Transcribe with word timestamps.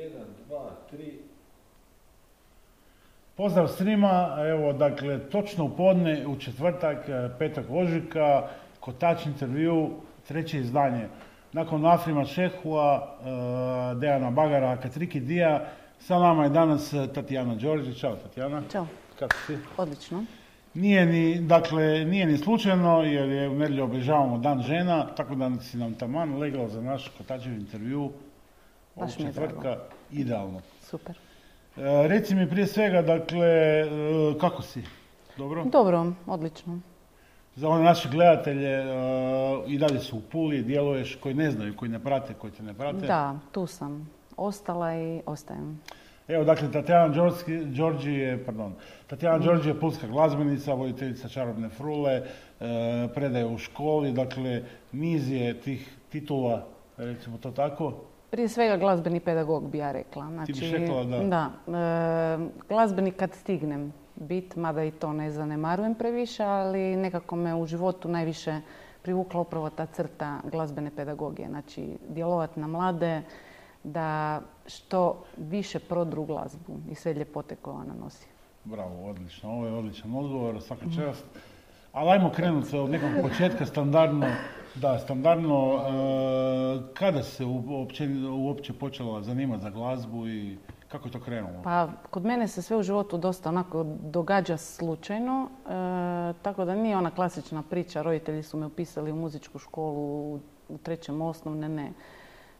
Jedan, 0.00 0.26
dva, 0.48 0.70
tri. 0.90 1.18
Pozdrav 3.36 3.68
svima, 3.68 4.36
evo 4.48 4.72
dakle 4.72 5.18
točno 5.18 5.64
u 5.64 5.76
podne 5.76 6.26
u 6.26 6.36
četvrtak, 6.38 7.08
e, 7.08 7.28
petog 7.38 7.64
ožujka, 7.70 8.48
kotač 8.80 9.26
intervju, 9.26 9.90
treće 10.28 10.58
izdanje. 10.58 11.08
Nakon 11.52 11.86
Afrima 11.86 12.24
Šehua, 12.24 13.16
e, 13.20 14.00
Dejana 14.00 14.30
Bagara, 14.30 14.76
Katriki 14.76 15.20
Dija, 15.20 15.64
sa 15.98 16.18
nama 16.18 16.44
je 16.44 16.50
danas 16.50 16.92
e, 16.92 17.06
Tatjana 17.14 17.54
Đorđe. 17.54 17.94
Ćao 17.94 18.16
Tatjana. 18.16 18.62
Ćao, 18.72 18.86
Kako 19.18 19.36
si? 19.46 19.58
odlično. 19.76 20.24
Nije 20.74 21.06
ni, 21.06 21.40
dakle, 21.40 22.04
nije 22.04 22.26
ni 22.26 22.38
slučajno 22.38 23.02
jer 23.02 23.28
je 23.28 23.48
u 23.48 23.54
nedjelju 23.54 23.84
obilježavamo 23.84 24.38
dan 24.38 24.62
žena, 24.62 25.06
tako 25.14 25.34
da 25.34 25.50
si 25.60 25.76
nam 25.76 25.94
taman 25.94 26.38
legla 26.38 26.68
za 26.68 26.80
naš 26.80 27.08
kotačev 27.18 27.52
intervju 27.52 28.12
Baš 29.00 29.18
mi 29.18 29.24
je 29.24 29.32
četvrtka 29.32 29.76
idealno. 30.10 30.60
Super. 30.82 31.18
E, 31.76 32.08
reci 32.08 32.34
mi 32.34 32.50
prije 32.50 32.66
svega, 32.66 33.02
dakle, 33.02 33.46
e, 33.46 33.86
kako 34.40 34.62
si? 34.62 34.82
Dobro? 35.36 35.64
Dobro, 35.64 36.12
odlično. 36.26 36.80
Za 37.56 37.68
one 37.68 37.84
naše 37.84 38.08
gledatelje 38.08 38.70
e, 38.70 38.84
i 39.66 39.78
dalje 39.78 40.00
su 40.00 40.16
u 40.16 40.20
Puli, 40.20 40.62
djeluješ, 40.62 41.16
koji 41.16 41.34
ne 41.34 41.50
znaju, 41.50 41.76
koji 41.76 41.90
ne 41.90 41.98
prate, 41.98 42.34
koji 42.34 42.52
te 42.52 42.62
ne 42.62 42.74
prate. 42.74 43.06
Da, 43.06 43.38
tu 43.52 43.66
sam. 43.66 44.10
Ostala 44.36 44.94
i 44.94 45.20
ostajem. 45.26 45.80
Evo, 46.28 46.44
dakle, 46.44 46.72
Tatjana 46.72 47.14
Đorđi 47.64 48.12
je, 48.12 48.44
pardon, 48.44 48.74
Tatjana 49.06 49.36
Mhm. 49.36 49.46
Đorđi 49.46 49.68
je 49.68 49.80
pulska 49.80 50.06
glazbenica, 50.06 50.74
voditeljica 50.74 51.28
čarobne 51.28 51.68
frule, 51.68 52.12
e, 52.12 52.22
predaje 53.14 53.46
u 53.46 53.58
školi, 53.58 54.12
dakle, 54.12 54.62
niz 54.92 55.30
je 55.30 55.60
tih 55.60 55.96
titula, 56.08 56.66
recimo 56.96 57.38
to 57.38 57.50
tako. 57.50 57.94
Prije 58.30 58.48
svega 58.48 58.76
glazbeni 58.76 59.20
pedagog 59.20 59.70
bi 59.70 59.78
ja 59.78 59.92
rekla. 59.92 60.26
Znači, 60.26 60.52
biš 60.52 60.70
rekla 60.72 61.04
da. 61.04 61.18
Da, 61.18 61.50
e, 61.78 62.38
glazbeni 62.68 63.10
kad 63.10 63.34
stignem 63.34 63.92
bit, 64.16 64.56
mada 64.56 64.84
i 64.84 64.90
to 64.90 65.12
ne 65.12 65.30
zanemarujem 65.30 65.94
previše, 65.94 66.44
ali 66.44 66.96
nekako 66.96 67.36
me 67.36 67.54
u 67.54 67.66
životu 67.66 68.08
najviše 68.08 68.60
privukla 69.02 69.40
upravo 69.40 69.70
ta 69.70 69.86
crta 69.86 70.40
glazbene 70.44 70.90
pedagogije. 70.96 71.48
Znači, 71.48 71.98
djelovati 72.08 72.60
na 72.60 72.66
mlade, 72.66 73.22
da 73.84 74.40
što 74.66 75.24
više 75.36 75.78
prodru 75.78 76.24
glazbu 76.24 76.72
i 76.90 76.94
sve 76.94 77.14
ljepote 77.14 77.56
koje 77.56 77.76
ona 77.76 77.94
nosi. 77.94 78.26
Bravo, 78.64 79.10
odlično, 79.10 79.50
ovo 79.50 79.66
je 79.66 79.72
odličan 79.72 80.14
odgovor, 80.14 80.62
svaka 80.62 80.84
čast. 80.96 81.24
Ali 81.92 82.10
ajmo 82.10 82.30
krenuti 82.30 82.76
od 82.76 82.90
nekog 82.90 83.10
početka, 83.22 83.66
standardno, 83.66 84.26
da, 84.74 84.98
standardno, 84.98 85.76
e, 85.76 86.94
kada 86.94 87.22
se 87.22 87.44
uopće, 87.44 88.08
uopće 88.30 88.72
počela 88.72 89.22
zanimati 89.22 89.62
za 89.62 89.70
glazbu 89.70 90.28
i 90.28 90.56
kako 90.88 91.08
je 91.08 91.12
to 91.12 91.20
krenulo? 91.20 91.62
Pa 91.64 91.88
kod 92.10 92.24
mene 92.24 92.48
se 92.48 92.62
sve 92.62 92.76
u 92.76 92.82
životu 92.82 93.18
dosta 93.18 93.48
onako 93.48 93.84
događa 94.02 94.56
slučajno, 94.56 95.48
e, 95.48 95.68
tako 96.42 96.64
da 96.64 96.74
nije 96.74 96.96
ona 96.96 97.10
klasična 97.10 97.62
priča, 97.62 98.02
roditelji 98.02 98.42
su 98.42 98.56
me 98.56 98.66
upisali 98.66 99.12
u 99.12 99.16
muzičku 99.16 99.58
školu 99.58 100.34
u, 100.68 100.78
trećem 100.82 101.22
osnovne, 101.22 101.68
ne. 101.68 101.92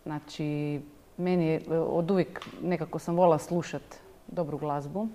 Znači, 0.03 0.81
meni 1.17 1.55
e, 1.55 1.79
od 1.79 2.11
uvijek 2.11 2.47
nekako 2.63 2.99
sam 2.99 3.17
volila 3.17 3.39
slušat 3.39 3.83
dobru 4.27 4.59
glazbu, 4.59 5.09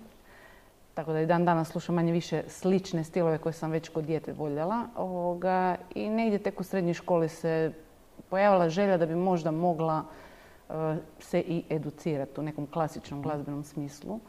tako 0.95 1.13
da 1.13 1.21
i 1.21 1.25
dan 1.25 1.45
danas 1.45 1.69
slušam 1.69 1.95
manje 1.95 2.11
više 2.11 2.43
slične 2.47 3.03
stilove 3.03 3.37
koje 3.37 3.53
sam 3.53 3.71
već 3.71 3.89
kod 3.89 4.05
dijete 4.05 4.33
voljela. 4.33 4.87
Ovoga, 4.95 5.75
I 5.95 6.09
negdje 6.09 6.39
tek 6.39 6.59
u 6.59 6.63
srednjoj 6.63 6.93
školi 6.93 7.29
se 7.29 7.71
pojavila 8.29 8.69
želja 8.69 8.97
da 8.97 9.05
bi 9.05 9.15
možda 9.15 9.51
mogla 9.51 10.03
e, 10.69 10.73
se 11.19 11.39
i 11.39 11.63
educirati 11.69 12.39
u 12.39 12.43
nekom 12.43 12.67
klasičnom 12.67 13.21
glazbenom 13.21 13.63
smislu. 13.63 14.19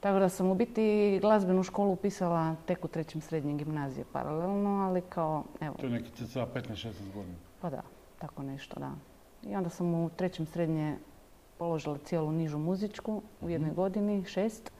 Tako 0.00 0.18
da 0.18 0.28
sam 0.28 0.50
u 0.50 0.54
biti 0.54 1.18
glazbenu 1.20 1.62
školu 1.62 1.92
upisala 1.92 2.56
tek 2.66 2.84
u 2.84 2.88
trećem 2.88 3.20
srednje 3.20 3.54
gimnazije 3.54 4.04
paralelno, 4.12 4.70
ali 4.70 5.00
kao, 5.00 5.44
evo, 5.60 5.74
To 5.80 5.86
je 5.86 5.92
neki 5.92 6.26
cca 6.26 6.46
15-16 6.54 6.92
godina. 7.14 7.36
pa 7.60 7.70
da, 7.70 7.82
tako 8.18 8.42
nešto, 8.42 8.80
da. 8.80 8.90
I 9.42 9.56
onda 9.56 9.70
sam 9.70 9.94
u 9.94 10.10
trećem 10.16 10.46
srednje 10.46 10.96
položila 11.58 11.98
cijelu 11.98 12.32
nižu 12.32 12.58
muzičku 12.58 13.22
u 13.40 13.50
jednoj 13.50 13.70
godini, 13.70 14.24
šest, 14.24 14.70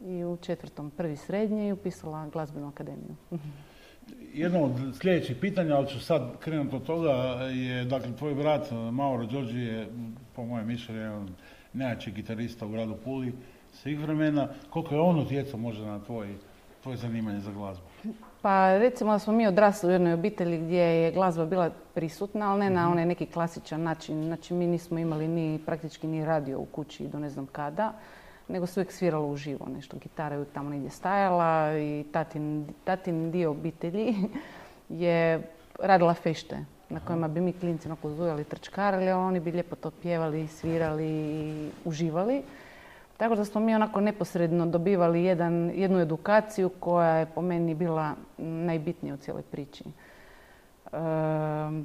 i 0.00 0.24
u 0.24 0.36
četvrtom 0.36 0.90
prvi 0.90 1.16
srednje 1.16 1.68
i 1.68 1.72
upisala 1.72 2.28
glazbenu 2.28 2.68
akademiju. 2.68 3.16
Jedno 4.34 4.62
od 4.62 4.72
sljedećih 5.00 5.36
pitanja, 5.40 5.76
ali 5.76 5.86
ću 5.86 6.00
sad 6.00 6.38
krenuti 6.40 6.76
od 6.76 6.82
toga, 6.82 7.12
je, 7.52 7.84
dakle, 7.84 8.16
tvoj 8.16 8.34
brat 8.34 8.70
Mauro 8.92 9.26
Đorđi 9.26 9.60
je, 9.60 9.88
po 10.36 10.44
mojem 10.44 10.66
mišljenju, 10.66 11.00
jedan 11.00 11.22
od 11.22 11.30
najjačih 11.72 12.14
gitarista 12.14 12.66
u 12.66 12.68
gradu 12.68 12.96
Puli 13.04 13.32
svih 13.72 14.00
vremena. 14.00 14.48
Koliko 14.70 14.94
je 14.94 15.00
on 15.00 15.20
utjecao 15.20 15.60
možda 15.60 15.86
na 15.86 16.00
tvoj, 16.00 16.34
tvoje 16.82 16.96
zanimanje 16.96 17.40
za 17.40 17.52
glazbu? 17.52 17.84
Pa 18.42 18.78
recimo 18.78 19.12
da 19.12 19.18
smo 19.18 19.32
mi 19.32 19.46
odrasli 19.46 19.88
u 19.88 19.92
jednoj 19.92 20.12
obitelji 20.12 20.58
gdje 20.58 20.80
je 20.80 21.12
glazba 21.12 21.46
bila 21.46 21.70
prisutna, 21.94 22.50
ali 22.50 22.60
ne 22.60 22.70
na 22.70 22.90
onaj 22.90 23.06
neki 23.06 23.26
klasičan 23.26 23.82
način. 23.82 24.24
Znači 24.24 24.54
mi 24.54 24.66
nismo 24.66 24.98
imali 24.98 25.28
ni 25.28 25.60
praktički 25.66 26.06
ni 26.06 26.24
radio 26.24 26.60
u 26.60 26.64
kući 26.64 27.08
do 27.08 27.18
ne 27.18 27.30
znam 27.30 27.46
kada, 27.46 27.92
nego 28.48 28.66
se 28.66 28.80
uvijek 28.80 28.92
sviralo 28.92 29.26
uživo 29.26 29.66
nešto. 29.74 29.96
Gitara 29.96 30.36
je 30.36 30.44
tamo 30.44 30.70
negdje 30.70 30.90
stajala 30.90 31.78
i 31.78 32.04
tatin, 32.12 32.66
tatin 32.84 33.30
dio 33.30 33.50
obitelji 33.50 34.14
je 35.04 35.42
radila 35.80 36.14
fešte 36.14 36.64
na 36.88 37.00
kojima 37.00 37.28
bi 37.28 37.40
mi 37.40 37.52
klinci 37.52 37.88
onako 37.88 38.10
zujali, 38.10 38.44
trčkarali, 38.44 39.08
a 39.10 39.18
oni 39.18 39.40
bi 39.40 39.52
lijepo 39.52 39.76
to 39.76 39.90
pjevali, 39.90 40.48
svirali 40.48 41.06
i 41.06 41.70
uživali. 41.84 42.42
Tako 43.16 43.34
da 43.34 43.44
smo 43.44 43.60
mi 43.60 43.74
onako 43.74 44.00
neposredno 44.00 44.66
dobivali 44.66 45.24
jedan, 45.24 45.70
jednu 45.74 45.98
edukaciju 45.98 46.68
koja 46.68 47.16
je 47.16 47.26
po 47.26 47.42
meni 47.42 47.74
bila 47.74 48.14
najbitnija 48.38 49.14
u 49.14 49.16
cijeloj 49.16 49.42
priči. 49.42 49.84
Ehm, 50.92 51.82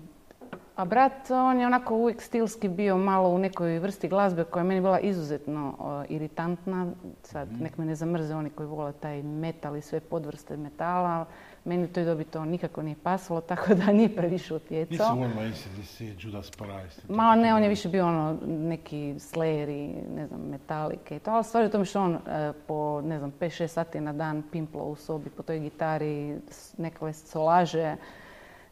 a 0.75 0.85
brat, 0.85 1.31
on 1.31 1.59
je 1.59 1.65
onako 1.67 1.95
uvijek 1.95 2.21
stilski 2.21 2.67
bio 2.67 2.97
malo 2.97 3.29
u 3.29 3.37
nekoj 3.37 3.79
vrsti 3.79 4.07
glazbe 4.07 4.43
koja 4.43 4.61
je 4.61 4.67
meni 4.67 4.81
bila 4.81 4.99
izuzetno 4.99 5.75
o, 5.79 6.03
iritantna. 6.09 6.91
Sad, 7.23 7.61
nek 7.61 7.77
me 7.77 7.85
ne 7.85 7.95
zamrze 7.95 8.35
oni 8.35 8.49
koji 8.49 8.67
vole 8.67 8.93
taj 8.93 9.23
metal 9.23 9.75
i 9.77 9.81
sve 9.81 9.99
podvrste 9.99 10.57
metala. 10.57 11.25
Meni 11.65 11.83
u 11.83 11.87
toj 11.87 12.05
dobi 12.05 12.23
to 12.23 12.45
nikako 12.45 12.81
nije 12.81 12.95
pasalo, 13.03 13.41
tako 13.51 13.75
da 13.75 13.85
nije 13.85 14.15
previše 14.15 14.55
utjecao. 14.55 15.15
volila 15.15 15.41
ACDC, 15.41 16.01
Judas 16.23 16.51
Priest. 16.51 17.09
i 17.09 17.11
Ma 17.13 17.35
to. 17.35 17.41
ne, 17.41 17.53
on 17.55 17.63
je 17.63 17.69
više 17.69 17.89
bio 17.89 18.07
ono 18.07 18.37
neki 18.47 19.13
Slayeri, 19.13 19.93
ne 20.15 20.27
znam, 20.27 20.41
metalike 20.41 21.15
i 21.15 21.19
to, 21.19 21.31
ali 21.31 21.43
stvar 21.43 21.63
je 21.63 21.67
u 21.67 21.71
tome 21.71 21.85
što 21.85 22.01
on 22.01 22.15
e, 22.15 22.53
po, 22.67 23.01
ne 23.01 23.19
znam, 23.19 23.31
5-6 23.39 23.67
sati 23.67 24.01
na 24.01 24.13
dan 24.13 24.43
pimplo 24.51 24.83
u 24.83 24.95
sobi 24.95 25.29
po 25.29 25.43
toj 25.43 25.59
gitari, 25.59 26.37
nekakve 26.77 27.13
solaže, 27.13 27.95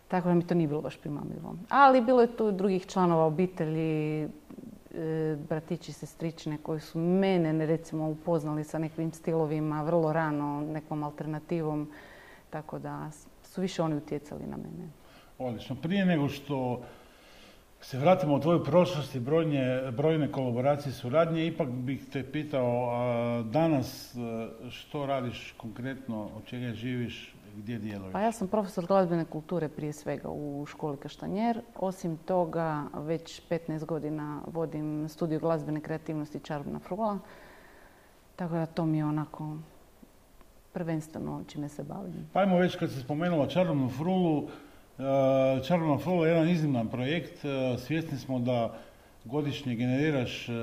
tako 0.08 0.28
da 0.28 0.36
mi 0.36 0.48
to 0.48 0.56
nije 0.56 0.68
bilo 0.68 0.82
baš 0.82 0.98
primamljivo. 0.98 1.56
Ali 1.70 2.02
bilo 2.02 2.22
je 2.22 2.38
tu 2.38 2.52
drugih 2.52 2.86
članova 2.86 3.26
obitelji, 3.26 4.24
e, 4.24 4.28
bratići, 5.50 5.94
sestrične 5.94 6.58
koji 6.64 6.80
su 6.80 7.00
mene 7.00 7.54
ne, 7.54 7.66
recimo 7.66 8.10
upoznali 8.10 8.64
sa 8.64 8.80
nekim 8.80 9.12
stilovima 9.12 9.84
vrlo 9.84 10.14
rano, 10.14 10.62
nekom 10.62 11.04
alternativom, 11.04 11.92
tako 12.50 12.80
da 12.80 13.12
su 13.44 13.62
više 13.62 13.82
oni 13.82 13.96
utjecali 13.96 14.46
na 14.46 14.58
mene. 14.58 14.90
Odlično. 15.38 15.76
Prije 15.76 16.06
nego 16.06 16.30
što 16.30 16.82
se 17.82 17.98
vratimo 17.98 18.36
u 18.36 18.40
tvoju 18.40 18.64
prošlost 18.64 19.16
i 19.16 19.20
brojne, 19.20 19.92
brojne 19.92 20.32
kolaboracije 20.32 20.90
i 20.90 20.94
suradnje, 20.94 21.48
ipak 21.48 21.70
bih 21.70 22.06
te 22.14 22.32
pitao 22.32 22.90
a, 22.90 23.44
danas 23.44 24.16
a, 24.16 24.50
što 24.70 25.06
radiš 25.06 25.54
konkretno, 25.58 26.30
od 26.38 26.46
čega 26.46 26.74
živiš, 26.74 27.34
gdje 27.58 27.80
djeluješ? 27.80 28.14
Pa 28.14 28.22
ja 28.22 28.32
sam 28.32 28.48
profesor 28.48 28.86
glazbene 28.86 29.26
kulture 29.26 29.70
prije 29.70 29.94
svega 29.94 30.30
u 30.30 30.66
školi 30.66 30.98
Kaštanjer. 30.98 31.62
Osim 31.76 32.18
toga, 32.18 32.84
već 32.94 33.42
15 33.50 33.86
godina 33.86 34.42
vodim 34.48 35.10
studiju 35.10 35.40
glazbene 35.40 35.82
kreativnosti 35.82 36.40
Čarobna 36.40 36.80
frula. 36.80 37.20
Tako 38.36 38.54
da 38.54 38.66
to 38.66 38.86
mi 38.86 38.98
je 38.98 39.06
onako 39.06 39.58
prvenstveno 40.74 41.44
čime 41.48 41.70
se 41.70 41.84
bavim. 41.84 42.30
Pa 42.34 42.40
ajmo 42.40 42.58
već 42.58 42.76
kad 42.76 42.92
si 42.92 43.00
spomenula 43.00 43.48
Čarobnu 43.48 43.90
frulu, 43.90 44.48
e, 45.00 45.64
Čarobna 45.64 45.98
frula 45.98 46.28
je 46.28 46.34
jedan 46.34 46.50
izniman 46.50 46.88
projekt. 46.88 47.46
e, 47.46 47.78
Svjesni 47.78 48.18
smo 48.18 48.40
da 48.40 48.78
godišnje 49.28 49.76
generiraš 49.76 50.50
e, 50.50 50.54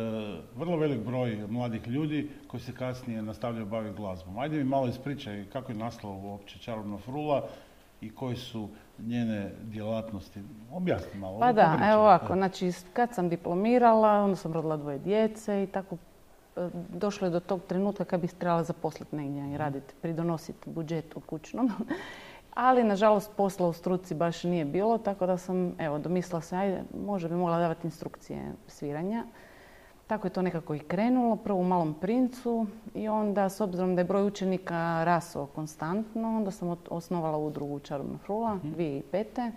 vrlo 0.57 0.77
velik 0.77 1.01
broj 1.01 1.47
mladih 1.49 1.89
ljudi 1.89 2.31
koji 2.47 2.61
se 2.61 2.73
kasnije 2.73 3.23
nastavljaju 3.23 3.67
baviti 3.67 3.97
glazbom. 3.97 4.39
Ajde 4.39 4.57
mi 4.57 4.65
malo 4.65 4.89
ispričaj 4.89 5.45
kako 5.53 5.73
je 5.73 5.79
nastala 5.79 6.15
uopće 6.15 6.59
Čarobna 6.59 6.99
frula 6.99 7.45
i 8.01 8.11
koji 8.11 8.37
su 8.37 8.69
njene 8.99 9.51
djelatnosti. 9.63 10.41
Objasni 10.73 11.21
malo. 11.21 11.41
Pa 11.41 11.53
da, 11.53 11.79
evo 11.93 12.03
ovako, 12.03 12.35
znači 12.35 12.73
kad 12.93 13.15
sam 13.15 13.29
diplomirala, 13.29 14.25
onda 14.25 14.37
sam 14.37 14.53
rodila 14.53 14.77
dvoje 14.77 14.99
djece 14.99 15.63
i 15.63 15.67
tako 15.67 15.97
e, 16.57 16.69
došlo 16.89 17.27
je 17.27 17.31
do 17.31 17.41
tog 17.41 17.61
trenutka 17.69 18.05
kad 18.05 18.21
bih 18.21 18.33
trebala 18.33 18.63
zaposliti 18.63 19.17
negdje 19.17 19.55
i 19.55 19.59
raditi, 19.59 19.95
pridonositi 20.03 20.71
budžetu 20.71 21.21
kućnom. 21.21 21.71
Ali, 22.55 22.85
nažalost, 22.85 23.31
posla 23.37 23.69
u 23.69 23.73
struci 23.73 24.15
baš 24.15 24.45
nije 24.45 24.65
bilo, 24.65 24.99
tako 24.99 25.27
da 25.27 25.39
sam, 25.39 25.75
evo, 25.79 25.99
domislila 25.99 26.41
se, 26.41 26.57
ajde, 26.57 26.83
možda 27.07 27.29
bi 27.29 27.35
mogla 27.35 27.59
davati 27.59 27.87
instrukcije 27.87 28.53
sviranja. 28.67 29.25
tako 30.07 30.27
je 30.27 30.31
to 30.31 30.43
nekako 30.43 30.75
i 30.75 30.79
krenulo, 30.79 31.37
prvo 31.37 31.61
u 31.61 31.65
Malom 31.65 31.95
princu 31.95 32.67
i 32.95 33.09
onda 33.09 33.49
s 33.49 33.61
obzirom 33.61 33.95
da 33.95 34.01
je 34.01 34.05
broj 34.05 34.27
učenika 34.27 35.05
rasao 35.05 35.47
konstantno, 35.47 36.37
onda 36.37 36.51
sam 36.51 36.77
osnovala 36.89 37.39
udrugu 37.39 37.79
Čarobna 37.79 38.19
frula 38.19 38.59
2005. 38.63 39.49
Mhm. 39.49 39.57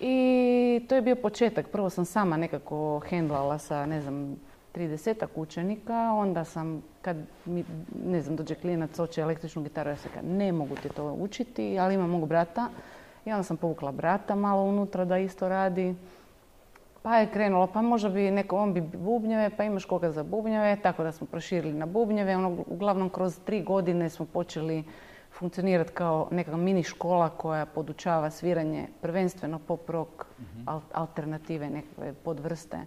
I 0.00 0.86
to 0.88 0.94
je 0.94 1.02
bio 1.02 1.16
početak. 1.16 1.68
Prvo 1.68 1.90
sam 1.90 2.04
sama 2.04 2.36
nekako 2.36 2.98
hendlala 2.98 3.58
sa, 3.58 3.86
ne 3.86 4.00
znam, 4.00 4.36
30 4.74 5.26
učenika, 5.34 6.12
onda 6.12 6.44
sam, 6.44 6.82
kad 7.02 7.16
mi, 7.44 7.64
ne 8.06 8.20
znam, 8.20 8.36
dođe 8.36 8.54
klinac, 8.54 8.96
hoće 8.96 9.20
električnu 9.20 9.62
gitaru, 9.62 9.90
ja 9.90 9.96
se 9.96 10.08
kad 10.14 10.24
ne 10.24 10.52
mogu 10.52 10.76
ti 10.76 10.88
to 10.88 11.12
učiti, 11.12 11.78
ali 11.78 11.94
imam 11.94 12.10
mogu 12.10 12.26
brata. 12.26 12.68
I 13.24 13.32
onda 13.32 13.42
sam 13.42 13.56
povukla 13.56 13.92
brata 13.92 14.34
malo 14.34 14.62
unutra 14.62 15.04
da 15.04 15.18
isto 15.18 15.48
radi. 15.48 15.94
Pa 17.02 17.16
je 17.16 17.30
krenulo, 17.32 17.66
pa 17.66 17.82
možda 17.82 18.08
bi 18.08 18.30
neko, 18.30 18.56
on 18.56 18.74
bi 18.74 18.80
bubnjeve, 18.80 19.50
pa 19.56 19.64
imaš 19.64 19.84
koga 19.84 20.10
za 20.10 20.22
bubnjeve, 20.22 20.76
tako 20.82 21.02
da 21.02 21.12
smo 21.12 21.26
proširili 21.26 21.72
na 21.74 21.86
bubnjeve. 21.86 22.36
Ono, 22.36 22.64
uglavnom, 22.66 23.10
kroz 23.10 23.38
tri 23.44 23.62
godine 23.62 24.10
smo 24.10 24.26
počeli 24.26 24.84
funkcionirati 25.32 25.92
kao 25.92 26.28
neka 26.30 26.56
mini 26.56 26.82
škola 26.82 27.28
koja 27.28 27.66
podučava 27.66 28.30
sviranje 28.30 28.86
prvenstveno 29.00 29.58
pop 29.58 29.90
rock, 29.90 30.24
mhm. 30.40 30.68
alternative, 30.92 31.70
nekakve 31.70 32.12
podvrste. 32.12 32.78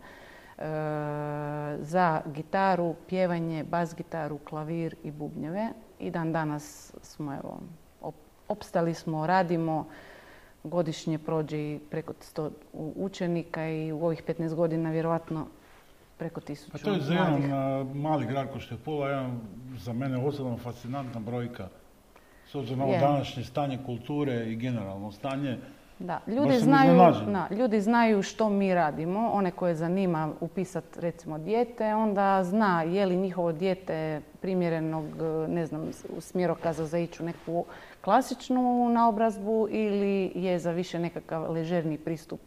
E, 0.57 1.77
za 1.79 2.21
gitaru, 2.25 2.95
pjevanje, 3.09 3.63
bas 3.63 3.95
gitaru, 3.95 4.37
klavir 4.37 4.95
i 5.03 5.11
bubnjeve. 5.11 5.69
I 5.99 6.11
dan 6.11 6.31
danas 6.31 6.93
smo, 7.01 7.33
evo, 7.33 7.59
opstali 8.47 8.93
smo, 8.93 9.27
radimo, 9.27 9.87
godišnje 10.63 11.17
prođe 11.17 11.57
i 11.57 11.79
preko 11.89 12.13
100 12.13 12.49
učenika 12.95 13.69
i 13.69 13.91
u 13.91 14.05
ovih 14.05 14.23
15 14.27 14.55
godina 14.55 14.91
vjerojatno 14.91 15.47
preko 16.17 16.41
tisuću 16.41 16.77
A 16.77 16.79
to 16.79 16.93
je 16.93 17.01
za 17.01 17.13
jedan 17.13 17.41
mali 17.93 18.25
grad 18.25 18.51
ko 18.53 18.59
što 18.59 18.75
je 18.75 18.79
Pula, 18.85 19.09
jedan 19.09 19.39
za 19.77 19.93
mene 19.93 20.17
osobno 20.17 20.57
fascinantna 20.57 21.19
brojka. 21.19 21.67
S 22.51 22.55
obzirom 22.55 22.79
na 22.79 22.85
ovo 22.85 22.97
današnje 22.97 23.43
stanje 23.43 23.79
kulture 23.85 24.45
i 24.45 24.55
generalno 24.55 25.11
stanje, 25.11 25.57
da, 25.99 26.19
ljudi 26.27 26.59
znaju, 26.59 27.13
ljudi 27.51 27.81
znaju 27.81 28.21
što 28.21 28.49
mi 28.49 28.73
radimo. 28.73 29.31
One 29.33 29.51
koje 29.51 29.75
zanima 29.75 30.31
upisati 30.39 31.01
recimo 31.01 31.37
dijete, 31.37 31.95
onda 31.95 32.43
zna 32.43 32.81
je 32.81 33.05
li 33.05 33.15
njihovo 33.15 33.51
dijete 33.51 34.21
primjerenog, 34.41 35.05
ne 35.47 35.65
znam, 35.65 35.89
smjerokaza 36.19 36.85
za 36.85 36.97
ići 36.97 37.23
u 37.23 37.25
neku 37.25 37.65
klasičnu 38.01 38.89
naobrazbu 38.89 39.67
ili 39.71 40.31
je 40.35 40.59
za 40.59 40.71
više 40.71 40.99
nekakav 40.99 41.51
ležerni 41.51 41.97
pristup. 41.97 42.39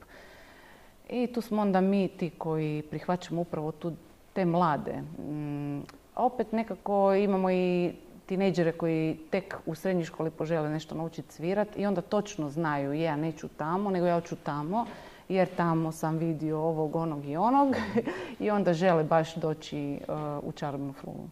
I 1.08 1.26
tu 1.26 1.40
smo 1.40 1.62
onda 1.62 1.80
mi 1.80 2.08
ti 2.08 2.30
koji 2.38 2.82
prihvaćamo 2.82 3.40
upravo 3.40 3.72
tu 3.72 3.92
te 4.32 4.44
mlade. 4.44 5.02
Mm, 5.18 5.80
opet 6.16 6.52
nekako 6.52 7.14
imamo 7.14 7.50
i 7.50 7.92
tinejdžere 8.30 8.72
koji 8.72 9.16
tek 9.30 9.56
u 9.66 9.74
srednjoj 9.74 10.04
školi 10.04 10.30
požele 10.30 10.68
nešto 10.70 10.94
naučiti 10.94 11.32
svirati 11.32 11.80
i 11.82 11.86
onda 11.86 12.00
točno 12.00 12.50
znaju 12.50 12.92
ja 12.92 13.16
neću 13.16 13.48
tamo, 13.48 13.90
nego 13.90 14.06
ja 14.06 14.14
hoću 14.14 14.36
tamo 14.36 14.86
jer 15.28 15.48
tamo 15.56 15.92
sam 15.92 16.18
vidio 16.18 16.58
ovog, 16.58 16.96
onog 16.96 17.26
i 17.26 17.36
onog 17.36 17.74
i 18.44 18.50
onda 18.50 18.74
žele 18.74 19.04
baš 19.04 19.34
doći 19.34 19.98
uh, 20.08 20.48
u 20.48 20.52
čarobnu 20.52 20.92
fulu. 20.92 21.26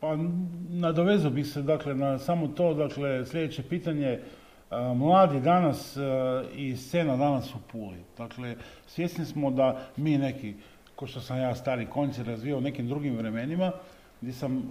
Pa 0.00 0.16
nadovezao 0.68 1.30
bih 1.30 1.46
se 1.46 1.62
dakle 1.62 1.94
na 1.94 2.18
samo 2.18 2.48
to, 2.48 2.74
dakle 2.74 3.26
sljedeće 3.26 3.62
pitanje, 3.62 4.18
uh, 4.18 4.96
mladi 4.96 5.40
danas 5.40 5.96
uh, 5.96 6.02
i 6.56 6.76
scena 6.76 7.16
danas 7.16 7.54
u 7.54 7.58
Puli. 7.72 8.02
Dakle, 8.18 8.56
svjesni 8.86 9.24
smo 9.24 9.50
da 9.50 9.80
mi 9.96 10.18
neki, 10.18 10.54
ko 10.96 11.06
što 11.06 11.20
sam 11.20 11.38
ja 11.38 11.54
stari 11.54 11.86
konci 11.86 12.22
razvio 12.22 12.58
u 12.58 12.60
nekim 12.60 12.88
drugim 12.88 13.16
vremenima, 13.16 13.72
gdje 14.24 14.34
sam 14.34 14.56
uh, 14.56 14.62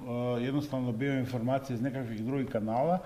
jednostavno 0.43 0.91
bio 0.91 1.19
informacije 1.19 1.75
iz 1.75 1.81
nekakvih 1.81 2.25
drugih 2.25 2.47
kanala, 2.47 2.99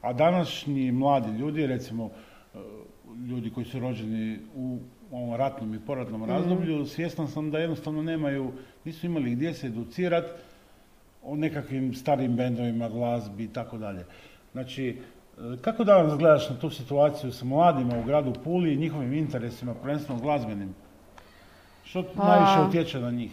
a 0.00 0.12
današnji 0.12 0.92
mladi 0.92 1.38
ljudi, 1.38 1.66
recimo 1.66 2.04
uh, 2.04 2.60
ljudi 3.28 3.50
koji 3.50 3.66
su 3.66 3.80
rođeni 3.80 4.38
u 4.54 4.78
ovom 5.10 5.34
ratnom 5.34 5.74
i 5.74 5.80
poratnom 5.80 6.20
mhm. 6.20 6.30
razdoblju, 6.30 6.86
svjestan 6.86 7.28
sam 7.28 7.50
da 7.50 7.58
jednostavno 7.58 8.02
nemaju, 8.02 8.52
nisu 8.84 9.06
imali 9.06 9.30
gdje 9.30 9.54
se 9.54 9.66
educirati 9.66 10.28
o 11.22 11.36
nekakvim 11.36 11.94
starim 11.94 12.36
bendovima, 12.36 12.88
glazbi 12.88 13.44
i 13.44 13.52
tako 13.52 13.78
dalje. 13.78 14.04
Znači, 14.52 14.96
uh, 15.38 15.60
kako 15.60 15.84
danas 15.84 16.18
gledaš 16.18 16.50
na 16.50 16.58
tu 16.58 16.70
situaciju 16.70 17.32
sa 17.32 17.44
mladima 17.44 17.98
u 17.98 18.04
gradu 18.04 18.32
Puli 18.44 18.72
i 18.72 18.76
njihovim 18.76 19.12
interesima, 19.12 19.74
prvenstveno 19.74 20.20
glazbenim? 20.20 20.74
Što 21.84 22.02
pa... 22.16 22.28
najviše 22.28 22.68
utječe 22.68 23.00
na 23.00 23.10
njih? 23.10 23.32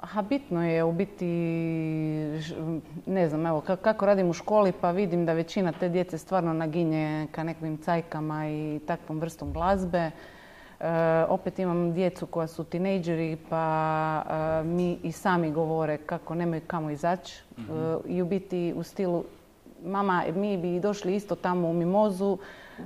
Ha, 0.00 0.22
bitno 0.22 0.68
je 0.68 0.84
u 0.84 0.92
biti, 0.92 1.26
ne 3.06 3.28
znam, 3.28 3.46
evo, 3.46 3.60
kako 3.60 4.06
radim 4.06 4.30
u 4.30 4.32
školi 4.32 4.72
pa 4.80 4.90
vidim 4.90 5.26
da 5.26 5.32
većina 5.32 5.72
te 5.72 5.88
djece 5.88 6.18
stvarno 6.18 6.52
naginje 6.52 7.26
ka 7.32 7.42
nekim 7.42 7.78
cajkama 7.78 8.48
i 8.48 8.80
takvom 8.86 9.20
vrstom 9.20 9.52
glazbe. 9.52 10.10
E, 10.80 10.90
opet 11.28 11.58
imam 11.58 11.92
djecu 11.92 12.26
koja 12.26 12.46
su 12.46 12.64
tinejdžeri 12.64 13.36
pa 13.48 14.22
e, 14.30 14.64
mi 14.64 14.98
i 15.02 15.12
sami 15.12 15.50
govore 15.50 15.96
kako 15.96 16.34
nemaju 16.34 16.62
kamo 16.66 16.90
izaći 16.90 17.42
mhm. 17.58 17.72
e, 17.72 17.96
i 18.06 18.22
u 18.22 18.26
biti 18.26 18.72
u 18.76 18.82
stilu 18.82 19.24
mama 19.84 20.24
mi 20.34 20.56
bi 20.56 20.80
došli 20.80 21.14
isto 21.14 21.34
tamo 21.34 21.68
u 21.68 21.72
Mimozu 21.72 22.38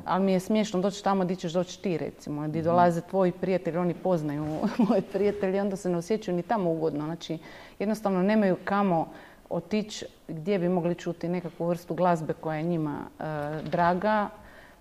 ali 0.05 0.25
mi 0.25 0.33
je 0.33 0.41
smiješno 0.41 0.81
doći 0.81 1.05
tamo 1.05 1.25
gdje 1.25 1.37
ćeš 1.37 1.53
doći 1.53 1.83
ti 1.83 1.99
recimo, 1.99 2.49
gdje 2.49 2.61
mhm. 2.61 2.71
dolaze 2.71 3.01
tvoji 3.01 3.33
prijatelji, 3.33 3.79
oni 3.79 3.95
poznaju 3.95 4.45
moje 4.89 5.03
prijatelje, 5.03 5.61
onda 5.61 5.77
se 5.77 5.89
ne 5.89 5.97
osjećaju 5.97 6.37
ni 6.37 6.43
tamo 6.43 6.71
ugodno. 6.71 7.05
Znači, 7.05 7.39
jednostavno 7.79 8.23
nemaju 8.23 8.57
kamo 8.65 9.09
otići 9.51 10.07
gdje 10.29 10.59
bi 10.59 10.69
mogli 10.69 10.95
čuti 10.95 11.29
nekakvu 11.29 11.67
vrstu 11.67 11.95
glazbe 11.95 12.33
koja 12.33 12.57
je 12.57 12.63
njima 12.63 12.97
e, 12.99 13.25
draga, 13.71 14.29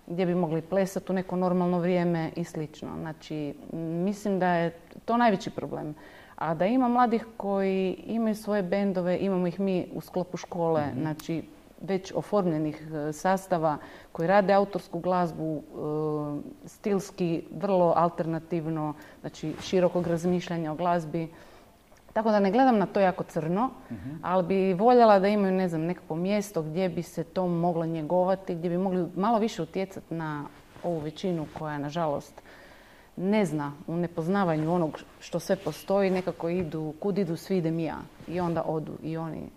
gdje 0.06 0.26
bi 0.26 0.34
mogli 0.34 0.62
plesati 0.62 1.12
u 1.12 1.14
neko 1.14 1.36
normalno 1.36 1.78
vrijeme 1.78 2.30
i 2.36 2.44
slično. 2.44 2.88
Znači, 3.00 3.54
mislim 3.76 4.38
da 4.38 4.54
je 4.54 4.70
to 5.04 5.16
najveći 5.16 5.50
problem. 5.50 5.94
A 6.36 6.54
da 6.54 6.66
ima 6.66 6.88
mladih 6.88 7.26
koji 7.36 7.92
imaju 8.06 8.34
svoje 8.34 8.62
bendove, 8.62 9.18
imamo 9.18 9.46
ih 9.46 9.60
mi 9.60 9.86
u 9.94 10.00
sklopu 10.00 10.36
škole, 10.36 10.86
mhm. 10.86 11.00
znači 11.00 11.42
već 11.82 12.12
oformljenih 12.14 12.88
e, 12.92 13.12
sastava 13.12 13.78
koji 14.12 14.28
rade 14.28 14.52
autorsku 14.52 15.00
glazbu, 15.00 15.62
e, 15.62 16.68
stilski, 16.68 17.42
vrlo 17.50 17.92
alternativno, 17.96 18.94
znači 19.20 19.54
širokog 19.60 20.06
razmišljanja 20.06 20.72
o 20.72 20.74
glazbi. 20.74 21.28
Tako 22.12 22.30
da 22.30 22.40
ne 22.40 22.50
gledam 22.50 22.78
na 22.78 22.86
to 22.86 23.00
jako 23.00 23.24
crno, 23.24 23.70
mhm. 23.90 24.10
ali 24.22 24.42
bi 24.42 24.74
voljela 24.74 25.18
da 25.18 25.28
imaju 25.28 25.52
ne 25.52 25.68
znam, 25.68 25.80
nekako 25.80 26.16
mjesto 26.16 26.62
gdje 26.62 26.88
bi 26.88 27.02
se 27.02 27.24
to 27.24 27.46
moglo 27.46 27.86
njegovati, 27.86 28.54
gdje 28.54 28.70
bi 28.70 28.78
mogli 28.78 29.06
malo 29.16 29.38
više 29.38 29.62
utjecati 29.62 30.14
na 30.14 30.44
ovu 30.82 30.98
većinu 30.98 31.46
koja, 31.58 31.78
nažalost, 31.78 32.42
ne 33.16 33.44
zna 33.44 33.72
u 33.86 33.96
nepoznavanju 33.96 34.74
onog 34.74 34.98
što 35.20 35.40
sve 35.40 35.56
postoji, 35.56 36.10
nekako 36.10 36.48
idu, 36.48 36.94
kud 37.00 37.18
idu, 37.18 37.36
svi 37.36 37.56
idem 37.56 37.78
ja. 37.78 37.96
I 38.28 38.40
onda 38.40 38.62
odu 38.62 38.92
i 39.02 39.16
oni 39.16 39.48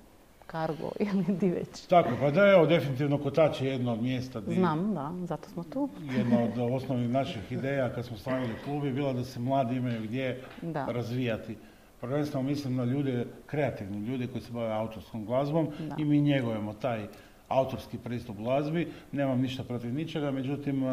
Cargo 0.55 0.91
ili 1.13 1.37
di 1.37 1.49
već. 1.49 1.85
Tako, 1.89 2.09
pa 2.19 2.31
da 2.31 2.47
evo 2.47 2.65
definitivno 2.65 3.17
Kotač 3.17 3.61
je 3.61 3.69
jedno 3.69 3.93
od 3.93 4.01
mjesta. 4.01 4.41
Znam, 4.47 4.93
da, 4.93 5.11
zato 5.27 5.49
smo 5.49 5.63
tu. 5.63 5.89
Jedna 6.17 6.43
od 6.43 6.51
osnovnih 6.77 7.09
naših 7.09 7.51
ideja 7.51 7.93
kad 7.93 8.05
smo 8.05 8.17
stavili 8.17 8.53
klub 8.63 8.85
je 8.85 8.91
bila 8.91 9.13
da 9.13 9.23
se 9.23 9.39
mladi 9.39 9.75
imaju 9.75 10.01
gdje 10.03 10.41
razvijati. 10.87 11.57
Prvenstveno 12.01 12.47
mislim 12.47 12.75
na 12.75 12.83
ljude, 12.83 13.25
kreativne 13.45 13.99
ljude 13.99 14.27
koji 14.27 14.41
se 14.41 14.51
bave 14.53 14.73
autorskom 14.73 15.25
glazbom 15.25 15.67
i 15.97 16.05
mi 16.05 16.21
njegujemo 16.21 16.73
taj 16.73 17.07
autorski 17.47 17.97
pristup 17.97 18.37
glazbi. 18.37 18.91
Nemam 19.11 19.41
ništa 19.41 19.63
protiv 19.63 19.93
ničega, 19.93 20.31
međutim, 20.31 20.83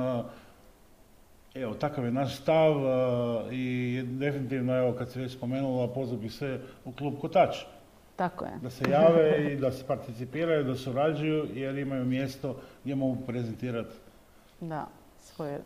evo, 1.55 1.75
takav 1.75 2.05
je 2.05 2.11
naš 2.11 2.37
stav 2.37 2.75
i 3.53 4.03
definitivno, 4.07 4.77
evo, 4.79 4.93
kad 4.93 5.11
se 5.11 5.21
već 5.21 5.33
spomenula, 5.33 5.89
pozvao 5.89 6.19
bi 6.19 6.29
se 6.29 6.61
u 6.85 6.93
klub 6.93 7.15
Kotač. 7.21 7.57
Tako 8.17 8.45
je. 8.45 8.51
Da 8.63 8.71
se 8.71 8.85
jave 8.91 9.53
i 9.53 9.57
da 9.57 9.73
se 9.73 9.87
participiraju, 9.87 10.65
da 10.65 10.75
surađuju 10.75 11.47
jer 11.55 11.79
imaju 11.79 12.05
mjesto 12.05 12.57
gdje 12.85 12.95
mogu 12.95 13.17
prezentirati. 13.27 13.95
Da, 14.61 14.87
svoje, 15.19 15.61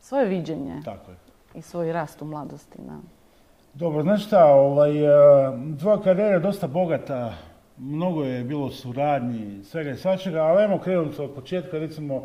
svoje 0.00 0.26
viđenje. 0.26 0.80
Tako 0.84 1.10
je. 1.10 1.16
I 1.54 1.62
svoj 1.62 1.92
rast 1.92 2.22
u 2.22 2.24
mladosti. 2.24 2.78
Da. 2.78 2.98
Dobro, 3.74 4.02
znaš 4.02 4.26
šta, 4.26 4.44
ovaj, 4.44 4.92
tvoja 5.80 6.00
karijera 6.00 6.34
je 6.34 6.40
dosta 6.40 6.66
bogata, 6.66 7.34
mnogo 7.78 8.24
je 8.24 8.44
bilo 8.44 8.70
suradnji, 8.70 9.64
svega 9.64 9.90
i 9.90 9.96
svačega, 9.96 10.42
ali 10.42 10.62
ajmo 10.62 10.78
krenuti 10.78 11.22
od 11.22 11.34
početka, 11.34 11.78
recimo, 11.78 12.16
uh, 12.16 12.24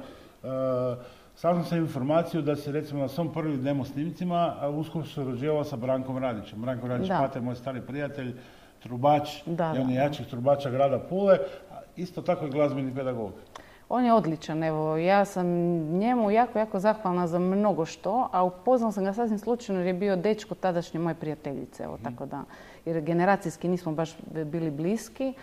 saznam 1.36 1.65
sam 1.65 1.77
informaciju 1.77 2.41
da 2.41 2.55
se 2.55 2.72
recimo 2.72 3.01
na 3.01 3.07
svom 3.07 3.33
prvim 3.33 3.63
demo 3.63 3.86
snimcima 3.86 4.55
uskoro 4.69 5.05
surađivala 5.05 5.63
sa 5.63 5.75
Brankom 5.75 6.17
Radićem. 6.17 6.62
Branko 6.62 6.88
Radić, 6.88 7.07
Pate, 7.10 7.41
moj 7.41 7.55
stari 7.55 7.81
prijatelj, 7.81 8.36
trubač, 8.84 9.42
da, 9.46 9.72
jedan 9.72 9.90
jačih 9.90 10.28
trubača 10.28 10.70
grada 10.70 11.00
Pule, 11.00 11.40
isto 11.96 12.22
tako 12.22 12.46
i 12.46 12.50
glazbeni 12.50 12.96
pedagog. 12.96 13.32
On 13.90 14.06
je 14.06 14.13
odličan, 14.13 14.63
evo, 14.63 14.98
ja 14.98 15.25
sam 15.25 15.48
njemu 16.00 16.32
jako, 16.32 16.60
jako 16.60 16.80
zahvalna 16.80 17.28
za 17.28 17.40
mnogo 17.40 17.86
što, 17.86 18.30
a 18.32 18.44
upoznala 18.44 18.92
sam 18.92 19.04
ga 19.04 19.13
sasvim 19.13 19.40
slučajno 19.40 19.82
jer 19.82 19.88
je 19.88 19.94
bio 19.94 20.16
dečko 20.16 20.56
tadašnje 20.56 21.00
moje 21.00 21.16
prijateljice, 21.16 21.84
evo, 21.84 21.98
tako 22.04 22.25
da, 22.25 22.44
jer 22.86 23.02
generacijski 23.02 23.68
nismo 23.68 23.92
baš 23.92 24.18
bili 24.46 24.72
bliski, 24.72 25.34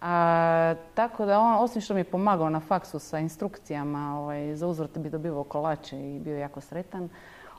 a, 0.00 0.74
tako 0.94 1.26
da 1.26 1.40
on, 1.40 1.54
osim 1.54 1.82
što 1.82 1.94
mi 1.94 2.00
je 2.00 2.04
pomagao 2.04 2.50
na 2.50 2.60
faksu 2.60 2.98
sa 2.98 3.18
instrukcijama, 3.18 4.20
ovaj, 4.20 4.56
za 4.56 4.66
uzvrat 4.66 4.98
bi 4.98 5.10
dobivao 5.10 5.44
kolače 5.44 5.98
i 5.98 6.18
bio 6.18 6.38
jako 6.38 6.60
sretan, 6.60 7.08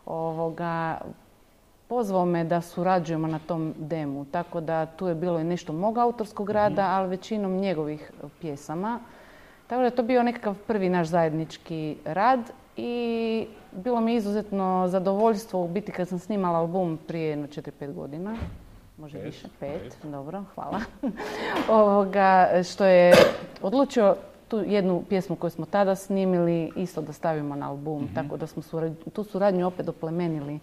ovoga, 0.05 0.97
pozvao 1.89 2.25
me 2.25 2.43
da 2.43 2.61
surađujemo 2.61 3.27
na 3.27 3.39
tom 3.39 3.73
demu. 3.77 4.25
Tako 4.25 4.61
da 4.61 4.85
tu 4.85 5.07
je 5.07 5.15
bilo 5.15 5.39
i 5.39 5.43
nešto 5.43 5.73
mog 5.73 5.97
autorskog 5.97 6.49
rada, 6.49 6.85
ali 6.89 7.09
većinom 7.09 7.57
njegovih 7.57 8.11
pjesama. 8.41 8.99
Tako 9.67 9.79
da 9.79 9.85
je 9.85 9.95
to 9.95 10.03
bio 10.03 10.23
nekakav 10.23 10.55
prvi 10.67 10.89
naš 10.89 11.07
zajednički 11.07 11.97
rad 12.05 12.39
i 12.77 13.45
bilo 13.71 14.01
mi 14.01 14.15
izuzetno 14.15 14.85
zadovoljstvo 14.87 15.63
u 15.63 15.67
biti 15.67 15.91
kad 15.91 16.07
sam 16.07 16.19
snimala 16.19 16.59
album 16.59 16.99
prije 17.07 17.29
jedno 17.29 17.47
4-5 17.47 17.93
godina. 17.93 18.35
Može 18.97 19.19
više, 19.19 19.47
pet, 19.59 19.97
dobro, 20.03 20.43
hvala. 20.55 20.79
Ovoga, 21.79 22.49
što 22.63 22.85
je 22.85 23.13
odlučio 23.61 24.15
tu 24.47 24.63
jednu 24.67 25.03
pjesmu 25.09 25.35
koju 25.35 25.51
smo 25.51 25.65
tada 25.65 25.95
snimili 25.95 26.71
isto 26.75 27.01
da 27.01 27.13
stavimo 27.13 27.55
na 27.55 27.69
album, 27.69 28.03
mhm. 28.03 28.15
tako 28.15 28.37
da 28.37 28.47
smo 28.47 28.63
tu 29.13 29.23
suradnju 29.23 29.67
opet 29.67 29.87
oplemenili 29.87 30.59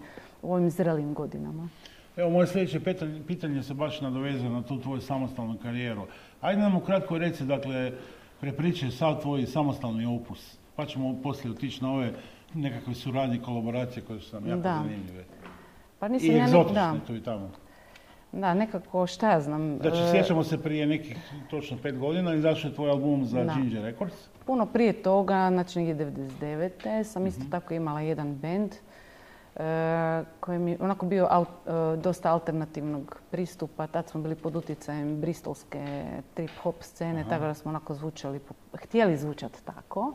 u 0.46 0.52
ovim 0.52 0.70
zrelim 0.70 1.14
godinama. 1.14 1.68
Evo, 2.16 2.30
moje 2.30 2.46
sljedeće 2.46 2.80
pitanje 3.26 3.62
se 3.62 3.74
baš 3.74 4.00
nadovezuje 4.00 4.50
na 4.50 4.62
tu 4.62 4.80
tvoju 4.80 5.00
samostalnu 5.00 5.58
karijeru. 5.62 6.06
Ajde 6.40 6.62
nam 6.62 6.76
ukratko 6.76 7.18
reci, 7.18 7.44
dakle, 7.44 7.92
prepričaj 8.40 8.90
sav 8.90 9.20
tvoj 9.22 9.46
samostalni 9.46 10.06
opus, 10.06 10.58
pa 10.76 10.86
ćemo 10.86 11.22
poslije 11.22 11.52
otići 11.52 11.82
na 11.82 11.92
ove 11.92 12.12
nekakve 12.54 12.94
suradnje, 12.94 13.40
kolaboracije 13.44 14.02
koje 14.06 14.20
su 14.20 14.36
nam 14.36 14.48
jako 14.48 14.62
da. 14.62 14.74
zanimljive. 14.82 15.24
Pa 15.98 16.08
nisam 16.08 16.30
I 16.30 16.38
egzotične 16.38 16.80
ja 16.80 16.94
tu 17.06 17.14
i 17.14 17.22
tamo. 17.22 17.50
Da, 18.32 18.54
nekako 18.54 19.06
šta 19.06 19.30
ja 19.30 19.40
znam. 19.40 19.78
Znači, 19.80 19.96
sjećamo 20.12 20.44
se 20.44 20.62
prije 20.62 20.86
nekih 20.86 21.16
točno 21.50 21.76
pet 21.82 21.98
godina 21.98 22.34
izašao 22.34 22.68
je 22.68 22.74
tvoj 22.74 22.90
album 22.90 23.24
za 23.24 23.44
da. 23.44 23.54
Ginger 23.54 23.82
Records. 23.82 24.14
Puno 24.46 24.66
prije 24.66 24.92
toga, 25.02 25.48
znači 25.52 25.78
negdje 25.78 26.06
99. 26.40 27.02
sam 27.04 27.26
isto 27.26 27.40
mhm. 27.40 27.50
tako 27.50 27.74
imala 27.74 28.00
jedan 28.00 28.34
band 28.34 28.72
e, 29.56 30.24
koji 30.40 30.58
mi 30.58 30.76
onako 30.80 31.06
bio 31.06 31.28
e, 31.32 31.96
dosta 31.96 32.32
alternativnog 32.32 33.20
pristupa. 33.30 33.86
Tad 33.86 34.08
smo 34.08 34.20
bili 34.20 34.34
pod 34.34 34.56
utjecajem 34.56 35.20
bristolske 35.20 36.04
trip-hop 36.36 36.74
scene, 36.80 37.24
tako 37.28 37.44
da 37.44 37.54
smo 37.54 37.68
onako 37.68 37.94
zvučali, 37.94 38.40
htjeli 38.74 39.16
zvučati 39.16 39.64
tako. 39.64 40.14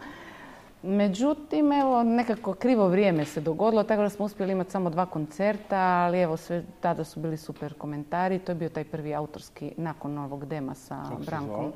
Međutim, 0.83 1.71
evo, 1.71 2.03
nekako 2.03 2.53
krivo 2.53 2.88
vrijeme 2.88 3.25
se 3.25 3.41
dogodilo, 3.41 3.83
tako 3.83 4.01
da 4.01 4.10
smo 4.10 4.25
uspjeli 4.25 4.51
imati 4.51 4.71
samo 4.71 4.89
dva 4.89 5.05
koncerta, 5.05 5.77
ali 5.79 6.21
evo, 6.21 6.38
sve 6.38 6.63
tada 6.79 7.03
su 7.03 7.19
bili 7.19 7.38
super 7.38 7.74
komentari. 7.74 8.39
To 8.39 8.51
je 8.51 8.55
bio 8.55 8.69
taj 8.69 8.83
prvi 8.83 9.15
autorski 9.15 9.74
nakon 9.77 10.13
novog 10.13 10.45
dema 10.45 10.75
sa 10.75 11.03
Brankom. 11.25 11.74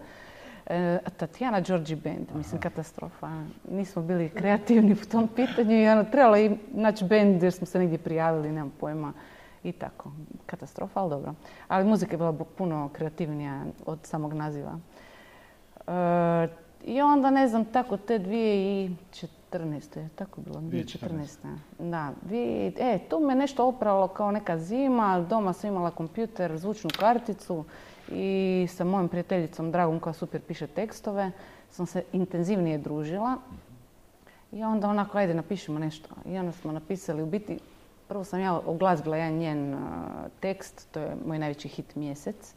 E, 0.67 0.99
Tatjana 1.17 1.61
Georgi 1.61 1.95
Band, 1.95 2.27
mislim 2.35 2.61
katastrofa. 2.61 3.29
Nismo 3.71 4.01
bili 4.01 4.29
kreativni 4.29 4.95
po 4.95 5.05
tom 5.05 5.27
pitanju 5.27 5.83
i 5.83 5.87
ono, 5.87 6.03
trebalo 6.03 6.37
i 6.37 6.57
naći 6.71 7.05
band 7.05 7.43
jer 7.43 7.53
smo 7.53 7.67
se 7.67 7.79
negdje 7.79 7.97
prijavili, 7.97 8.51
nemam 8.51 8.73
pojma. 8.79 9.13
I 9.63 9.71
tako, 9.71 10.11
katastrofa, 10.45 10.99
ali 10.99 11.09
dobro. 11.09 11.33
Ali 11.67 11.85
muzika 11.85 12.13
je 12.13 12.17
bila 12.17 12.33
puno 12.57 12.89
kreativnija 12.93 13.63
od 13.85 13.99
samog 14.03 14.33
naziva. 14.33 14.79
E, 15.87 16.47
I 16.87 17.01
onda, 17.01 17.29
ne 17.29 17.47
znam, 17.47 17.65
tako 17.65 17.97
te 17.97 18.19
2014. 18.19 19.97
je 19.97 20.09
tako 20.15 20.41
bilo, 20.41 20.59
2014. 20.59 21.37
Da, 21.79 22.11
dvije, 22.21 22.73
e, 22.79 22.99
tu 23.09 23.19
me 23.19 23.35
nešto 23.35 23.67
opralo 23.67 24.07
kao 24.07 24.31
neka 24.31 24.57
zima, 24.57 25.25
doma 25.29 25.53
sam 25.53 25.69
imala 25.69 25.91
kompjuter, 25.91 26.57
zvučnu 26.57 26.89
karticu 26.99 27.63
i 28.11 28.67
sa 28.69 28.83
mojom 28.83 29.07
prijateljicom 29.07 29.71
Dragom 29.71 29.99
koja 29.99 30.13
super 30.13 30.41
piše 30.41 30.67
tekstove 30.67 31.31
sam 31.71 31.85
se 31.85 32.03
intenzivnije 32.13 32.77
družila. 32.77 33.37
I 34.51 34.63
onda 34.63 34.89
onako, 34.89 35.17
ajde, 35.17 35.33
napišemo 35.33 35.79
nešto. 35.79 36.09
I 36.25 36.37
onda 36.37 36.51
smo 36.51 36.71
napisali, 36.71 37.23
u 37.23 37.25
biti, 37.25 37.59
prvo 38.07 38.23
sam 38.23 38.39
ja 38.39 38.59
oglazbila 38.65 39.17
jedan 39.17 39.39
njen 39.39 39.77
tekst, 40.39 40.87
to 40.91 40.99
je 40.99 41.15
moj 41.25 41.39
najveći 41.39 41.67
hit 41.67 41.95
mjesec, 41.95 42.53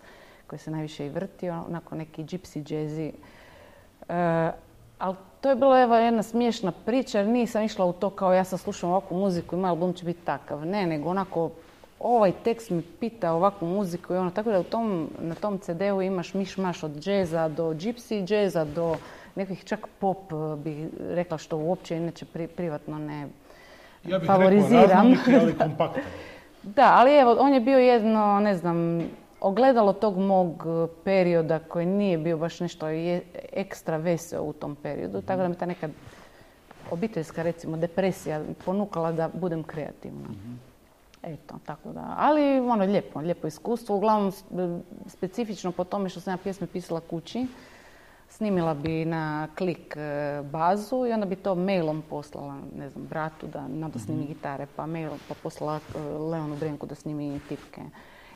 koji 0.47 0.59
se 0.59 0.71
najviše 0.71 1.07
i 1.07 1.11
vrtio, 1.11 1.65
onako 1.69 1.95
neki 1.95 2.25
gypsy 2.25 2.63
jazzy. 2.75 3.13
E, 4.09 4.51
ali 4.99 5.17
to 5.41 5.49
je 5.49 5.55
bila 5.55 5.81
evo 5.81 5.95
jedna 5.95 6.23
smiješna 6.23 6.73
priča 6.73 7.19
jer 7.19 7.29
nisam 7.29 7.63
išla 7.63 7.85
u 7.85 7.93
to 7.93 8.11
kao 8.11 8.35
ja 8.35 8.45
sam 8.45 8.59
slušam 8.59 8.91
ovakvu 8.91 9.19
muziku 9.19 9.57
i 9.57 9.59
moj 9.59 9.69
album 9.69 9.93
će 9.93 10.05
biti 10.05 10.21
takav. 10.25 10.67
Ne, 10.67 10.87
nego 10.87 11.09
onako 11.09 11.51
ovaj 12.01 12.33
tekst 12.45 12.71
mi 12.71 12.83
pita 12.83 13.33
ovakvu 13.33 13.69
muziku 13.69 14.15
i 14.15 14.17
ono, 14.17 14.31
tako 14.31 14.51
da 14.51 14.61
u 14.61 14.65
tom, 14.65 15.11
na 15.21 15.35
tom 15.35 15.59
CD-u 15.59 16.03
imaš 16.03 16.35
miš-maš 16.35 16.83
od 16.83 17.01
džeza 17.01 17.49
do 17.49 17.65
gypsy 17.65 18.25
džeza 18.25 18.65
do 18.65 18.97
nekih 19.35 19.65
čak 19.65 19.87
pop 19.99 20.33
bih 20.57 20.89
rekla 21.11 21.39
što 21.39 21.57
uopće 21.57 21.97
inače 21.97 22.27
privatno 22.57 22.99
ne 22.99 23.29
ja 24.05 24.19
bih 24.19 24.27
favoriziram. 24.27 25.13
Rekao, 25.27 25.65
ali 25.79 25.91
da, 26.77 26.95
ali 26.95 27.17
evo, 27.17 27.37
on 27.41 27.55
je 27.55 27.61
bio 27.61 27.79
jedno, 27.79 28.41
ne 28.41 28.57
znam, 28.57 29.03
ogledalo 29.41 29.93
tog 29.93 30.19
mog 30.19 30.67
perioda 31.05 31.59
koji 31.59 31.87
nije 31.87 32.19
bio 32.19 32.39
baš 32.39 32.61
nešto 32.61 32.89
je 32.89 33.23
ekstra 33.53 33.97
veseo 33.97 34.43
u 34.43 34.53
tom 34.53 34.77
periodu, 34.77 35.23
tako 35.23 35.43
da 35.43 35.49
mi 35.49 35.55
ta 35.55 35.67
neka 35.67 35.89
obiteljska 36.91 37.43
recimo 37.43 37.77
depresija 37.77 38.43
ponukala 38.65 39.13
da 39.13 39.29
budem 39.35 39.63
kreativna. 39.63 40.29
Eto, 41.23 41.55
tako 41.67 41.93
da. 41.93 42.15
Ali 42.19 42.61
ono, 42.61 42.85
lijepo, 42.85 43.21
lijepo 43.21 43.47
iskustvo. 43.47 43.97
Uglavnom, 43.97 44.33
specifično 45.07 45.73
po 45.73 45.85
tome 45.85 46.09
što 46.09 46.21
sam 46.21 46.33
ja 46.33 46.37
pjesme 46.37 46.67
pisala 46.67 47.01
kući. 47.01 47.47
Snimila 48.29 48.75
bi 48.75 49.05
na 49.05 49.49
klik 49.59 49.97
e, 49.97 50.43
bazu 50.43 51.07
i 51.07 51.13
onda 51.13 51.27
bi 51.27 51.37
to 51.37 51.55
mailom 51.55 52.03
poslala, 52.11 52.57
ne 52.77 52.89
znam, 52.89 53.05
bratu 53.05 53.47
da 53.47 53.69
nada 53.69 53.99
snimi 53.99 54.21
mhm. 54.21 54.33
gitare, 54.33 54.67
pa 54.77 54.87
mailom 54.87 55.19
pa 55.29 55.35
poslala 55.43 55.77
e, 55.77 55.99
Leonu 56.01 56.57
Brenku 56.57 56.87
da 56.87 56.95
snimi 56.95 57.41
tipke. 57.49 57.81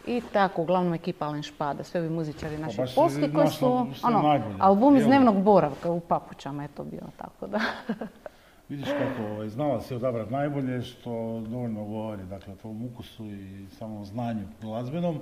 I 0.07 0.23
tako, 0.33 0.63
uglavnom 0.63 0.95
ekipa 0.95 1.27
Alen 1.27 1.43
Špada, 1.43 1.85
sve 1.85 2.01
ovi 2.01 2.11
muzičari 2.11 2.57
pa 2.57 2.63
naši 2.63 2.95
polski 2.95 3.33
koji 3.35 3.49
su, 3.49 3.87
ono, 4.03 4.41
album 4.59 4.97
iz 4.97 5.05
dnevnog 5.05 5.43
boravka 5.43 5.91
u 5.91 6.01
papučama 6.01 6.63
je 6.63 6.69
to 6.69 6.85
bilo, 6.85 7.09
tako 7.17 7.47
da. 7.47 7.61
Vidiš 8.69 8.89
kako 8.89 9.33
ovaj, 9.33 9.49
znala 9.49 9.81
si 9.81 9.95
odabrati 9.95 10.33
najbolje 10.33 10.83
što 10.83 11.43
dovoljno 11.49 11.85
govori, 11.85 12.23
dakle, 12.23 12.55
tom 12.57 12.85
ukusu 12.85 13.27
i 13.27 13.67
samom 13.79 14.05
znanju 14.05 14.47
glazbenom. 14.61 15.17
E, 15.17 15.21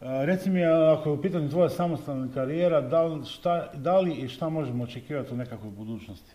reci 0.00 0.50
mi, 0.50 0.64
ako 0.64 1.08
je 1.08 1.12
u 1.12 1.22
pitanju 1.22 1.50
tvoja 1.50 1.68
samostalna 1.68 2.28
karijera, 2.34 2.80
da 2.80 3.02
li, 3.02 3.24
šta, 3.24 3.70
da 3.74 4.00
li 4.00 4.12
i 4.12 4.28
šta 4.28 4.48
možemo 4.48 4.84
očekivati 4.84 5.34
u 5.34 5.36
nekakvoj 5.36 5.70
budućnosti? 5.70 6.34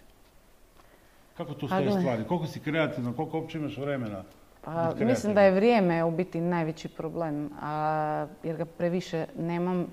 Kako 1.37 1.53
tu 1.53 1.67
stoje 1.67 1.91
stvari? 1.91 2.23
Koliko 2.27 2.47
si 2.47 2.59
kreativna, 2.59 3.13
koliko 3.13 3.39
uopće 3.39 3.57
imaš 3.57 3.77
vremena? 3.77 4.23
Pa, 4.65 4.93
mislim 4.99 5.33
da 5.33 5.41
je 5.41 5.51
vrijeme 5.51 6.03
u 6.03 6.11
biti 6.11 6.41
najveći 6.41 6.87
problem, 6.87 7.49
a, 7.61 8.27
jer 8.43 8.57
ga 8.57 8.65
previše 8.65 9.25
nemam 9.37 9.87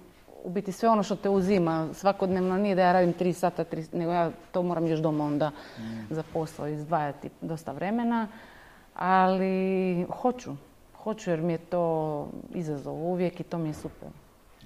u 0.45 0.51
biti 0.51 0.73
sve 0.73 0.89
ono 0.89 1.03
što 1.03 1.17
te 1.17 1.29
uzima 1.29 1.89
svakodnevno 1.93 2.57
nije 2.57 2.75
da 2.75 2.83
ja 2.83 2.93
radim 2.93 3.13
tri 3.13 3.33
sata, 3.33 3.65
tri, 3.65 3.87
nego 3.93 4.13
ja 4.13 4.31
to 4.53 4.63
moram 4.63 4.87
još 4.87 5.01
doma 5.01 5.25
onda 5.25 5.51
mm. 5.51 6.15
za 6.15 6.23
posao 6.33 6.69
izdvajati 6.69 7.31
dosta 7.41 7.73
vremena. 7.73 8.29
Ali 8.95 10.07
hoću, 10.11 10.51
hoću 11.03 11.31
jer 11.31 11.41
mi 11.41 11.53
je 11.53 11.59
to 11.59 12.29
izazov 12.55 12.95
uvijek 12.95 13.41
i 13.41 13.43
to 13.43 13.59
mi 13.59 13.69
je 13.69 13.75
super. 13.75 14.09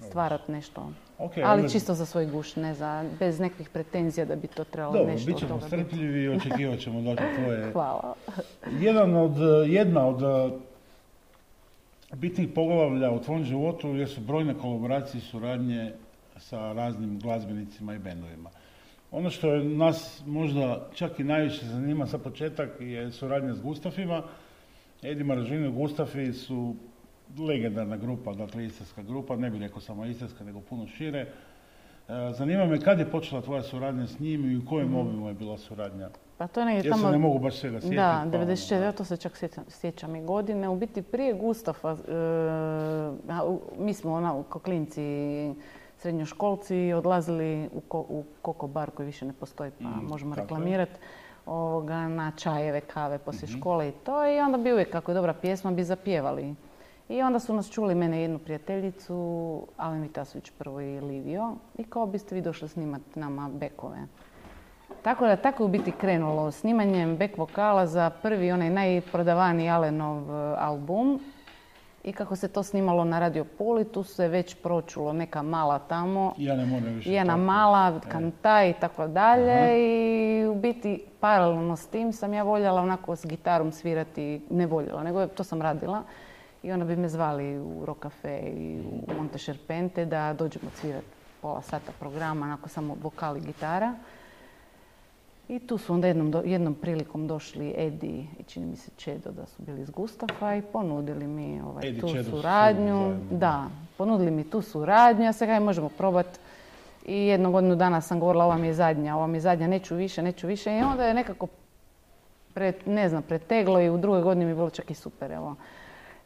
Stvarati 0.08 0.52
nešto. 0.52 0.88
Ali 1.44 1.70
čisto 1.70 1.94
za 1.94 2.06
svoj 2.06 2.26
guš, 2.26 2.56
ne 2.56 2.74
za, 2.74 3.04
bez 3.18 3.40
nekih 3.40 3.68
pretenzija 3.68 4.26
da 4.26 4.36
bi 4.36 4.46
to 4.46 4.64
trebalo 4.64 4.98
Dobro, 4.98 5.12
nešto 5.12 5.26
bit 5.26 5.38
ćemo 5.38 5.60
strpljivi 5.60 6.22
i 6.22 6.28
očekivat 6.28 6.78
ćemo 6.78 7.00
dakle 7.00 7.26
tvoje... 7.36 7.70
Hvala. 7.72 8.14
Jedan 8.80 9.16
od, 9.16 9.36
jedna 9.66 10.06
od 10.06 10.22
bitnih 12.12 12.48
poglavlja 12.54 13.10
u 13.10 13.20
tvom 13.20 13.44
životu 13.44 13.88
jer 13.88 14.08
su 14.08 14.20
brojne 14.20 14.54
kolaboracije 14.54 15.18
i 15.18 15.22
suradnje 15.22 15.92
sa 16.36 16.72
raznim 16.72 17.20
glazbenicima 17.20 17.94
i 17.94 17.98
bendovima. 17.98 18.50
Ono 19.10 19.30
što 19.30 19.54
je 19.54 19.64
nas 19.64 20.22
možda 20.26 20.88
čak 20.94 21.20
i 21.20 21.24
najviše 21.24 21.66
zanima 21.66 22.06
za 22.06 22.18
početak 22.18 22.70
je 22.80 23.12
suradnja 23.12 23.54
s 23.54 23.60
Gustafima. 23.60 24.22
Edi 25.02 25.24
Maražino 25.24 25.66
i 25.66 25.72
Gustafi 25.72 26.32
su 26.32 26.74
legendarna 27.38 27.96
grupa, 27.96 28.32
dakle 28.32 28.64
istarska 28.64 29.02
grupa, 29.02 29.36
ne 29.36 29.50
bih 29.50 29.60
rekao 29.60 29.80
samo 29.80 30.06
istarska, 30.06 30.44
nego 30.44 30.60
puno 30.60 30.86
šire. 30.86 31.20
E, 31.20 32.32
zanima 32.32 32.64
me 32.64 32.80
kad 32.80 32.98
je 32.98 33.10
počela 33.10 33.42
tvoja 33.42 33.62
suradnja 33.62 34.06
s 34.06 34.20
njim 34.20 34.50
i 34.50 34.56
u 34.56 34.66
kojem 34.68 34.88
mm. 34.88 34.96
obimu 34.96 35.28
je 35.28 35.34
bila 35.34 35.58
suradnja? 35.58 36.08
Pa 36.38 36.46
to 36.46 36.60
je 36.60 36.82
tamo... 36.82 37.06
se 37.06 37.10
ne 37.10 37.18
mogu 37.18 37.38
baš 37.38 37.56
svega 37.56 37.80
sjetiti. 37.80 37.96
Da, 37.96 38.24
94. 38.26 38.86
Pa, 38.86 38.92
to 38.92 39.04
se 39.04 39.16
čak 39.16 39.32
sjećam, 39.68 40.16
i 40.16 40.24
godine. 40.24 40.68
U 40.68 40.76
biti 40.76 41.02
prije 41.02 41.32
Gustafa, 41.32 41.90
e, 41.90 41.96
mi 43.78 43.94
smo 43.94 44.12
ona, 44.12 44.42
ko 44.48 44.58
klinci 44.58 45.00
srednjoškolci 45.98 46.92
odlazili 46.92 47.68
u, 47.72 47.80
ko, 47.80 47.98
u 47.98 48.24
Koko 48.42 48.66
bar 48.66 48.90
koji 48.90 49.06
više 49.06 49.24
ne 49.24 49.32
postoji 49.32 49.70
pa 49.82 49.88
Mm, 49.88 50.06
možemo 50.08 50.34
reklamirati 50.34 50.92
ovoga, 51.46 52.08
na 52.08 52.32
čajeve, 52.36 52.80
kave 52.80 53.18
poslije 53.18 53.48
Mhm. 53.50 53.58
škole 53.58 53.88
i 53.88 53.92
to 53.92 54.26
i 54.26 54.40
onda 54.40 54.58
bi 54.58 54.72
uvijek 54.72 54.90
kako 54.92 55.10
je 55.10 55.14
dobra 55.14 55.32
pjesma 55.34 55.70
bi 55.72 55.84
zapjevali. 55.84 56.54
I 57.08 57.22
onda 57.22 57.38
su 57.38 57.54
nas 57.54 57.70
čuli 57.70 57.94
mene 57.94 58.20
jednu 58.22 58.38
prijateljicu, 58.38 59.14
Alen 59.76 60.02
Vitasović 60.02 60.50
prvo 60.50 60.80
i 60.80 61.00
Livio 61.00 61.52
i 61.78 61.84
kao 61.84 62.06
biste 62.06 62.34
vi 62.34 62.40
došli 62.40 62.68
snimati 62.68 63.20
nama 63.20 63.48
bekove. 63.52 63.98
Tako 65.02 65.26
da 65.26 65.36
tako 65.36 65.62
je 65.62 65.64
u 65.64 65.68
biti 65.68 65.92
krenulo 65.92 66.50
snimanjem 66.50 67.16
back 67.16 67.38
vokala 67.38 67.86
za 67.86 68.10
prvi 68.10 68.52
onaj 68.52 68.70
najprodavaniji 68.70 69.68
Alenov 69.68 70.30
e, 70.30 70.56
album. 70.58 71.20
I 72.04 72.12
kako 72.12 72.36
se 72.36 72.48
to 72.48 72.62
snimalo 72.62 73.04
na 73.04 73.18
Radio 73.18 73.44
Puli, 73.58 73.84
tu 73.84 74.02
se 74.02 74.28
već 74.28 74.54
pročulo 74.62 75.12
neka 75.12 75.42
mala 75.42 75.78
tamo, 75.78 76.34
Ja 76.36 76.56
ne 76.56 76.66
moram 76.66 76.84
više. 76.94 77.12
jedna 77.12 77.32
tako. 77.32 77.42
mala, 77.44 78.00
kanta 78.08 78.64
i 78.64 78.72
tako 78.72 79.06
dalje. 79.08 79.78
I 79.80 80.46
u 80.46 80.54
biti 80.54 81.04
paralelno 81.20 81.76
s 81.76 81.86
tim 81.86 82.12
sam 82.12 82.34
ja 82.34 82.42
voljela 82.42 82.80
onako 82.82 83.16
s 83.16 83.26
gitarom 83.26 83.72
svirati, 83.72 84.40
ne 84.50 84.66
voljela, 84.66 85.02
nego 85.02 85.26
to 85.26 85.44
sam 85.44 85.62
radila. 85.62 86.02
I 86.64 86.72
onda 86.72 86.84
bi 86.84 86.96
me 86.96 87.08
zvali 87.08 87.58
u 87.58 87.84
Rock 87.84 88.02
Cafe 88.02 88.38
i 88.38 88.80
u 88.80 89.14
Monte 89.16 89.38
Sherpente 89.38 90.04
da 90.04 90.32
dođemo 90.32 90.70
svirati 90.74 91.06
pola 91.42 91.62
sata 91.62 91.92
programa, 92.00 92.46
onako 92.46 92.68
samo 92.68 92.96
vokal 93.02 93.36
i 93.36 93.40
gitara. 93.40 93.94
I 95.48 95.58
tu 95.58 95.78
su 95.78 95.94
onda 95.94 96.06
jednom, 96.06 96.34
jednom 96.44 96.74
prilikom 96.74 97.26
došli 97.26 97.74
Edi 97.76 98.26
i 98.38 98.42
čini 98.42 98.66
mi 98.66 98.76
se 98.76 98.90
Čedo 98.96 99.30
da 99.30 99.46
su 99.46 99.62
bili 99.62 99.82
iz 99.82 99.90
Gustafa 99.90 100.54
i 100.54 100.62
ponudili 100.62 101.26
mi 101.26 101.60
ovaj, 101.60 101.88
Edi, 101.88 102.00
tu 102.00 102.08
Čedo 102.08 102.30
suradnju. 102.30 103.16
Da, 103.30 103.64
ponudili 103.96 104.30
mi 104.30 104.50
tu 104.50 104.62
suradnju, 104.62 105.24
ja 105.24 105.32
se 105.32 105.46
ga 105.46 105.60
možemo 105.60 105.88
probati. 105.88 106.38
I 107.06 107.26
jednu 107.26 107.52
godinu 107.52 107.76
dana 107.76 108.00
sam 108.00 108.20
govorila 108.20 108.44
ova 108.44 108.56
mi 108.56 108.66
je 108.66 108.74
zadnja, 108.74 109.16
ova 109.16 109.26
mi 109.26 109.36
je 109.36 109.40
zadnja, 109.40 109.66
neću 109.66 109.94
više, 109.94 110.22
neću 110.22 110.46
više. 110.46 110.78
I 110.78 110.82
onda 110.82 111.04
je 111.04 111.14
nekako, 111.14 111.46
pre, 112.54 112.72
ne 112.86 113.08
znam, 113.08 113.22
preteglo 113.22 113.80
i 113.80 113.90
u 113.90 113.98
drugoj 113.98 114.22
godini 114.22 114.44
mi 114.44 114.50
je 114.50 114.54
bilo 114.54 114.70
čak 114.70 114.90
i 114.90 114.94
super, 114.94 115.32
evo. 115.32 115.56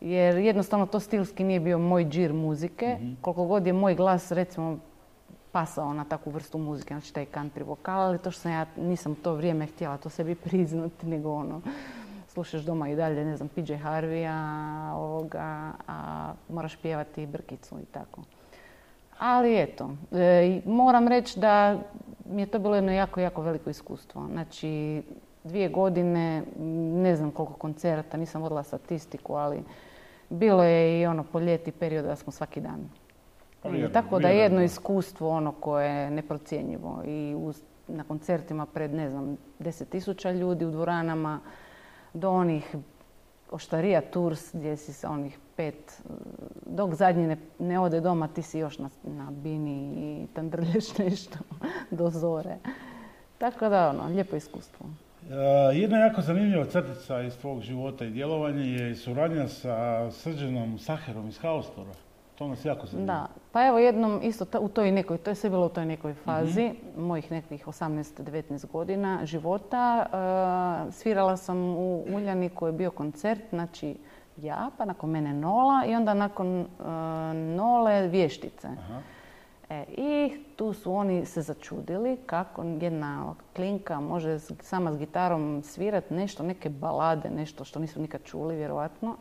Jer 0.01 0.37
jednostavno 0.37 0.87
to 0.87 1.01
stilski 1.01 1.45
nije 1.45 1.61
bio 1.61 1.79
moj 1.79 2.05
džir 2.05 2.33
muzike. 2.33 2.99
Koliko 3.21 3.45
god 3.45 3.67
je 3.67 3.73
moj 3.73 3.95
glas, 3.95 4.33
recimo, 4.33 4.79
pasao 5.53 5.95
na 5.95 6.05
takvu 6.05 6.31
vrstu 6.31 6.59
muzike, 6.59 6.95
znači 6.95 7.15
taj 7.15 7.27
country 7.35 7.67
vokal, 7.67 8.01
ali 8.01 8.19
to 8.19 8.31
što 8.31 8.41
sam 8.41 8.53
ja 8.53 8.67
nisam 8.77 9.15
to 9.15 9.35
vrijeme 9.35 9.67
htjela 9.67 9.97
to 9.97 10.09
sebi 10.09 10.35
priznati, 10.45 11.07
nego 11.07 11.33
ono, 11.33 11.61
slušaš 12.29 12.63
doma 12.63 12.89
i 12.89 12.97
dalje, 12.97 13.25
ne 13.25 13.37
znam, 13.37 13.49
PJ 13.49 13.75
Harvija, 13.75 14.37
ovoga, 14.95 15.73
a 15.89 16.33
moraš 16.49 16.77
pjevati 16.77 17.27
brkicu 17.27 17.75
i 17.83 17.85
tako. 17.85 18.23
Ali 19.19 19.63
eto, 19.63 19.91
e, 20.13 20.61
moram 20.67 21.09
reći 21.09 21.41
da 21.41 21.79
mi 22.25 22.43
je 22.43 22.47
to 22.47 22.59
bilo 22.59 22.75
jedno 22.75 22.93
jako, 22.93 23.21
jako 23.21 23.43
veliko 23.43 23.71
iskustvo. 23.71 24.27
Znači, 24.33 25.03
dvije 25.45 25.69
godine, 25.69 26.43
ne 27.03 27.17
znam 27.17 27.31
koliko 27.31 27.53
koncerata, 27.53 28.17
nisam 28.17 28.43
vodila 28.43 28.63
statistiku, 28.63 29.35
ali 29.35 29.63
bilo 30.29 30.65
je 30.65 31.01
i 31.01 31.07
ono 31.07 31.25
po 31.25 31.41
ljeti 31.41 31.73
period 31.73 32.05
da 32.05 32.17
smo 32.17 32.33
svaki 32.33 32.61
dan. 32.61 32.89
Pa 33.63 33.69
vjerujem, 33.69 33.93
tako 33.93 34.19
da 34.19 34.29
je 34.29 34.39
jedno 34.39 34.63
iskustvo 34.63 35.31
ono 35.31 35.53
koje 35.53 35.89
je 35.89 36.11
neprocjenjivo 36.11 37.03
i 37.07 37.35
uz, 37.39 37.63
na 37.89 38.05
koncertima 38.05 38.67
pred 38.67 38.95
ne 38.95 39.11
znam 39.11 39.37
10.000 39.61 40.39
ljudi 40.39 40.65
u 40.65 40.71
dvoranama 40.71 41.41
do 42.15 42.31
onih 42.31 42.75
oštarija 43.51 44.01
tours 44.01 44.55
gdje 44.55 44.77
si 44.77 44.93
sa 44.93 45.11
onih 45.11 45.39
pet 45.57 46.03
dok 46.67 46.95
zadnji 46.95 47.27
ne, 47.27 47.37
ne 47.59 47.81
ode 47.81 48.01
doma 48.01 48.29
ti 48.29 48.43
si 48.43 48.59
još 48.59 48.79
na, 48.79 48.91
na 49.03 49.31
bini 49.31 49.95
i 49.97 50.27
tandrlješ 50.35 50.99
nešto 51.05 51.39
do 51.91 52.11
zore. 52.11 52.57
Tako 53.39 53.69
da 53.69 53.89
ono, 53.89 54.09
lijepo 54.09 54.37
iskustvo. 54.37 54.87
Uh, 55.29 55.35
jedna 55.73 55.99
jako 55.99 56.21
zanimljiva 56.23 56.65
crtica 56.65 57.23
iz 57.23 57.39
tvog 57.39 57.61
života 57.61 58.05
i 58.05 58.11
djelovanja 58.11 58.63
je 58.65 58.97
suradnja 58.97 59.49
sa 59.49 60.11
Srđanom 60.11 60.79
Saherom 60.79 61.29
iz 61.29 61.39
Haustora. 61.39 61.91
To 62.35 62.49
nas 62.49 62.65
jako 62.65 62.87
zanima. 62.87 63.07
Da, 63.07 63.27
pa 63.53 63.67
evo 63.67 63.79
jednom 63.79 64.21
isto 64.23 64.45
ta- 64.45 64.61
u 64.61 64.69
toj 64.69 64.93
nekoj, 64.93 65.19
to 65.19 65.31
je 65.31 65.35
sve 65.35 65.51
bilo 65.51 65.67
u 65.67 65.69
toj 65.69 65.87
nekoj 65.87 66.15
fazi, 66.15 66.71
mojih 66.97 67.31
nekih 67.31 67.67
18-19 67.69 68.67
godina 68.73 69.21
života. 69.25 70.07
e, 70.89 70.93
svirala 70.93 71.37
sam 71.37 71.59
u 71.59 72.05
Uljaniku, 72.15 72.67
je 72.67 72.73
bio 72.73 72.91
koncert, 72.91 73.41
znači 73.51 73.97
ja, 74.37 74.71
pa 74.79 74.85
nakon 74.85 75.11
mene 75.11 75.33
Nola 75.35 75.85
i 75.87 75.95
onda 75.95 76.15
nakon 76.15 76.61
e, 76.61 76.65
Nole 77.35 78.09
vještice. 78.09 78.69
Aha. 78.69 79.01
E, 79.71 79.85
I 79.97 80.45
tu 80.57 80.73
su 80.73 80.95
oni 80.95 81.27
se 81.27 81.43
začudili 81.43 82.17
kako 82.27 82.63
jedna 82.63 83.35
klinka 83.57 84.01
može 84.01 84.39
sama 84.61 84.93
s 84.93 84.99
gitarom 84.99 85.63
svirati 85.65 86.15
nešto, 86.15 86.43
neke 86.43 86.69
balade, 86.69 87.31
nešto 87.31 87.65
što 87.65 87.79
nisu 87.79 88.01
nikad 88.01 88.23
čuli 88.25 88.57
vjerojatno, 88.57 89.17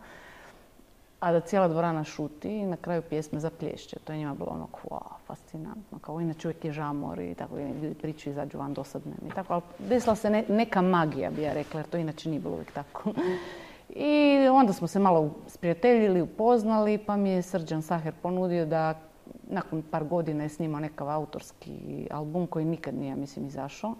a 1.19 1.31
da 1.31 1.39
cijela 1.39 1.67
dvorana 1.67 2.03
šuti 2.03 2.57
i 2.57 2.65
na 2.65 2.77
kraju 2.77 3.01
pjesme 3.01 3.39
zaplješće. 3.39 3.99
To 3.99 4.13
je 4.13 4.19
njima 4.19 4.33
bilo 4.33 4.49
ono, 4.49 4.67
wow, 4.83 5.01
fascinantno. 5.25 5.99
Kao 5.99 6.21
inače 6.21 6.47
uvijek 6.47 6.65
je 6.65 6.71
žamor 6.71 7.19
i 7.19 7.36
tako 7.36 7.60
i 7.60 7.69
ljudi 7.69 7.95
pričaju, 7.95 8.31
izađu 8.31 8.57
van 8.57 8.73
dosadne 8.73 9.13
i 9.27 9.29
tako. 9.29 9.53
Ali 9.53 9.63
desila 9.79 10.15
se 10.15 10.29
ne- 10.29 10.45
neka 10.49 10.81
magija, 10.81 11.31
bi 11.31 11.41
ja 11.41 11.53
rekla, 11.53 11.79
jer 11.79 11.89
to 11.89 11.97
inače 11.97 12.29
nije 12.29 12.39
bilo 12.39 12.53
uvijek 12.53 12.71
tako. 12.71 13.10
I 13.89 14.38
onda 14.51 14.73
smo 14.73 14.88
se 14.88 14.99
malo 14.99 15.31
sprijateljili, 15.47 16.21
upoznali, 16.21 16.97
pa 16.97 17.15
mi 17.15 17.29
je 17.29 17.41
Srđan 17.41 17.81
Saher 17.81 18.13
ponudio 18.21 18.65
da 18.65 18.93
nakon 19.47 19.81
par 19.81 20.03
godina 20.03 20.43
je 20.43 20.49
snimao 20.49 20.79
nekakav 20.79 21.10
autorski 21.12 21.77
album 22.12 22.47
koji 22.47 22.65
nikad 22.65 22.95
nije, 22.95 23.15
mislim, 23.15 23.47
izašao, 23.47 23.95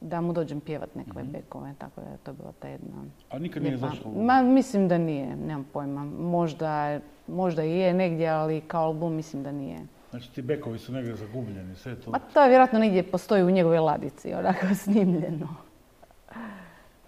da 0.00 0.20
mu 0.20 0.32
dođem 0.32 0.60
pjevat 0.60 0.94
nekove 0.94 1.24
bekove, 1.24 1.74
tako 1.78 2.00
da 2.00 2.06
je 2.06 2.16
to 2.16 2.32
bila 2.32 2.52
ta 2.52 2.68
jedna... 2.68 2.94
A 3.30 3.38
nikad 3.38 3.62
nije 3.62 3.76
zašlo 3.76 4.10
u- 4.10 4.22
Ma, 4.22 4.42
mislim 4.42 4.88
da 4.88 4.98
nije, 4.98 5.36
nemam 5.36 5.64
pojma. 5.64 6.04
Možda, 6.06 6.98
možda 7.28 7.64
i 7.64 7.70
je 7.70 7.94
negdje, 7.94 8.28
ali 8.28 8.60
kao 8.60 8.84
album 8.84 9.14
mislim 9.14 9.42
da 9.42 9.52
nije. 9.52 9.78
Znači 10.10 10.32
ti 10.32 10.42
bekovi 10.42 10.78
su 10.78 10.92
negdje 10.92 11.16
zagubljeni, 11.16 11.76
sve 11.76 11.94
to. 11.96 12.10
Ma 12.10 12.18
to 12.18 12.42
je 12.42 12.48
vjerojatno 12.48 12.78
negdje 12.78 13.02
postoji 13.02 13.42
u 13.42 13.50
njegovoj 13.50 13.78
ladici, 13.78 14.34
onako 14.34 14.66
snimljeno. 14.84 15.48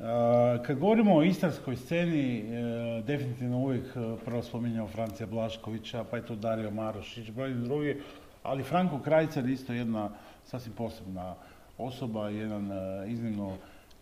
A, 0.00 0.58
Kad 0.66 0.78
govorimo 0.78 1.16
o 1.16 1.22
istarskoj 1.22 1.76
sceni, 1.76 2.38
e, 2.38 3.02
definitivno 3.02 3.58
uvijek 3.58 3.84
e, 3.84 4.16
prvo 4.24 4.42
spominjamo 4.42 4.88
Francija 4.88 5.26
Blaškovića, 5.26 6.04
pa 6.10 6.16
je 6.16 6.26
to 6.26 6.34
Dario 6.34 6.70
Marošić, 6.70 7.30
brojni 7.30 7.64
drugi, 7.64 8.00
ali 8.42 8.62
Franko 8.62 8.98
Krajcar 8.98 9.46
je 9.46 9.52
isto 9.52 9.72
jedna 9.72 10.10
sasvim 10.44 10.74
posebna 10.74 11.34
osoba, 11.78 12.28
jedan 12.28 12.70
iznimno 13.06 13.52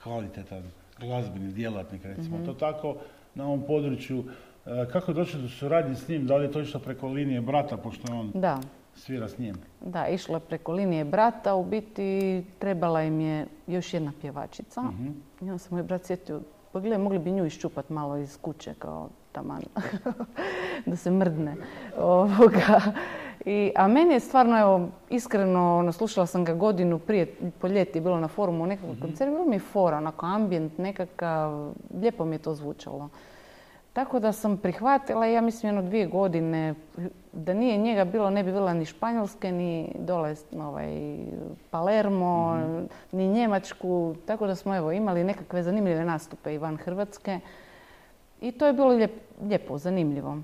kvalitetan 0.03 0.63
glazbeni 1.01 1.53
djelatnik, 1.53 2.05
recimo 2.05 2.39
to 2.47 2.55
tako, 2.55 2.97
na 3.35 3.45
ovom 3.45 3.63
području. 3.67 4.25
Kako 4.93 5.11
je 5.11 5.15
došlo 5.15 5.41
do 5.41 5.49
suradnje 5.49 5.95
s 5.95 6.09
njim? 6.09 6.27
Da 6.27 6.37
li 6.37 6.45
je 6.45 6.53
to 6.53 6.61
išlo 6.61 6.81
preko 6.81 7.09
linije 7.09 7.41
brata, 7.41 7.77
pošto 7.77 8.13
je 8.13 8.19
on 8.19 8.31
Da, 8.35 8.61
svira 8.95 9.29
s 9.29 9.39
njim? 9.39 9.55
da, 9.81 10.09
išlo 10.09 10.37
je 10.37 10.41
preko 10.41 10.73
linije 10.73 11.05
brata, 11.05 11.55
u 11.55 11.65
biti 11.65 12.45
trebala 12.59 13.03
im 13.03 13.21
je 13.21 13.47
još 13.67 13.95
jedna 13.95 14.13
pjevačica. 14.21 14.83
Mhm. 14.83 15.09
I 15.41 15.45
onda 15.45 15.59
se 15.59 15.75
moj 15.75 15.83
brat 15.83 16.05
sjetio, 16.05 16.41
pogledaj, 16.73 16.99
mogli 16.99 17.19
bi 17.19 17.31
nju 17.31 17.47
iščupat 17.47 17.91
malo 17.91 18.17
iz 18.17 18.39
kuće, 18.41 18.75
kao 18.79 19.09
taman, 19.33 19.63
da 20.87 20.97
se 20.97 21.11
mrdne. 21.11 21.57
Ovoga. 21.99 22.81
I, 23.45 23.73
a 23.77 23.89
meni 23.89 24.15
je 24.15 24.21
stvarno, 24.21 24.61
evo, 24.61 24.89
iskreno, 25.11 25.79
ono, 25.79 25.93
slušala 25.93 26.27
sam 26.27 26.45
ga 26.45 26.55
godinu 26.55 26.99
prije, 26.99 27.35
po 27.59 27.67
ljeti, 27.67 28.01
bilo 28.01 28.21
na 28.21 28.29
forumu 28.29 28.67
nekakav 28.67 28.95
koncert, 29.01 29.31
bilo 29.31 29.45
mi 29.45 29.57
je 29.57 29.61
fora, 29.61 29.97
onako 29.97 30.27
ambijent 30.27 30.79
nekakav, 30.79 31.73
lijepo 32.01 32.25
mi 32.25 32.35
je 32.35 32.39
to 32.39 32.55
zvučalo. 32.55 33.09
Tako 33.93 34.19
da 34.19 34.33
sam 34.33 34.57
prihvatila, 34.57 35.27
ja 35.27 35.41
mislim, 35.41 35.69
jedno 35.69 35.83
dvije 35.91 36.07
godine, 36.07 36.75
da 37.33 37.55
nije 37.55 37.77
njega 37.77 38.05
bilo, 38.05 38.31
ne 38.31 38.45
bi 38.45 38.53
bila 38.53 38.75
ni 38.75 38.85
Španjolske, 38.85 39.53
ni 39.53 39.93
dole 39.99 40.35
ovaj, 40.59 41.19
Palermo, 41.71 42.59
ni 43.13 43.29
Njemačku. 43.29 44.15
Tako 44.27 44.47
da 44.47 44.55
smo 44.55 44.77
evo, 44.77 44.93
imali 44.93 45.25
nekakve 45.25 45.63
zanimljive 45.63 46.05
nastupe 46.05 46.55
i 46.55 46.59
van 46.59 46.77
Hrvatske. 46.77 47.41
I 48.41 48.53
to 48.53 48.67
je 48.67 48.73
bilo 48.73 48.89
lijep- 48.89 49.21
lijepo, 49.43 49.79
zanimljivo. 49.79 50.39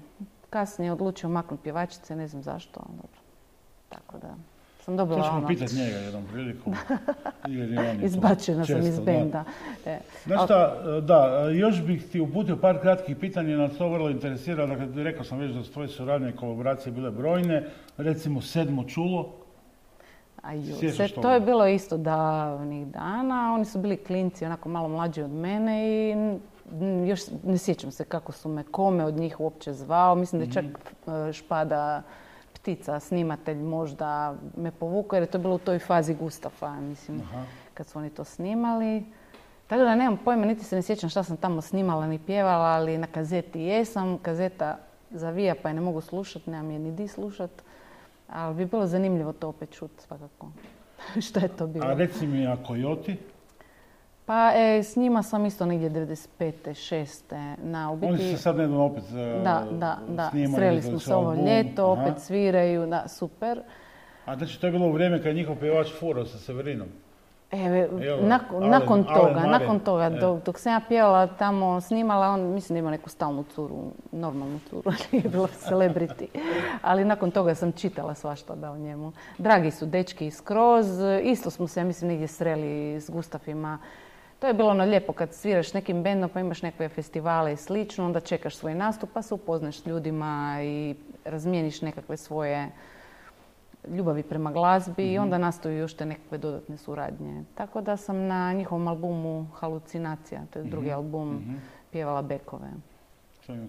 Kasnije 0.50 0.88
je 0.88 0.92
odlučio 0.92 1.28
maknuti 1.28 1.62
pjevačice, 1.62 2.16
ne 2.16 2.28
znam 2.28 2.42
zašto. 2.42 2.80
ali 2.86 2.96
Dobro. 2.96 3.20
Tako 3.88 4.18
da 4.18 4.34
sam 4.88 4.96
dobila 4.96 5.18
To 5.18 5.24
ćemo 5.24 5.38
ono, 5.38 5.48
pitati 5.48 5.76
njega 5.76 5.96
jednom 5.96 6.24
je 7.48 7.76
to 7.98 8.06
izbačena 8.06 8.66
sam 8.66 8.80
iz 8.80 8.96
da. 8.96 9.02
benda. 9.02 9.44
E, 9.86 9.98
Znaš 10.26 10.44
šta, 10.44 10.76
da, 11.00 11.48
još 11.52 11.82
bih 11.82 12.06
ti 12.12 12.20
uputio 12.20 12.56
par 12.56 12.80
kratkih 12.80 13.16
pitanja, 13.16 13.56
nas 13.56 13.76
to 13.78 13.88
vrlo 13.88 14.10
interesira, 14.10 14.66
dakle, 14.66 15.04
rekao 15.04 15.24
sam 15.24 15.38
već 15.38 15.52
da 15.52 15.62
su 15.62 15.72
tvoje 15.72 15.88
suradnje 15.88 16.28
i 16.28 16.36
kolaboracije 16.36 16.92
bile 16.92 17.10
brojne, 17.10 17.64
recimo 17.96 18.40
sedmo 18.40 18.84
čulo, 18.84 19.32
toga? 21.14 21.28
to 21.28 21.34
je 21.34 21.40
bilo 21.40 21.66
isto 21.66 21.96
davnih 21.96 22.86
dana. 22.86 23.54
Oni 23.54 23.64
su 23.64 23.78
bili 23.78 23.96
klinci, 23.96 24.44
onako 24.44 24.68
malo 24.68 24.88
mlađi 24.88 25.22
od 25.22 25.30
mene 25.30 25.88
i 25.88 26.14
još 27.08 27.20
ne 27.44 27.58
sjećam 27.58 27.90
se 27.90 28.04
kako 28.04 28.32
su 28.32 28.48
me 28.48 28.62
kome 28.62 29.04
od 29.04 29.14
njih 29.14 29.40
uopće 29.40 29.72
zvao. 29.72 30.14
Mislim 30.14 30.40
da 30.40 30.46
je 30.46 30.52
čak 30.52 30.64
Mhm. 30.64 31.28
e, 31.28 31.32
Špada 31.32 32.02
Štica, 32.68 33.00
snimatelj 33.00 33.58
možda 33.58 34.34
me 34.56 34.70
povukao 34.70 35.16
jer 35.16 35.22
je 35.22 35.30
to 35.30 35.38
bilo 35.38 35.54
u 35.54 35.58
toj 35.58 35.78
fazi 35.78 36.14
Gustafa, 36.14 36.80
mislim, 36.80 37.22
kad 37.74 37.86
su 37.86 37.98
oni 37.98 38.10
to 38.10 38.24
snimali. 38.24 39.04
Tako 39.66 39.82
da 39.82 39.94
nemam 39.94 40.18
pojma, 40.24 40.46
niti 40.46 40.64
se 40.64 40.76
ne 40.76 40.82
sjećam 40.82 41.10
šta 41.10 41.22
sam 41.22 41.36
tamo 41.36 41.60
snimala 41.60 42.06
ni 42.06 42.18
pjevala, 42.18 42.64
ali 42.64 42.98
na 42.98 43.06
kazeti 43.06 43.60
jesam. 43.60 44.18
Kazeta 44.18 44.78
zavija 45.10 45.54
pa 45.62 45.68
je 45.68 45.74
ne 45.74 45.80
mogu 45.80 46.00
slušati, 46.00 46.50
nemam 46.50 46.70
je 46.70 46.78
ni 46.78 46.92
di 46.92 47.08
slušat. 47.08 47.50
Ali 48.28 48.54
bi 48.54 48.66
bilo 48.66 48.86
zanimljivo 48.86 49.32
to 49.32 49.48
opet 49.48 49.70
čuti 49.70 50.02
svakako. 50.02 50.50
šta 51.28 51.40
je 51.40 51.48
to 51.48 51.66
bilo? 51.66 51.86
A 51.86 51.94
reci 51.94 52.26
mi, 52.26 52.46
a 52.46 52.56
Kojoti? 52.66 53.16
Pa 54.28 54.52
e, 54.54 54.82
s 54.82 54.96
njima 54.96 55.22
sam 55.22 55.46
isto 55.46 55.66
negdje 55.66 55.90
95. 55.90 56.52
6. 56.64 57.54
Na, 57.62 57.90
u 57.90 57.98
Oni 58.06 58.18
se 58.18 58.36
sad 58.36 58.56
nedavno 58.56 58.84
opet 58.84 59.04
uh, 59.04 59.44
Da, 59.44 59.66
da, 59.70 59.98
da. 60.08 60.30
Sreli 60.56 60.82
smo 60.82 60.98
se 60.98 61.14
ovo 61.14 61.34
ljeto, 61.34 61.86
opet 61.86 62.14
sviraju, 62.18 62.86
da, 62.86 63.08
super. 63.08 63.60
A 64.24 64.36
znači 64.36 64.60
to 64.60 64.66
je 64.66 64.70
bilo 64.70 64.86
u 64.86 64.92
vrijeme 64.92 65.22
kad 65.22 65.36
njihov 65.36 65.56
pjevač 65.56 65.88
furao 66.00 66.26
sa 66.26 66.38
Severinom? 66.38 66.88
E, 67.50 67.88
nakon, 68.20 68.70
nakon 68.70 69.04
toga, 69.04 69.40
nakon 69.46 69.80
toga, 69.80 70.04
e. 70.04 70.10
dok, 70.10 70.44
dok 70.44 70.58
sam 70.58 70.72
ja 70.72 70.80
pjevala 70.88 71.26
tamo, 71.26 71.80
snimala, 71.80 72.28
on 72.28 72.40
mislim 72.40 72.74
da 72.74 72.78
ima 72.78 72.90
neku 72.90 73.10
stalnu 73.10 73.44
curu, 73.54 73.92
normalnu 74.12 74.60
curu, 74.70 74.92
nije 75.12 75.28
bilo 75.28 75.46
celebrity. 75.46 76.26
Ali 76.82 77.04
nakon 77.04 77.30
toga 77.30 77.54
sam 77.54 77.72
čitala 77.72 78.14
svašta 78.14 78.54
da 78.54 78.70
o 78.70 78.78
njemu. 78.78 79.12
Dragi 79.38 79.70
su 79.70 79.86
dečki 79.86 80.26
iz 80.26 80.40
Kroz, 80.40 80.86
isto 81.22 81.50
smo 81.50 81.66
se, 81.66 81.80
ja 81.80 81.84
mislim, 81.84 82.10
negdje 82.10 82.28
sreli 82.28 83.00
s 83.00 83.10
Gustafima. 83.10 83.78
To 84.38 84.46
je 84.46 84.54
bilo 84.54 84.70
ono 84.70 84.84
lijepo 84.84 85.12
kad 85.12 85.34
sviraš 85.34 85.74
nekim 85.74 86.02
bendom 86.02 86.30
pa 86.30 86.40
imaš 86.40 86.62
neke 86.62 86.88
festivale 86.88 87.52
i 87.52 87.56
slično, 87.56 88.04
onda 88.04 88.20
čekaš 88.20 88.56
svoj 88.56 88.74
nastup 88.74 89.10
pa 89.14 89.22
se 89.22 89.34
upoznaš 89.34 89.82
s 89.82 89.86
ljudima 89.86 90.58
i 90.62 90.94
razmijeniš 91.24 91.82
nekakve 91.82 92.16
svoje 92.16 92.70
ljubavi 93.88 94.22
prema 94.22 94.52
glazbi 94.52 95.12
i 95.12 95.14
mhm. 95.14 95.22
onda 95.22 95.38
nastaju 95.38 95.78
još 95.78 95.94
te 95.94 96.06
nekakve 96.06 96.38
dodatne 96.38 96.76
suradnje. 96.76 97.44
Tako 97.54 97.80
da 97.80 97.96
sam 97.96 98.26
na 98.26 98.52
njihovom 98.52 98.88
albumu 98.88 99.46
Halucinacija, 99.54 100.40
to 100.50 100.58
je 100.58 100.64
drugi 100.64 100.88
mhm. 100.88 100.96
album, 100.96 101.34
mhm. 101.34 101.54
pjevala 101.92 102.22
bekove. 102.22 102.68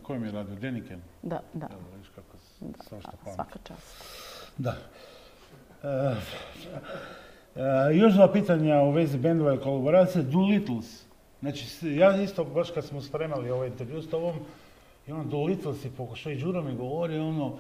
Kojim 0.03 0.25
je 0.25 0.31
radio? 0.31 0.55
Deniken? 0.55 1.01
Da, 1.21 1.41
da. 1.53 1.67
Evo, 1.71 1.97
viš 1.97 2.09
kako 2.09 2.37
da, 2.59 3.33
svaka 3.33 3.59
čast. 3.63 4.03
Da. 4.57 4.75
E, 5.83 6.15
e, 7.59 7.95
još 7.95 8.13
dva 8.13 8.31
pitanja 8.31 8.81
u 8.81 8.91
vezi 8.91 9.17
bendova 9.17 9.53
i 9.53 9.57
kolaboracije. 9.57 10.25
Littles. 10.49 11.05
Znači, 11.39 11.65
ja 11.81 12.21
isto, 12.21 12.43
baš 12.43 12.71
kad 12.71 12.85
smo 12.85 13.01
spremali 13.01 13.51
ovaj 13.51 13.67
intervju 13.67 14.01
s 14.01 14.09
tobom, 14.09 14.33
i 15.07 15.11
ono 15.11 15.43
Littles 15.43 15.85
je 15.85 15.91
pokušao 15.97 16.31
i 16.31 16.37
Đuro 16.37 16.63
mi 16.63 16.75
govori, 16.75 17.17
ono, 17.17 17.53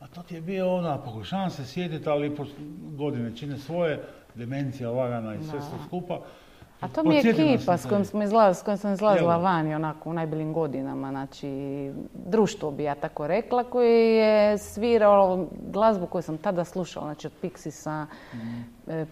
a 0.00 0.06
to 0.06 0.22
ti 0.22 0.34
je 0.34 0.40
bio 0.40 0.74
ona, 0.74 0.98
pokušavam 0.98 1.50
se 1.50 1.66
sjetiti, 1.66 2.08
ali 2.08 2.36
godine 2.96 3.36
čine 3.36 3.58
svoje, 3.58 4.04
demencija 4.34 4.90
lagana 4.90 5.34
i 5.34 5.38
sve 5.38 5.60
sve 5.60 5.78
skupa. 5.86 6.20
A 6.80 6.88
to 6.88 7.02
mi 7.02 7.14
je 7.14 7.20
ekipa 7.30 7.76
s 7.76 7.86
kojom, 7.86 8.04
smo 8.04 8.22
izlaz, 8.22 8.58
s 8.58 8.62
kojom 8.62 8.78
sam 8.78 8.92
izlazila 8.92 9.36
vani 9.36 9.74
onako 9.74 10.10
u 10.10 10.12
najboljim 10.12 10.52
godinama, 10.52 11.10
znači 11.10 11.48
društvo 12.14 12.70
bi 12.70 12.84
ja 12.84 12.94
tako 12.94 13.26
rekla, 13.26 13.64
koji 13.64 14.14
je 14.14 14.58
svirao 14.58 15.46
glazbu 15.72 16.06
koju 16.06 16.22
sam 16.22 16.38
tada 16.38 16.64
slušala, 16.64 17.06
znači 17.06 17.26
od 17.26 17.32
Pixisa, 17.42 18.06
mm. 18.34 18.38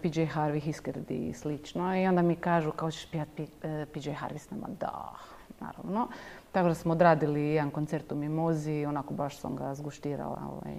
PJ 0.01 0.21
Harvey, 0.21 0.59
Hiskerdi 0.59 1.15
i 1.15 1.33
slično. 1.33 2.01
I 2.01 2.07
onda 2.07 2.21
mi 2.21 2.35
kažu 2.35 2.71
kao 2.71 2.91
ćeš 2.91 3.05
pijati 3.05 3.47
PJ 3.93 4.09
Harvey 4.09 4.37
s 4.37 4.49
nama, 4.49 4.67
da, 4.79 5.13
naravno. 5.59 6.07
Tako 6.51 6.67
da 6.67 6.73
smo 6.73 6.91
odradili 6.91 7.41
jedan 7.41 7.71
koncert 7.71 8.11
u 8.11 8.15
Mimozi, 8.15 8.85
onako 8.85 9.13
baš 9.13 9.37
sam 9.37 9.55
ga 9.55 9.73
zguštirala. 9.75 10.41
Ovaj. 10.51 10.75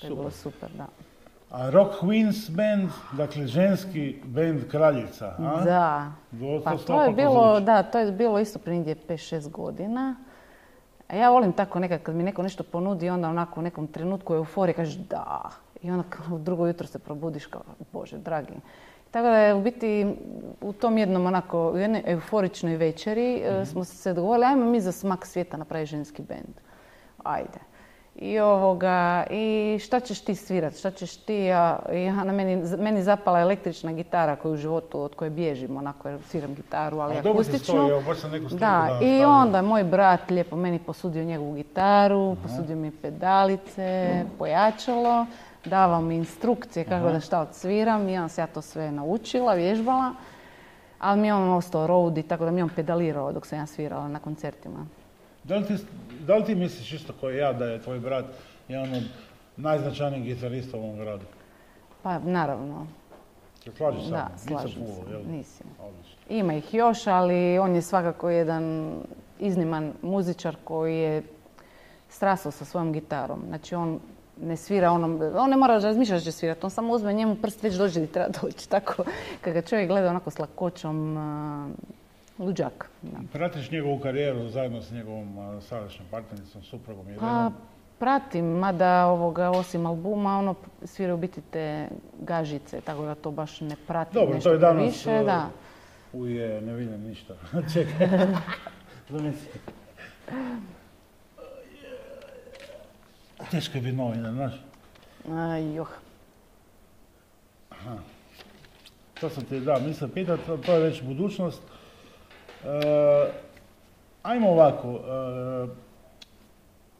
To 0.00 0.06
je 0.06 0.14
bilo 0.14 0.30
super, 0.30 0.70
da. 0.76 0.86
A 1.50 1.70
Rock 1.70 2.02
Queens 2.02 2.50
band, 2.50 2.90
dakle 3.12 3.46
ženski 3.46 4.16
band 4.24 4.68
Kraljica, 4.70 5.34
a? 5.38 5.64
Da. 5.64 6.12
pa 6.64 6.76
to 6.76 7.02
je 7.02 7.12
bilo, 7.12 7.60
da, 7.60 7.82
to 7.82 7.98
je 7.98 8.12
bilo 8.12 8.38
isto 8.38 8.58
prije 8.58 8.96
5-6 9.08 9.50
godina. 9.50 10.16
A 11.08 11.16
ja 11.16 11.30
volim 11.30 11.52
tako 11.52 11.78
nekad 11.78 12.02
kad 12.02 12.14
mi 12.14 12.22
neko 12.22 12.42
nešto 12.42 12.62
ponudi, 12.62 13.10
onda 13.10 13.28
onako 13.28 13.60
u 13.60 13.62
nekom 13.62 13.86
trenutku 13.86 14.34
euforije 14.34 14.74
kažeš 14.74 14.94
da. 14.94 15.50
I 15.82 15.90
onda 15.90 16.04
u 16.32 16.38
drugo 16.38 16.66
jutro 16.66 16.86
se 16.86 16.98
probudiš 16.98 17.46
kao, 17.46 17.62
bože, 17.92 18.18
dragi. 18.18 18.52
Tako 19.10 19.26
da 19.26 19.38
je 19.38 19.54
u 19.54 19.62
biti 19.62 20.16
u 20.60 20.72
tom 20.72 20.98
jednom 20.98 21.26
onako, 21.26 21.70
u 21.70 21.78
jednoj 21.78 22.02
euforičnoj 22.06 22.76
večeri 22.76 23.42
mm 23.50 23.66
smo 23.66 23.84
se 23.84 24.14
dogovorili, 24.14 24.46
ajmo 24.46 24.64
mi 24.64 24.80
za 24.80 24.92
smak 24.92 25.26
svijeta 25.26 25.56
napraviti 25.56 25.90
ženski 25.90 26.22
bend. 26.22 26.54
Ajde. 27.24 27.58
I 28.18 28.38
ovoga, 28.38 29.24
i 29.30 29.78
šta 29.82 30.00
ćeš 30.00 30.20
ti 30.20 30.34
svirat, 30.34 30.76
šta 30.78 30.90
ćeš 30.90 31.16
ti, 31.16 31.34
ja, 31.34 31.78
ja 31.92 32.24
na 32.24 32.32
meni, 32.32 32.62
meni 32.78 33.02
zapala 33.02 33.40
električna 33.40 33.92
gitara 33.92 34.36
koju 34.36 34.52
u 34.52 34.56
životu 34.56 35.00
od 35.00 35.14
koje 35.14 35.30
bježim, 35.30 35.76
onako 35.76 36.08
jer 36.08 36.18
sviram 36.28 36.54
gitaru, 36.54 36.98
ali 36.98 37.14
A 37.16 37.18
akustičnu. 37.18 37.88
da, 38.58 38.98
i 39.02 39.24
onda 39.24 39.62
moj 39.62 39.84
brat 39.84 40.30
lijepo 40.30 40.56
meni 40.56 40.78
posudio 40.78 41.24
njegovu 41.24 41.52
gitaru, 41.54 42.36
posudio 42.42 42.76
mi 42.76 42.90
pedalice, 42.90 44.24
pojačalo 44.38 45.26
davao 45.64 46.00
mi 46.00 46.16
instrukcije 46.16 46.84
kako 46.84 47.12
da 47.12 47.20
šta 47.20 47.40
odsviram 47.40 48.08
i 48.08 48.16
onda 48.16 48.28
se 48.28 48.40
ja 48.40 48.46
to 48.46 48.62
sve 48.62 48.90
naučila, 48.92 49.54
vježbala. 49.54 50.14
Ali 50.98 51.20
mi 51.20 51.26
je 51.26 51.34
on 51.34 51.48
ostao 51.48 51.86
road 51.86 52.26
tako 52.28 52.44
da 52.44 52.50
mi 52.50 52.60
je 52.60 52.64
on 52.64 52.70
pedalirao 52.76 53.32
dok 53.32 53.46
sam 53.46 53.58
ja 53.58 53.66
svirala 53.66 54.08
na 54.08 54.18
koncertima. 54.18 54.86
Da 55.48 55.56
li 55.56 55.64
ti, 55.64 55.74
da 56.26 56.36
li 56.36 56.44
ti 56.44 56.54
misliš 56.54 56.92
isto 56.92 57.12
kao 57.20 57.30
ja 57.30 57.52
da 57.52 57.64
je 57.64 57.82
tvoj 57.82 58.00
brat 58.00 58.24
jedan 58.68 58.94
od 58.94 59.02
najznačajnijih 59.56 60.24
gitarista 60.24 60.76
u 60.76 60.80
ovom 60.80 60.98
gradu? 60.98 61.24
Pa 62.02 62.18
naravno. 62.18 62.86
Se 63.64 63.70
slažeš 63.76 64.02
sam? 64.02 64.10
Da, 64.10 64.30
slažem 64.36 64.82
se. 65.44 65.64
Ima 66.28 66.54
ih 66.54 66.74
još, 66.74 67.06
ali 67.06 67.58
on 67.58 67.74
je 67.74 67.82
svakako 67.82 68.30
jedan 68.30 68.94
izniman 69.38 69.92
muzičar 70.02 70.56
koji 70.64 70.98
je 70.98 71.22
strasao 72.08 72.52
sa 72.52 72.64
svojom 72.64 72.92
gitarom. 72.92 73.42
Znači 73.48 73.74
on 73.74 74.00
ne 74.40 74.56
svira 74.56 74.90
onom, 74.90 75.20
on 75.36 75.50
ne 75.50 75.56
mora 75.56 75.78
razmišljati 75.78 76.20
da 76.20 76.24
će 76.24 76.32
svirati, 76.32 76.60
on 76.64 76.70
samo 76.70 76.92
uzme 76.92 77.12
njemu 77.12 77.34
prst 77.34 77.62
već 77.62 77.74
dođe 77.74 78.04
i 78.04 78.06
treba 78.06 78.28
doći. 78.42 78.68
Tako, 78.68 79.04
kad 79.40 79.54
ga 79.54 79.62
čovjek 79.62 79.88
gleda 79.88 80.10
onako 80.10 80.30
s 80.30 80.38
lakoćom, 80.38 81.16
luđak. 82.38 82.90
Pratiš 83.32 83.70
njegovu 83.70 83.98
karijeru 83.98 84.48
zajedno 84.48 84.82
s 84.82 84.90
njegovom 84.90 85.60
sadašnjom 85.60 86.08
partnericom, 86.10 86.62
suprugom 86.62 87.06
Pa, 87.20 87.50
pratim, 87.98 88.44
mada 88.44 89.06
ovoga, 89.06 89.50
osim 89.50 89.86
albuma, 89.86 90.38
ono 90.38 90.54
svira 90.84 91.14
u 91.14 91.16
biti 91.16 91.40
te 91.50 91.88
gažice, 92.20 92.80
tako 92.80 93.04
da 93.04 93.14
to 93.14 93.30
baš 93.30 93.60
ne 93.60 93.76
pratim 93.86 94.14
Dobro, 94.14 94.34
nešto 94.34 94.48
to 94.48 94.52
je 94.52 94.58
danas, 94.58 94.84
više. 94.84 95.24
Da. 95.24 95.48
Uje, 96.12 96.60
ne 96.60 96.72
vidim 96.74 97.02
ništa. 97.02 97.34
Čekaj. 97.72 98.08
Teško 103.50 103.78
je 103.78 103.82
biti 103.82 103.96
novina, 103.96 104.32
znaš? 104.32 104.54
Aj, 105.32 105.74
joh. 105.74 105.90
To 109.20 109.30
sam 109.30 109.44
ti, 109.44 109.60
da, 109.60 109.78
mislim 109.78 110.10
pitati, 110.10 110.42
to 110.66 110.72
je 110.72 110.80
već 110.80 111.02
budućnost. 111.02 111.62
E, 112.66 113.30
ajmo 114.22 114.50
ovako, 114.50 114.88
e, 114.88 115.66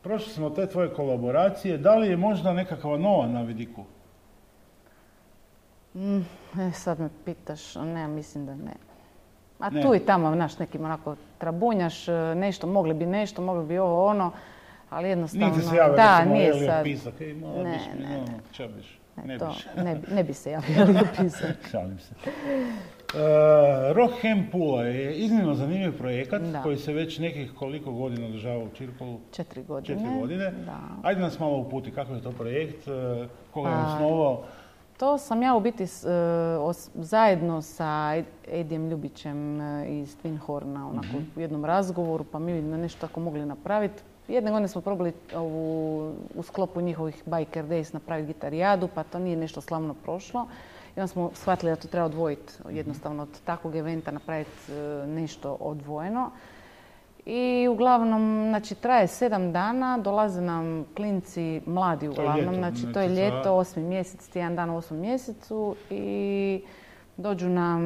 prošli 0.02 0.32
smo 0.32 0.50
te 0.50 0.66
tvoje 0.66 0.94
kolaboracije, 0.94 1.78
da 1.78 1.94
li 1.94 2.08
je 2.08 2.16
možda 2.16 2.52
nekakva 2.52 2.98
nova 2.98 3.26
na 3.26 3.42
vidiku? 3.42 3.84
Mm, 5.94 6.18
e, 6.60 6.72
sad 6.72 7.00
me 7.00 7.08
pitaš, 7.24 7.74
ne, 7.74 8.08
mislim 8.08 8.46
da 8.46 8.54
ne. 8.54 8.74
A 9.58 9.70
tu 9.82 9.94
i 9.94 9.98
tamo, 9.98 10.34
znaš, 10.34 10.58
nekim 10.58 10.84
onako 10.84 11.16
trabunjaš, 11.38 12.08
e, 12.08 12.12
nešto, 12.34 12.66
mogli 12.66 12.94
bi 12.94 13.06
nešto, 13.06 13.42
mogli 13.42 13.66
bi 13.66 13.78
ovo, 13.78 14.06
ono 14.06 14.32
ali 14.90 15.08
jednostavno... 15.08 15.46
Nije 15.46 15.62
se 15.62 15.76
javio 15.76 15.96
da, 15.96 16.24
nije 16.24 16.66
sad... 16.66 16.84
pisak, 16.84 17.20
ej, 17.20 17.34
ne, 17.34 17.62
ne, 17.62 17.80
ne, 17.98 18.24
ne. 18.24 19.24
Ne, 19.24 19.38
to, 19.38 19.54
ne, 19.76 20.00
ne 20.10 20.24
bi 20.24 20.34
se 20.34 20.50
javio 20.50 20.86
pisak. 21.18 21.56
Šalim 21.70 21.98
se. 21.98 22.14
Uh, 23.14 23.20
Rock 23.96 24.14
Ham 24.22 24.46
Pula 24.52 24.82
je 24.82 25.16
iznimno 25.16 25.54
zanimljiv 25.54 25.98
projekat 25.98 26.42
koji 26.62 26.76
se 26.76 26.92
već 26.92 27.18
nekih 27.18 27.52
koliko 27.58 27.92
godina 27.92 28.26
održava 28.26 28.64
u 28.64 28.68
Čirkolu? 28.68 29.18
Četiri 29.32 29.62
godine. 29.62 29.98
Četiri 29.98 30.20
godine. 30.20 30.50
Da. 30.50 30.78
Ajde 31.02 31.20
nas 31.20 31.38
malo 31.38 31.58
uputi, 31.58 31.90
kako 31.90 32.14
je 32.14 32.22
to 32.22 32.32
projekt, 32.32 32.88
uh, 32.88 32.94
koga 33.50 33.68
je 33.68 33.74
pa, 33.74 33.94
osnovao? 33.94 34.42
To 34.98 35.18
sam 35.18 35.42
ja 35.42 35.54
u 35.54 35.60
biti 35.60 35.84
os, 36.60 36.90
zajedno 36.94 37.62
sa 37.62 38.22
Edijem 38.48 38.88
Ljubićem 38.90 39.60
iz 39.88 40.16
Twin 40.22 40.38
Horna 40.38 40.88
onako, 40.88 41.06
uh-huh. 41.06 41.36
u 41.36 41.40
jednom 41.40 41.64
razgovoru, 41.64 42.24
pa 42.24 42.38
mi 42.38 42.52
nešto 42.62 43.06
tako 43.06 43.20
mogli 43.20 43.46
napraviti. 43.46 44.02
Jedne 44.28 44.50
godine 44.50 44.68
smo 44.68 44.80
probali 44.80 45.12
ovu, 45.34 46.12
u 46.34 46.42
sklopu 46.42 46.80
njihovih 46.80 47.22
Biker 47.26 47.64
Days 47.64 47.94
napraviti 47.94 48.26
gitarijadu, 48.26 48.88
pa 48.94 49.02
to 49.02 49.18
nije 49.18 49.36
nešto 49.36 49.60
slavno 49.60 49.94
prošlo. 49.94 50.46
I 50.96 51.00
onda 51.00 51.06
smo 51.06 51.30
shvatili 51.34 51.72
da 51.72 51.76
to 51.76 51.88
treba 51.88 52.06
odvojiti 52.06 52.52
jednostavno 52.70 53.22
od 53.22 53.40
takvog 53.44 53.76
eventa, 53.76 54.10
napraviti 54.10 54.72
e, 54.72 55.06
nešto 55.06 55.56
odvojeno. 55.60 56.30
I 57.26 57.68
uglavnom, 57.70 58.46
znači 58.48 58.74
traje 58.74 59.06
sedam 59.06 59.52
dana, 59.52 59.98
dolaze 59.98 60.40
nam 60.40 60.84
klinci 60.96 61.60
mladi 61.66 62.08
uglavnom, 62.08 62.54
znači 62.54 62.92
to 62.92 63.00
je 63.00 63.08
ljeto, 63.08 63.54
osmi 63.54 63.82
mjesec, 63.82 64.28
tjedan 64.28 64.56
dan 64.56 64.70
u 64.70 64.76
osmom 64.76 65.00
mjesecu 65.00 65.76
i 65.90 66.62
dođu 67.16 67.48
nam 67.48 67.82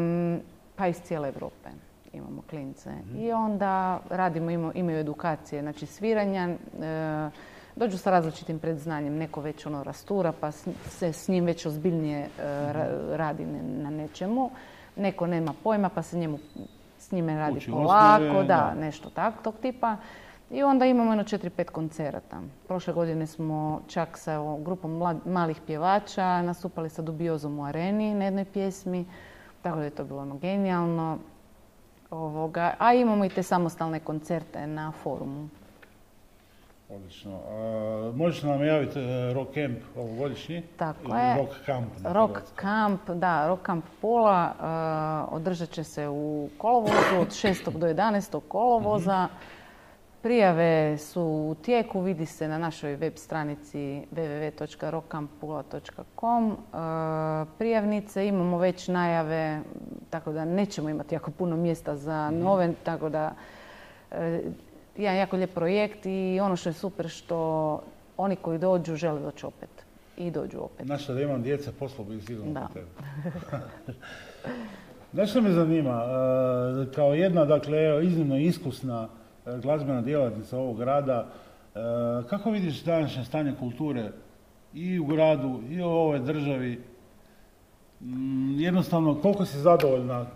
pa 0.76 0.86
iz 0.86 1.00
cijele 1.02 1.28
Europe 1.28 1.70
imamo 2.12 2.42
klince. 2.50 2.90
I 3.14 3.26
mhm. 3.26 3.40
onda 3.40 4.00
radimo, 4.10 4.72
imaju 4.74 4.98
edukacije, 4.98 5.62
znači 5.62 5.86
sviranja, 5.86 6.48
e, 6.48 7.30
dođu 7.80 7.98
sa 7.98 8.10
različitim 8.10 8.58
predznanjem. 8.58 9.16
Neko 9.16 9.40
već 9.40 9.66
ono 9.66 9.82
rastura 9.84 10.32
pa 10.40 10.52
se 10.52 11.12
s 11.12 11.28
njim 11.28 11.44
već 11.44 11.66
ozbiljnije 11.66 12.18
e, 12.18 12.28
mhm. 12.68 13.12
radi 13.12 13.46
na 13.62 13.90
nečemu. 13.90 14.50
Neko 14.96 15.26
nema 15.26 15.54
pojma 15.64 15.88
pa 15.88 16.02
se 16.02 16.18
njemu, 16.18 16.38
s 16.98 17.12
njime 17.12 17.38
radi 17.38 17.66
polako, 17.70 18.42
da, 18.42 18.74
nešto 18.74 19.10
tak, 19.10 19.34
tog 19.42 19.54
tipa. 19.62 19.96
I 20.50 20.62
onda 20.62 20.86
imamo 20.86 21.10
jedno 21.10 21.24
četiri, 21.24 21.50
pet 21.50 21.70
koncerata. 21.70 22.40
Prošle 22.68 22.94
godine 22.94 23.26
smo 23.26 23.80
čak 23.88 24.18
sa 24.18 24.38
grupom 24.58 25.18
malih 25.24 25.60
pjevača 25.66 26.42
nastupali 26.42 26.90
sa 26.90 27.02
Dubiozom 27.02 27.58
u 27.58 27.64
areni 27.64 28.14
na 28.14 28.24
jednoj 28.24 28.44
pjesmi. 28.44 29.06
Tako 29.62 29.78
da 29.78 29.84
je 29.84 29.90
to 29.90 30.04
bilo 30.04 30.22
ono 30.22 30.36
genijalno. 30.36 31.18
Ovoga, 32.10 32.74
a 32.78 32.94
imamo 32.94 33.24
i 33.24 33.28
te 33.28 33.42
samostalne 33.42 34.00
koncerte 34.00 34.66
na 34.66 34.92
forumu. 35.02 35.48
Odlično. 36.94 37.40
možeš 38.14 38.42
nam 38.42 38.64
javiti 38.64 38.98
e, 38.98 39.32
Rock 39.32 39.54
Camp 39.54 39.78
ovogodišnji? 39.96 40.62
Tako 40.76 41.16
je. 41.16 41.36
Rock 41.36 41.52
Camp. 41.66 41.88
Rock 42.04 42.38
Camp, 42.60 43.10
da, 43.10 43.48
Rock 43.48 43.66
Camp 43.66 43.84
Pola 44.00 44.52
uh, 44.54 44.62
održat 45.34 45.70
će 45.70 45.84
se 45.84 46.08
u 46.08 46.48
kolovozu 46.58 47.16
od 47.20 47.28
6. 47.28 47.78
do 47.78 47.86
11. 47.86 48.40
kolovoza. 48.48 49.24
Mhm. 49.24 49.34
Prijave 50.22 50.98
su 50.98 51.22
u 51.22 51.56
tijeku, 51.62 52.00
vidi 52.00 52.26
se 52.26 52.48
na 52.48 52.58
našoj 52.58 52.96
web 52.96 53.12
stranici 53.16 54.06
www.rockcampula.com. 54.12 56.52
E, 56.52 56.56
prijavnice, 57.58 58.26
imamo 58.26 58.58
već 58.58 58.88
najave, 58.88 59.60
tako 60.10 60.32
da 60.32 60.44
nećemo 60.44 60.88
imati 60.88 61.14
jako 61.14 61.30
puno 61.30 61.56
mjesta 61.56 61.96
za 61.96 62.30
mhm. 62.30 62.42
nove, 62.42 62.72
tako 62.84 63.08
da 63.08 63.34
jedan 64.96 65.16
jako 65.16 65.36
lijep 65.36 65.54
projekt 65.54 66.06
i 66.06 66.40
ono 66.42 66.56
što 66.56 66.68
je 66.68 66.72
super 66.72 67.08
što 67.08 67.82
oni 68.16 68.36
koji 68.36 68.58
dođu 68.58 68.96
žele 68.96 69.20
doći 69.20 69.46
opet 69.46 69.70
i 70.16 70.30
dođu 70.30 70.58
opet. 70.58 70.86
Znaš 70.86 71.06
da 71.06 71.22
imam 71.22 71.42
djeca, 71.42 71.72
poslo 71.78 72.04
bi 72.04 72.20
sigurno 72.20 72.52
da. 72.52 72.68
Znaš 75.12 75.30
što 75.30 75.40
me 75.40 75.50
zanima? 75.50 76.02
E, 76.88 76.94
kao 76.94 77.14
jedna, 77.14 77.44
dakle, 77.44 78.06
iznimno 78.06 78.38
iskusna 78.38 79.08
E, 79.46 79.58
glazbena 79.58 80.02
djelatnica 80.02 80.58
ovog 80.58 80.78
grada. 80.78 81.26
E, 81.74 81.78
kako 82.28 82.50
vidiš 82.50 82.82
današnje 82.82 83.24
stanje 83.24 83.54
kulture 83.58 84.10
i 84.74 84.98
u 84.98 85.04
gradu 85.04 85.60
i 85.70 85.82
u 85.82 85.86
ovoj 85.86 86.18
državi? 86.18 86.80
Mm, 88.00 88.60
jednostavno, 88.60 89.14
koliko 89.14 89.44
si 89.44 89.58
zadovoljna? 89.58 90.26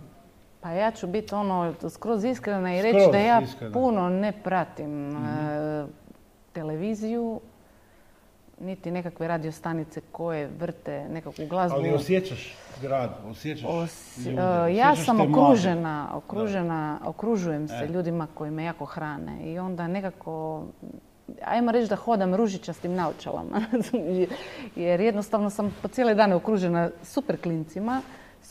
Pa 0.65 0.71
ja 0.71 0.91
ću 0.91 1.07
biti 1.07 1.35
ono 1.35 1.75
skroz 1.91 2.25
iskrena 2.25 2.77
i 2.77 2.83
reći 2.83 3.09
da 3.13 3.19
ja 3.19 3.43
puno 3.73 4.09
ne 4.09 4.33
pratim 4.33 5.09
mhm. 5.09 5.25
e, 5.25 5.87
televiziju, 6.53 7.41
niti 8.61 8.91
nekakve 8.91 9.29
radiostanice 9.29 10.01
koje 10.13 10.47
vrte 10.59 11.09
nekakvu 11.09 11.47
glazbu. 11.47 11.77
Ali 11.77 11.91
osjećaš 11.91 12.57
grad, 12.83 13.11
osjećaš 13.27 13.69
ljude, 14.27 14.75
Ja 14.77 14.97
sam 14.97 15.21
okružena, 15.21 16.11
okružena, 16.15 16.99
okružujem 17.05 17.69
se 17.69 17.85
e. 17.85 17.87
ljudima 17.87 18.27
koji 18.35 18.51
me 18.51 18.65
jako 18.65 18.85
hrane 18.85 19.53
i 19.53 19.59
onda 19.59 19.89
nekako 19.89 20.63
ajmo 21.45 21.73
reći 21.73 21.89
da 21.89 21.97
hodam 21.97 22.35
ružičastim 22.35 22.95
naočalama. 22.95 23.61
Jer 24.77 25.01
jednostavno 25.01 25.51
sam 25.51 25.77
po 25.83 25.89
cijele 25.89 26.15
dane 26.15 26.35
okružena 26.35 26.91
super 27.03 27.41
klincima, 27.41 28.03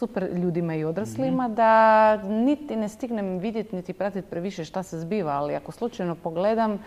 super 0.03 0.29
ljudima 0.33 0.75
i 0.75 0.83
odraslima, 0.83 1.47
mhm. 1.47 1.55
da 1.55 2.17
niti 2.17 2.75
ne 2.75 2.89
stignem 2.89 3.37
vidjeti 3.37 3.75
niti 3.75 3.93
pratiti 3.93 4.29
previše 4.29 4.65
šta 4.65 4.83
se 4.83 4.99
zbiva, 4.99 5.31
ali 5.31 5.55
ako 5.55 5.71
slučajno 5.71 6.15
pogledam, 6.15 6.79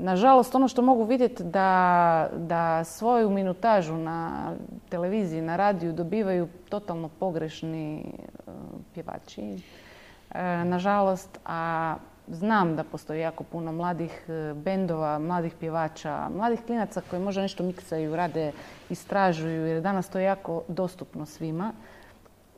Nažalost, 0.00 0.54
ono 0.54 0.68
što 0.68 0.82
mogu 0.82 1.04
vidjeti 1.04 1.44
da, 1.44 2.28
da 2.36 2.84
svoju 2.84 3.30
minutažu 3.30 3.96
na 3.96 4.52
televiziji, 4.88 5.42
na 5.42 5.56
radiju 5.56 5.92
dobivaju 5.92 6.48
totalno 6.68 7.08
pogrešni 7.08 8.04
uh, 8.06 8.54
pjevači. 8.94 9.42
Uh, 9.42 10.38
nažalost, 10.64 11.38
a 11.46 11.96
znam 12.28 12.76
da 12.76 12.84
postoji 12.84 13.20
jako 13.20 13.44
puno 13.44 13.72
mladih 13.72 14.24
e, 14.28 14.54
bendova, 14.54 15.18
mladih 15.18 15.52
pjevača, 15.60 16.28
mladih 16.36 16.60
klinaca 16.66 17.02
koji 17.10 17.22
možda 17.22 17.42
nešto 17.42 17.62
miksaju, 17.62 18.16
rade, 18.16 18.52
istražuju 18.90 19.66
jer 19.66 19.82
danas 19.82 20.08
to 20.08 20.18
je 20.18 20.24
jako 20.24 20.62
dostupno 20.68 21.26
svima 21.26 21.72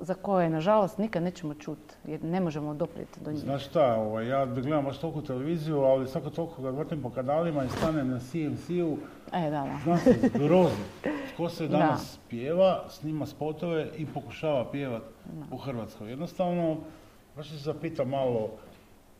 za 0.01 0.15
koje, 0.15 0.51
nažalost, 0.51 0.99
nikad 0.99 1.23
nećemo 1.23 1.55
čuti, 1.55 1.95
jer 2.05 2.25
ne 2.25 2.41
možemo 2.41 2.75
doprijeti 2.75 3.21
do 3.21 3.33
njih. 3.33 3.41
Znaš 3.41 3.67
šta, 3.67 3.95
ovaj, 3.95 4.29
ja 4.29 4.47
gledam 4.47 4.85
baš 4.85 4.99
toliko 4.99 5.23
televiziju, 5.23 5.81
ali 5.81 6.09
svako 6.09 6.31
toliko 6.31 6.63
ga 6.63 6.71
vrtim 6.71 7.03
po 7.03 7.11
kanalima 7.11 7.65
i 7.65 7.69
stanem 7.69 8.09
na 8.09 8.19
CMC-u, 8.19 8.97
e, 9.33 9.51
da, 9.51 9.51
da. 9.51 9.79
Znaš 9.85 10.03
se, 10.03 10.31
grozi. 10.35 10.83
Ko 11.37 11.49
se 11.49 11.69
danas 11.69 12.15
da. 12.15 12.29
pjeva, 12.29 12.85
snima 12.89 13.27
spotove 13.27 13.89
i 13.97 14.07
pokušava 14.07 14.71
pjevat 14.71 15.03
u 15.53 15.57
Hrvatskoj. 15.57 16.11
Jednostavno, 16.11 16.77
baš 17.37 17.49
se 17.49 17.57
zapitam 17.57 18.09
malo, 18.09 18.51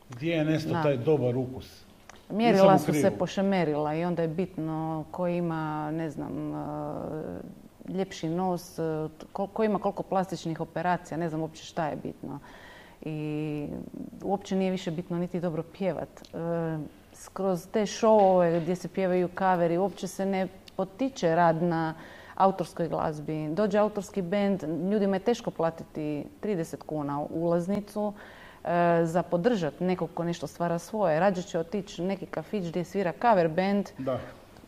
gdje 0.09 0.31
je 0.31 0.45
nestao 0.45 0.83
taj 0.83 0.97
dobar 0.97 1.37
ukus? 1.37 1.85
Mjerila 2.29 2.77
su 2.77 2.93
se 2.93 3.11
pošemerila 3.19 3.95
i 3.95 4.05
onda 4.05 4.21
je 4.21 4.27
bitno 4.27 5.05
ko 5.11 5.27
ima, 5.27 5.91
ne 5.91 6.09
znam, 6.09 6.53
ljepši 7.87 8.29
nos, 8.29 8.79
e, 8.79 9.07
ko 9.33 9.63
ima 9.63 9.79
koliko 9.79 10.03
plastičnih 10.03 10.61
operacija, 10.61 11.17
ne 11.17 11.29
znam 11.29 11.41
uopće 11.41 11.63
šta 11.63 11.87
je 11.87 11.95
bitno. 11.95 12.39
I 13.01 13.67
uopće 14.23 14.55
nije 14.55 14.71
više 14.71 14.91
bitno 14.91 15.17
niti 15.17 15.39
dobro 15.39 15.63
pjevat. 15.63 16.09
E, 16.21 16.77
skroz 17.13 17.67
te 17.67 17.85
šovove 17.85 18.59
gdje 18.59 18.75
se 18.75 18.87
pjevaju 18.87 19.29
kaveri, 19.33 19.77
uopće 19.77 20.07
se 20.07 20.25
ne 20.25 20.47
potiče 20.75 21.35
rad 21.35 21.63
na 21.63 21.93
autorskoj 22.35 22.87
glazbi. 22.87 23.47
Dođe 23.49 23.77
autorski 23.77 24.21
bend, 24.21 24.63
ljudima 24.91 25.15
je 25.15 25.19
teško 25.19 25.51
platiti 25.51 26.25
30 26.43 26.77
kuna 26.77 27.25
ulaznicu 27.29 28.13
e, 28.63 29.01
za 29.05 29.23
podržat 29.23 29.79
nekog 29.79 30.09
ko 30.13 30.23
nešto 30.23 30.47
stvara 30.47 30.79
svoje. 30.79 31.19
Rađe 31.19 31.41
će 31.41 31.59
otići 31.59 32.01
neki 32.01 32.25
kafić 32.25 32.67
gdje 32.67 32.83
svira 32.83 33.13
cover 33.21 33.47
band. 33.47 33.89
Da 33.97 34.19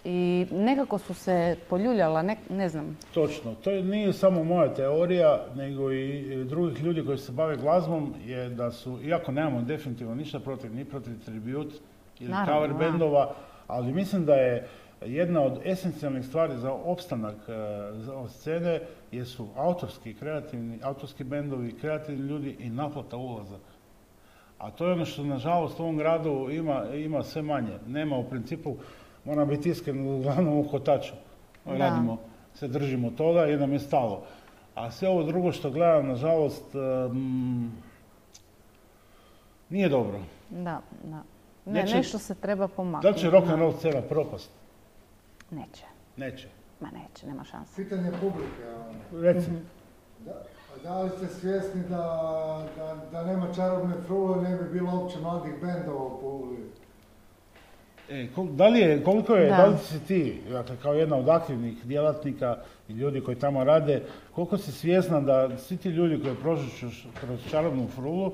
i 0.06 0.46
nekako 0.52 0.98
su 0.98 1.14
se 1.14 1.58
poljuljala, 1.70 2.22
ne, 2.22 2.38
ne 2.50 2.70
znam. 2.70 2.98
Točno, 3.14 3.56
to 3.56 3.72
nije 3.72 4.14
samo 4.14 4.44
moja 4.44 4.74
teorija, 4.74 5.46
nego 5.56 5.92
i 5.92 6.46
drugih 6.46 6.84
ljudi 6.84 7.06
koji 7.06 7.18
se 7.18 7.32
bave 7.32 7.58
glazbom, 7.58 8.14
je 8.26 8.50
da 8.50 8.72
su, 8.72 9.00
iako 9.04 9.32
nemamo 9.32 9.62
definitivno 9.62 10.16
ništa 10.16 10.40
protiv, 10.40 10.76
ni 10.76 10.86
protiv 10.86 11.14
tribut 11.26 11.74
ili 12.20 12.34
cover 12.46 12.74
bendova, 12.74 13.34
ali 13.68 13.94
mislim 13.94 14.26
da 14.26 14.36
je 14.36 14.68
jedna 15.06 15.42
od 15.42 15.60
esencijalnih 15.66 16.26
stvari 16.26 16.58
za 16.58 16.72
opstanak 16.72 17.36
uh, 17.38 18.30
scene 18.30 18.82
jesu 19.12 19.48
autorski, 19.56 20.14
kreativni, 20.14 20.80
autorski 20.84 21.24
bendovi, 21.24 21.76
kreativni 21.82 22.28
ljudi 22.28 22.56
i 22.60 22.70
naplata 22.70 23.18
ulaza. 23.18 23.58
A 24.58 24.72
to 24.72 24.88
je 24.88 24.94
ono 24.94 25.06
što 25.06 25.24
nažalost 25.24 25.80
u 25.80 25.84
ovom 25.84 25.98
gradu 25.98 26.48
ima, 26.52 26.86
ima 26.94 27.24
sve 27.24 27.42
manje. 27.42 27.78
Nema 27.88 28.18
u 28.18 28.30
principu 28.30 28.76
moram 29.26 29.48
biti 29.48 29.70
iskren, 29.70 30.08
uglavnom 30.08 30.60
u 30.60 30.68
kotaču. 30.72 31.14
Radimo, 31.66 32.18
se 32.56 32.68
držimo 32.68 33.12
toga 33.12 33.42
jer 33.42 33.60
nam 33.60 33.74
je 33.74 33.80
stalo. 33.80 34.24
A 34.76 34.92
sve 34.92 35.10
ovo 35.10 35.24
drugo 35.24 35.52
što 35.52 35.72
gledam, 35.72 36.08
nažalost, 36.08 36.64
nije 39.70 39.90
dobro. 39.90 40.20
Da, 40.50 40.82
da. 41.04 41.24
Ne, 41.66 41.84
nešto 41.84 42.20
se 42.20 42.36
treba 42.36 42.68
pomaknuti. 42.68 43.14
Da 43.14 43.20
će 43.20 43.30
rock 43.30 43.48
and 43.50 43.60
roll 43.60 43.74
scena 43.74 44.02
propast? 44.02 44.50
Neće. 45.52 45.86
Neće? 46.18 46.48
Ma 46.80 46.88
neće, 46.92 47.28
nema 47.28 47.44
šanse. 47.44 47.84
Pitanje 47.84 48.12
publike. 48.22 48.64
Reci. 49.12 49.52
Mhm. 49.52 49.60
Da, 50.26 50.44
da 50.84 51.02
li 51.02 51.10
ste 51.10 51.28
svjesni 51.28 51.84
da, 51.90 52.68
da, 52.78 52.96
da 53.12 53.24
nema 53.24 53.54
čarobne 53.54 53.96
frule, 54.06 54.50
ne 54.50 54.58
bi 54.58 54.80
bilo 54.80 55.00
uopće 55.00 55.20
mladih 55.20 55.54
bendova 55.62 56.04
u 56.04 56.20
Puli? 56.22 56.58
E, 58.10 58.28
da 58.52 58.68
li 58.68 58.80
je, 58.80 59.04
koliko 59.04 59.36
je, 59.36 59.50
da. 59.50 59.66
li 59.66 59.78
si 59.78 60.00
ti, 60.00 60.42
dakle, 60.52 60.76
kao 60.82 60.94
jedna 60.94 61.16
od 61.16 61.30
aktivnih 61.30 61.86
djelatnika 61.86 62.58
i 62.90 62.94
ljudi 62.94 63.22
koji 63.22 63.40
tamo 63.40 63.64
rade, 63.64 64.02
koliko 64.36 64.58
si 64.58 64.72
svjesna 64.72 65.22
da 65.22 65.58
svi 65.58 65.78
ti 65.78 65.90
ljudi 65.90 66.24
koji 66.24 66.36
prošli 66.36 66.90
kroz 67.20 67.40
čarobnu 67.50 67.88
frulu, 67.88 68.32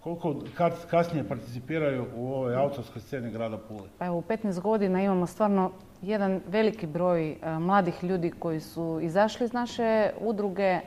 koliko 0.00 0.34
kad, 0.54 0.86
kasnije 0.90 1.28
participiraju 1.28 2.06
u 2.16 2.32
ovoj 2.34 2.56
autorskoj 2.56 3.02
sceni 3.02 3.30
grada 3.30 3.58
Pule? 3.58 3.88
Pa 3.98 4.06
evo, 4.06 4.16
u 4.16 4.22
15 4.22 4.60
godina 4.60 5.02
imamo 5.02 5.26
stvarno 5.26 5.70
jedan 6.02 6.40
veliki 6.46 6.86
broj 6.86 7.30
e, 7.30 7.58
mladih 7.58 8.04
ljudi 8.04 8.32
koji 8.38 8.60
su 8.60 8.98
izašli 9.02 9.44
iz 9.44 9.52
naše 9.52 10.10
udruge, 10.20 10.80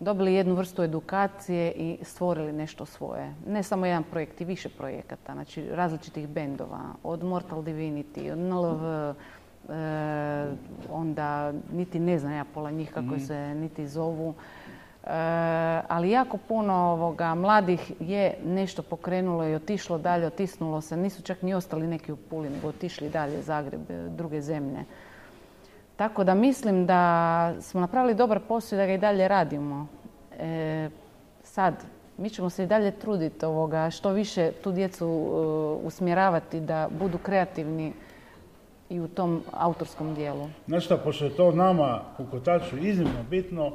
dobili 0.00 0.34
jednu 0.34 0.54
vrstu 0.54 0.82
edukacije 0.82 1.72
i 1.72 1.98
stvorili 2.02 2.52
nešto 2.52 2.86
svoje. 2.86 3.34
Ne 3.46 3.62
samo 3.62 3.86
jedan 3.86 4.02
projekt 4.02 4.40
i 4.40 4.44
više 4.44 4.68
projekata, 4.68 5.32
znači 5.32 5.68
različitih 5.70 6.28
bendova, 6.28 6.80
od 7.02 7.24
Mortal 7.24 7.62
Divinity, 7.62 8.32
od 8.32 8.38
NLV, 8.38 9.14
e, 9.70 10.46
onda 10.90 11.52
niti 11.72 12.00
ne 12.00 12.18
znam 12.18 12.32
ja 12.32 12.44
pola 12.44 12.70
njih 12.70 12.90
kako 12.90 13.06
Mhm. 13.06 13.18
se 13.18 13.54
niti 13.54 13.86
zovu. 13.86 14.34
E, 15.04 15.10
ali 15.88 16.10
jako 16.10 16.36
puno 16.38 16.74
ovoga, 16.74 17.34
mladih 17.34 17.92
je 18.00 18.34
nešto 18.44 18.82
pokrenulo 18.82 19.48
i 19.48 19.54
otišlo 19.54 19.98
dalje, 19.98 20.26
otisnulo 20.26 20.80
se. 20.80 20.96
Nisu 20.96 21.22
čak 21.22 21.42
ni 21.42 21.54
ostali 21.54 21.86
neki 21.86 22.12
u 22.12 22.16
Puli, 22.16 22.50
nego 22.50 22.68
otišli 22.68 23.10
dalje, 23.10 23.42
Zagreb, 23.42 23.80
druge 24.08 24.40
zemlje. 24.40 24.84
Tako 26.00 26.24
da 26.24 26.34
mislim 26.34 26.86
da 26.86 27.54
smo 27.60 27.80
napravili 27.80 28.14
dobar 28.14 28.40
posao 28.48 28.76
i 28.76 28.78
da 28.78 28.86
ga 28.86 28.92
i 28.92 28.98
dalje 28.98 29.28
radimo. 29.28 29.86
E, 30.38 30.90
sad, 31.42 31.74
mi 32.18 32.30
ćemo 32.30 32.50
se 32.50 32.64
i 32.64 32.66
dalje 32.66 32.90
truditi 32.90 33.44
ovoga, 33.44 33.90
što 33.90 34.10
više 34.10 34.52
tu 34.52 34.72
djecu 34.72 35.04
e, 35.04 35.86
usmjeravati 35.86 36.60
da 36.60 36.88
budu 36.98 37.18
kreativni 37.18 37.92
i 38.90 39.00
u 39.00 39.08
tom 39.08 39.42
autorskom 39.52 40.14
dijelu. 40.14 40.48
Znači 40.66 40.84
šta, 40.84 40.96
pošto 40.96 41.24
je 41.24 41.36
to 41.36 41.52
nama 41.52 42.02
u 42.18 42.26
Kotaču 42.30 42.78
iznimno 42.78 43.22
bitno, 43.30 43.72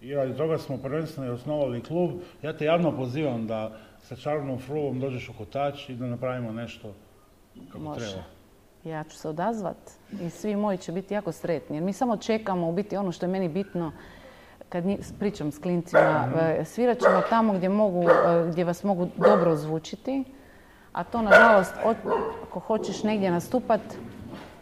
i 0.00 0.14
radi 0.14 0.36
toga 0.36 0.58
smo 0.58 0.78
prvenstveno 0.78 1.30
i 1.30 1.34
osnovali 1.34 1.82
klub, 1.82 2.10
ja 2.42 2.56
te 2.56 2.64
javno 2.64 2.96
pozivam 2.96 3.46
da 3.46 3.76
sa 4.02 4.16
čarobnom 4.16 4.58
frulom 4.58 5.00
dođeš 5.00 5.28
u 5.28 5.32
Kotač 5.38 5.88
i 5.88 5.94
da 5.94 6.06
napravimo 6.06 6.52
nešto 6.52 6.94
kako 7.68 7.78
Može. 7.78 8.00
treba. 8.00 8.35
Ja 8.88 9.04
ću 9.04 9.16
se 9.16 9.28
odazvat 9.28 9.76
i 10.20 10.30
svi 10.30 10.56
moji 10.56 10.78
će 10.78 10.92
biti 10.92 11.14
jako 11.14 11.32
sretni. 11.32 11.76
Jer 11.76 11.84
mi 11.84 11.92
samo 11.92 12.16
čekamo 12.16 12.68
u 12.68 12.72
biti 12.72 12.96
ono 12.96 13.12
što 13.12 13.26
je 13.26 13.30
meni 13.30 13.48
bitno 13.48 13.92
kad 14.68 14.84
pričam 15.18 15.52
s 15.52 15.58
klincima, 15.58 16.28
e, 16.40 16.64
svirat 16.64 16.98
ćemo 16.98 17.20
tamo 17.30 17.52
gdje, 17.52 17.68
mogu, 17.68 18.02
e, 18.02 18.48
gdje 18.50 18.64
vas 18.64 18.84
mogu 18.84 19.08
dobro 19.16 19.56
zvučiti, 19.56 20.24
a 20.92 21.04
to 21.04 21.22
nažalost, 21.22 21.74
ako 22.42 22.60
hoćeš 22.60 23.02
negdje 23.02 23.30
nastupat, 23.30 23.80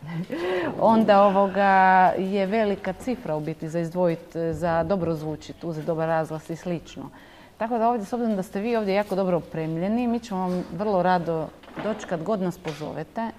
onda 0.80 1.22
ovoga 1.22 2.12
je 2.18 2.46
velika 2.46 2.92
cifra 2.92 3.36
u 3.36 3.40
biti 3.40 3.68
za 3.68 3.80
izdvojiti, 3.80 4.38
e, 4.38 4.52
za 4.52 4.82
dobro 4.82 5.14
zvučit, 5.14 5.64
uzeti 5.64 5.86
dobar 5.86 6.08
razglas 6.08 6.50
i 6.50 6.56
slično. 6.56 7.10
Tako 7.58 7.78
da 7.78 7.88
ovdje, 7.88 8.06
s 8.06 8.12
obzirom 8.12 8.36
da 8.36 8.42
ste 8.42 8.60
vi 8.60 8.76
ovdje 8.76 8.94
jako 8.94 9.14
dobro 9.14 9.36
opremljeni, 9.36 10.06
mi 10.06 10.20
ćemo 10.20 10.40
vam 10.40 10.64
vrlo 10.72 11.02
rado 11.02 11.48
doći 11.82 12.06
kad 12.06 12.22
god 12.22 12.40
nas 12.40 12.58
pozovete 12.58 13.30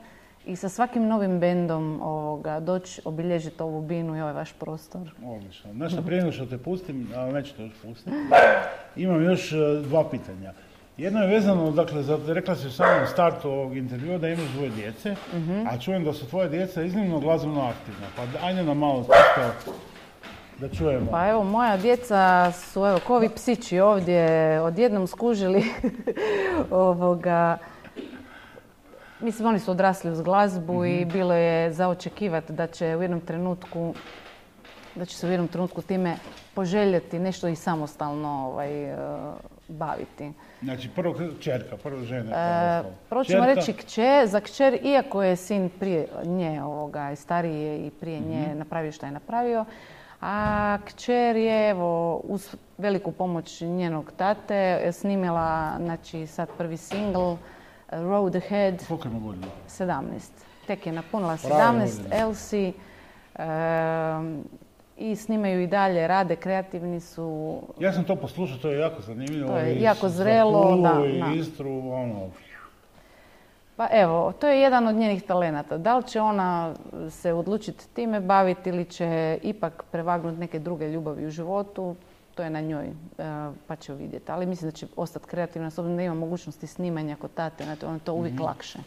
i 0.46 0.56
sa 0.56 0.70
svakim 0.70 1.08
novim 1.08 1.40
bendom 1.40 2.02
ovoga, 2.02 2.60
doći 2.60 3.02
obilježiti 3.06 3.64
ovu 3.64 3.82
binu 3.82 4.18
i 4.18 4.22
ovaj 4.22 4.34
vaš 4.34 4.54
prostor. 4.54 5.12
Odlično. 5.26 5.74
Znači, 5.74 5.96
prije 6.06 6.22
nego 6.22 6.32
što 6.32 6.46
te 6.46 6.58
pustim, 6.58 7.08
ali 7.16 7.34
neću 7.34 7.56
te 7.56 7.64
još 7.64 7.74
pustiti, 7.84 8.16
imam 8.96 9.24
još 9.24 9.52
e, 9.52 9.56
dva 9.84 10.10
pitanja. 10.10 10.54
Jedno 10.98 11.22
je 11.22 11.28
vezano, 11.28 11.72
dakle, 11.72 12.04
za, 12.04 12.20
rekla 12.28 12.56
si 12.56 12.68
u 12.68 12.72
samom 12.72 13.08
startu 13.08 13.50
ovog 13.50 13.78
intervjua 13.78 14.18
da 14.18 14.28
imaš 14.28 14.48
dvoje 14.54 14.70
djece, 14.70 15.16
a 15.72 15.78
čujem 15.78 16.04
da 16.04 16.14
su 16.14 16.30
tvoje 16.30 16.50
djeca 16.50 16.84
iznimno 16.84 17.20
glazbeno 17.20 17.62
aktivna. 17.62 18.08
Pa 18.16 18.46
ajde 18.48 18.64
nam 18.64 18.78
malo 18.78 19.04
čisto 19.04 19.72
da 20.60 20.70
čujemo. 20.70 21.12
Pa 21.12 21.30
evo, 21.30 21.44
moja 21.44 21.78
djeca 21.78 22.52
su, 22.52 22.86
evo, 22.86 23.00
ko 23.08 23.16
ovi 23.16 23.30
psići 23.36 23.80
ovdje, 23.80 24.62
odjednom 24.62 25.08
skužili 25.08 25.64
ovoga... 26.72 27.58
Mislim, 29.26 29.48
oni 29.48 29.60
su 29.60 29.72
odrasli 29.72 30.12
uz 30.12 30.22
glazbu 30.22 30.86
i 30.86 31.06
bilo 31.06 31.34
je 31.34 31.74
za 31.74 31.90
očekivati 31.90 32.54
da 32.54 32.68
će 32.68 32.96
u 32.96 33.02
jednom 33.02 33.22
trenutku 33.22 33.94
da 34.96 35.06
će 35.06 35.16
se 35.18 35.28
u 35.28 35.32
jednom 35.32 35.48
trenutku 35.48 35.82
time 35.82 36.16
poželjeti 36.54 37.20
nešto 37.20 37.48
i 37.48 37.56
samostalno 37.56 38.48
ovaj, 38.48 38.84
e, 38.84 38.98
baviti. 39.68 40.32
Znači, 40.62 40.90
prvo 40.96 41.16
čerka, 41.40 41.78
prvo 41.78 42.02
žena. 42.02 42.32
E, 42.32 42.84
prvo 43.10 43.24
ćemo 43.24 43.46
reći 43.46 43.74
kćer, 43.74 44.28
za 44.28 44.40
kćer, 44.40 44.80
iako 44.84 45.24
je 45.24 45.36
sin 45.36 45.70
prije 45.80 46.08
nje, 46.24 46.64
ovoga, 46.64 47.16
stariji 47.16 47.62
je 47.62 47.88
i 47.88 47.90
prije 47.90 48.20
nje 48.20 48.56
napravio 48.56 48.92
što 48.92 49.06
je 49.06 49.12
napravio, 49.12 49.66
a 50.22 50.78
kćer 50.86 51.36
je, 51.36 51.70
evo, 51.70 52.22
uz 52.24 52.56
veliku 52.78 53.12
pomoć 53.12 53.62
njenog 53.62 54.12
tate, 54.18 54.90
snimila, 54.92 55.72
znači, 55.80 56.28
sad 56.28 56.50
prvi 56.58 56.78
singl, 56.78 57.34
Road 58.04 58.36
Ahead, 58.36 58.88
Koliko 58.88 59.08
ima 59.08 59.20
godina? 59.20 59.48
17. 59.70 60.02
Tek 60.68 60.86
je 60.86 60.92
napunila 60.92 61.38
Prave 61.44 61.64
17, 61.64 61.98
godine. 61.98 62.20
Elsie, 62.20 62.74
i 64.98 65.16
snimaju 65.16 65.62
i 65.62 65.68
dalje, 65.68 66.08
rade, 66.08 66.36
kreativni 66.36 67.00
su, 67.00 67.62
Ja 67.80 67.94
sam 67.94 68.04
to 68.04 68.16
poslušao, 68.16 68.58
to 68.58 68.70
je 68.70 68.80
jako 68.80 69.02
zanimljivo. 69.02 69.48
To 69.48 69.58
je 69.58 69.82
jako 69.82 70.10
zrelo, 70.10 70.78
da, 70.78 71.06
i 71.06 71.20
da. 71.20 71.34
Istru, 71.36 71.90
ono, 71.90 72.30
Pa 73.76 73.88
evo, 73.92 74.32
to 74.40 74.48
je 74.48 74.62
jedan 74.62 74.88
od 74.88 74.96
njenih 74.96 75.24
talenata. 75.24 75.78
Da 75.78 75.98
li 75.98 76.04
će 76.04 76.22
ona 76.22 76.74
se 77.10 77.34
odlučiti 77.34 77.88
time 77.94 78.20
baviti 78.20 78.70
ili 78.70 78.86
će 78.86 79.40
ipak 79.44 79.84
prevagnuti 79.92 80.40
neke 80.40 80.60
druge 80.60 80.88
ljubavi 80.88 81.28
u 81.28 81.30
životu, 81.30 81.96
to 82.36 82.43
je 82.43 82.50
na 82.50 82.62
njoj, 82.62 82.86
e, 82.86 82.93
pa 83.67 83.76
će 83.76 83.93
vidjeti. 83.93 84.32
Ali 84.32 84.45
mislim 84.45 84.71
da 84.71 84.78
će 84.78 84.88
ostati 84.95 85.26
kreativna, 85.26 85.69
s 85.69 85.78
obzirom 85.78 85.98
da 85.98 86.04
ima 86.04 86.13
mogućnosti 86.15 86.67
snimanja 86.67 87.15
kod 87.15 87.34
tate, 87.34 87.63
ono 87.84 87.93
je 87.93 88.00
to 88.00 88.13
uvijek 88.13 88.39
lakše. 88.39 88.80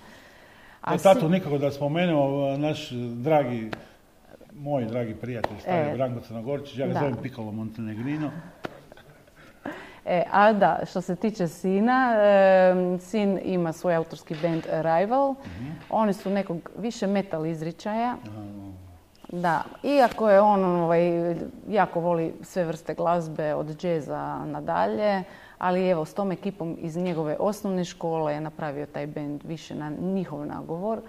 A 0.81 0.99
si- 0.99 1.05
tatu 1.05 1.29
nikako 1.29 1.59
da 1.59 1.71
spomenemo, 1.71 2.29
naš 2.57 2.91
dragi, 3.15 3.71
moj 4.55 4.85
dragi 4.85 5.15
prijatelj, 5.15 5.59
stari 5.61 5.91
E, 5.91 5.95
Branko 5.95 6.21
Crnogorčić, 6.21 6.79
ja 6.79 6.87
ga 6.87 6.93
da. 6.93 6.99
zovem 7.01 7.17
Piccolo 7.23 7.53
Montenegrino. 7.53 8.31
E, 10.05 10.23
a 10.31 10.53
da, 10.53 10.81
što 10.87 11.01
se 11.01 11.17
tiče 11.17 11.49
sina, 11.49 12.15
e, 12.17 12.75
sin 13.01 13.41
ima 13.43 13.73
svoj 13.73 13.95
autorski 13.95 14.37
band 14.43 14.63
Arrival. 14.73 15.35
Oni 15.91 16.13
su 16.13 16.31
nekog 16.31 16.71
više 16.79 17.07
metal 17.07 17.47
izričaja. 17.47 18.17
Da, 19.33 19.63
iako 19.83 20.31
je 20.31 20.41
on 20.41 20.65
ovaj, 20.65 21.35
jako 21.69 22.01
voli 22.01 22.35
sve 22.43 22.65
vrste 22.65 22.95
glazbe 22.95 23.55
od 23.55 23.77
džeza 23.77 24.45
nadalje, 24.45 25.25
ali 25.59 25.89
evo 25.89 26.05
s 26.05 26.15
tom 26.15 26.33
ekipom 26.33 26.77
iz 26.81 26.97
njegove 26.97 27.37
osnovne 27.41 27.85
škole 27.85 28.35
je 28.35 28.41
napravio 28.41 28.87
taj 28.87 29.07
bend 29.07 29.43
više 29.45 29.75
na 29.75 29.91
njihov 29.91 30.47
nagovor. 30.47 31.01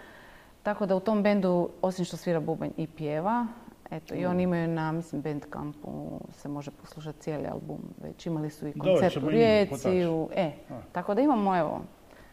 Tako 0.63 0.85
da 0.85 0.95
u 0.95 0.99
tom 0.99 1.23
bendu, 1.23 1.69
osim 1.81 2.05
što 2.05 2.17
svira 2.17 2.39
bubanj 2.39 2.71
i 2.77 2.87
pjeva, 2.87 3.47
eto, 3.91 4.15
i 4.15 4.25
oni 4.25 4.43
imaju 4.43 4.67
na, 4.67 4.91
mislim, 4.91 5.21
Bandcampu 5.21 6.19
se 6.31 6.49
može 6.49 6.71
poslušati 6.71 7.19
cijeli 7.19 7.47
album. 7.47 7.79
Već 8.03 8.25
imali 8.25 8.49
su 8.49 8.67
i 8.67 8.73
koncert 8.79 9.17
u 9.17 9.29
Rijeci. 9.29 10.05
U, 10.05 10.29
e, 10.35 10.51
tako 10.91 11.13
da 11.13 11.21
imamo, 11.21 11.57
evo, 11.57 11.81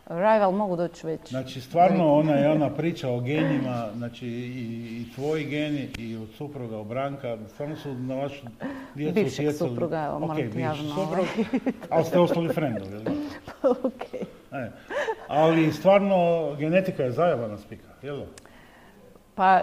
Rival 0.07 0.53
mogu 0.53 0.77
doći 0.77 1.07
već. 1.07 1.29
Znači, 1.31 1.61
stvarno 1.61 2.13
ona 2.15 2.33
je 2.33 2.51
ona 2.51 2.71
priča 2.71 3.11
o 3.11 3.21
genima, 3.21 3.89
znači 3.97 4.27
i, 4.27 5.01
i 5.01 5.15
tvoji 5.15 5.45
geni 5.45 5.89
i 5.99 6.17
od 6.17 6.29
supruga, 6.37 6.79
od 6.79 6.87
Branka, 6.87 7.39
stvarno 7.49 7.77
su 7.77 7.95
na 7.95 8.15
vašu 8.15 8.47
djecu 8.95 9.15
Bivšeg 9.15 9.47
utjecali. 9.47 9.71
supruga, 9.71 10.05
evo, 10.05 10.19
moram 10.19 10.47
Ok, 10.47 10.53
ti 10.53 10.61
javno, 10.61 10.95
suprug, 10.95 11.27
ali 11.91 12.05
ste 12.05 12.19
ostali 12.19 12.49
frendovi, 12.55 12.93
jel 12.93 13.03
da? 13.03 13.11
Okej. 13.89 14.21
Ali 15.29 15.73
stvarno 15.73 16.51
genetika 16.59 17.03
je 17.03 17.13
zajebana 17.13 17.59
spika, 17.59 17.89
jel? 18.03 18.21
Pa, 19.35 19.61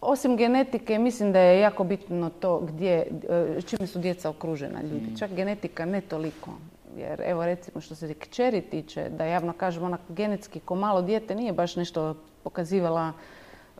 osim 0.00 0.36
genetike, 0.36 0.98
mislim 0.98 1.32
da 1.32 1.40
je 1.40 1.60
jako 1.60 1.84
bitno 1.84 2.30
to 2.30 2.58
gdje, 2.58 3.06
e, 3.28 3.60
čime 3.66 3.86
su 3.86 3.98
djeca 3.98 4.30
okružena 4.30 4.82
ljudi. 4.82 5.18
Čak 5.18 5.30
genetika 5.30 5.84
ne 5.84 6.00
toliko. 6.00 6.50
Jer 6.96 7.22
evo 7.24 7.44
recimo 7.44 7.80
što 7.80 7.94
se 7.94 8.14
kćeri 8.14 8.60
tiče, 8.60 9.08
da 9.08 9.24
javno 9.24 9.52
kažem 9.52 9.82
onak 9.84 10.00
genetski 10.08 10.60
ko 10.60 10.74
malo 10.74 11.02
dijete 11.02 11.34
nije 11.34 11.52
baš 11.52 11.76
nešto 11.76 12.14
pokazivala 12.44 13.12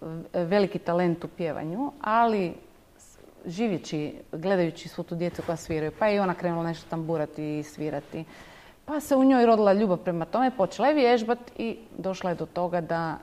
v- 0.00 0.44
veliki 0.44 0.78
talent 0.78 1.24
u 1.24 1.28
pjevanju, 1.28 1.92
ali 2.00 2.54
živjeći, 3.46 4.14
gledajući 4.32 4.88
svu 4.88 5.02
tu 5.02 5.14
djecu 5.14 5.42
koja 5.46 5.56
sviraju, 5.56 5.92
pa 5.98 6.06
je 6.06 6.16
i 6.16 6.20
ona 6.20 6.34
krenula 6.34 6.64
nešto 6.64 6.90
tamburati 6.90 7.58
i 7.58 7.62
svirati. 7.62 8.24
Pa 8.84 9.00
se 9.00 9.16
u 9.16 9.24
njoj 9.24 9.46
rodila 9.46 9.72
ljubav 9.72 9.98
prema 9.98 10.24
tome, 10.24 10.50
počela 10.56 10.88
je 10.88 10.94
vježbat 10.94 11.38
i 11.58 11.78
došla 11.98 12.30
je 12.30 12.36
do 12.36 12.46
toga 12.46 12.80
da 12.80 13.18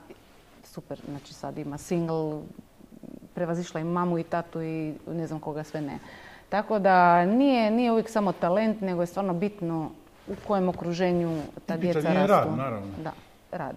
super, 0.64 1.00
znači 1.08 1.34
sad 1.34 1.58
ima 1.58 1.78
single, 1.78 2.40
prevazišla 3.34 3.80
i 3.80 3.84
mamu 3.84 4.18
i 4.18 4.22
tatu 4.22 4.62
i 4.62 4.94
ne 5.06 5.26
znam 5.26 5.40
koga 5.40 5.64
sve 5.64 5.80
ne. 5.80 5.98
Tako 6.48 6.78
da 6.78 7.24
nije, 7.24 7.70
nije 7.70 7.92
uvijek 7.92 8.08
samo 8.10 8.32
talent, 8.32 8.80
nego 8.80 9.02
je 9.02 9.06
stvarno 9.06 9.34
bitno 9.34 9.90
u 10.28 10.32
kojem 10.46 10.68
okruženju 10.68 11.42
ta 11.66 11.74
I 11.74 11.78
djeca 11.78 12.12
rastu. 12.12 12.32
rad, 12.32 12.56
naravno. 12.56 12.92
Da, 13.04 13.12
rad. 13.52 13.76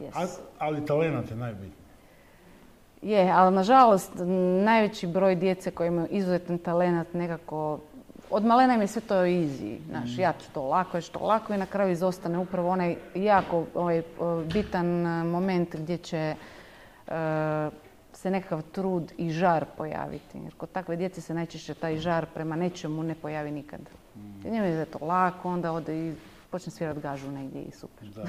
Yes. 0.00 0.10
A, 0.14 0.26
ali 0.58 0.86
talent 0.86 1.30
je 1.30 1.36
najbitniji. 1.36 1.72
Je, 3.02 3.30
ali 3.30 3.54
nažalost 3.54 4.12
najveći 4.64 5.06
broj 5.06 5.34
djece 5.34 5.70
koji 5.70 5.88
imaju 5.88 6.08
izuzetan 6.10 6.58
talent 6.58 7.14
nekako 7.14 7.78
od 8.30 8.44
malena 8.44 8.74
im 8.74 8.80
je 8.80 8.86
sve 8.86 9.02
to 9.02 9.14
easy, 9.14 9.78
znaš, 9.88 10.18
ja 10.18 10.32
ću 10.32 10.50
to 10.54 10.62
lako, 10.62 10.96
ja 10.96 11.00
ću 11.00 11.12
to 11.12 11.18
lako 11.18 11.54
i 11.54 11.58
na 11.58 11.66
kraju 11.66 11.92
izostane 11.92 12.38
upravo 12.38 12.70
onaj 12.70 12.96
jako 13.14 13.64
ovaj, 13.74 14.02
bitan 14.52 15.06
eh, 15.06 15.24
moment 15.24 15.76
gdje 15.76 15.98
će 15.98 16.34
eh, 17.06 17.70
se 18.26 18.30
nekakav 18.30 18.62
trud 18.72 19.12
i 19.18 19.30
žar 19.30 19.64
pojaviti. 19.76 20.38
Jer 20.38 20.54
kod 20.56 20.72
takve 20.72 20.96
djece 20.96 21.20
se 21.20 21.34
najčešće 21.34 21.74
taj 21.74 21.96
žar 21.96 22.26
prema 22.34 22.56
nečemu 22.56 23.02
ne 23.02 23.14
pojavi 23.14 23.50
nikad. 23.50 23.80
Jer 24.44 24.52
njemu 24.52 24.66
je 24.66 24.84
to 24.84 25.04
lako, 25.04 25.48
onda 25.48 25.72
ode 25.72 26.08
i 26.08 26.14
počne 26.50 26.72
svirati 26.72 27.00
gažu 27.00 27.30
negdje 27.30 27.62
i 27.62 27.70
super. 27.70 28.08
Da. 28.08 28.24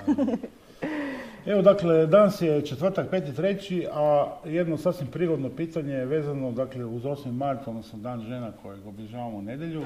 Evo 1.52 1.62
dakle, 1.62 2.06
danas 2.06 2.41
je 2.41 2.66
četvrtak, 2.66 3.10
peti 3.10 3.36
treći, 3.36 3.88
a 3.91 4.28
jedno 4.45 4.78
sasvim 4.78 5.08
prigodno 5.08 5.50
pitanje 5.50 5.93
je 5.93 6.06
vezano 6.06 6.52
dakle, 6.52 6.86
uz 6.86 7.04
8. 7.04 7.32
mart, 7.32 7.68
odnosno 7.68 8.00
dan 8.00 8.22
žena 8.22 8.52
kojeg 8.62 8.88
obilježavamo 8.88 9.38
u 9.38 9.41
nedjelju, 9.41 9.84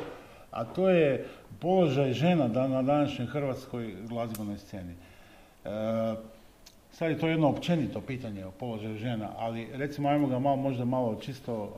a 0.52 0.64
to 0.64 0.90
je 0.90 1.28
položaj 1.60 2.14
žena 2.14 2.48
na 2.48 2.82
današnjoj 2.82 3.28
hrvatskoj 3.28 3.96
glazbenoj 4.10 4.58
sceni. 4.58 4.94
E, 5.66 5.70
sad 6.92 7.10
je 7.12 7.20
to 7.20 7.28
jedno 7.28 7.50
općenito 7.50 8.02
pitanje 8.02 8.46
o 8.46 8.52
položaju 8.52 8.98
žena, 8.98 9.30
ali 9.38 9.68
recimo 9.74 10.10
ajmo 10.10 10.28
ga 10.28 10.40
malo, 10.40 10.56
možda 10.56 10.86
malo 10.86 11.16
čisto 11.16 11.70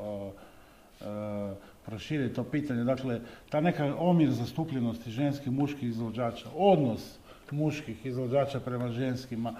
e, 1.01 1.05
e, 1.05 1.53
proširiti 1.85 2.35
to 2.35 2.43
pitanje. 2.43 2.83
Dakle, 2.83 3.19
ta 3.49 3.61
neka 3.61 3.95
omjer 3.99 4.31
zastupljenosti 4.31 5.11
ženskih 5.11 5.47
i 5.47 5.51
muških 5.51 5.83
izvođača, 5.83 6.45
odnos 6.55 7.17
muških 7.51 8.05
izvođača 8.05 8.59
prema 8.59 8.87
ženskima. 8.89 9.53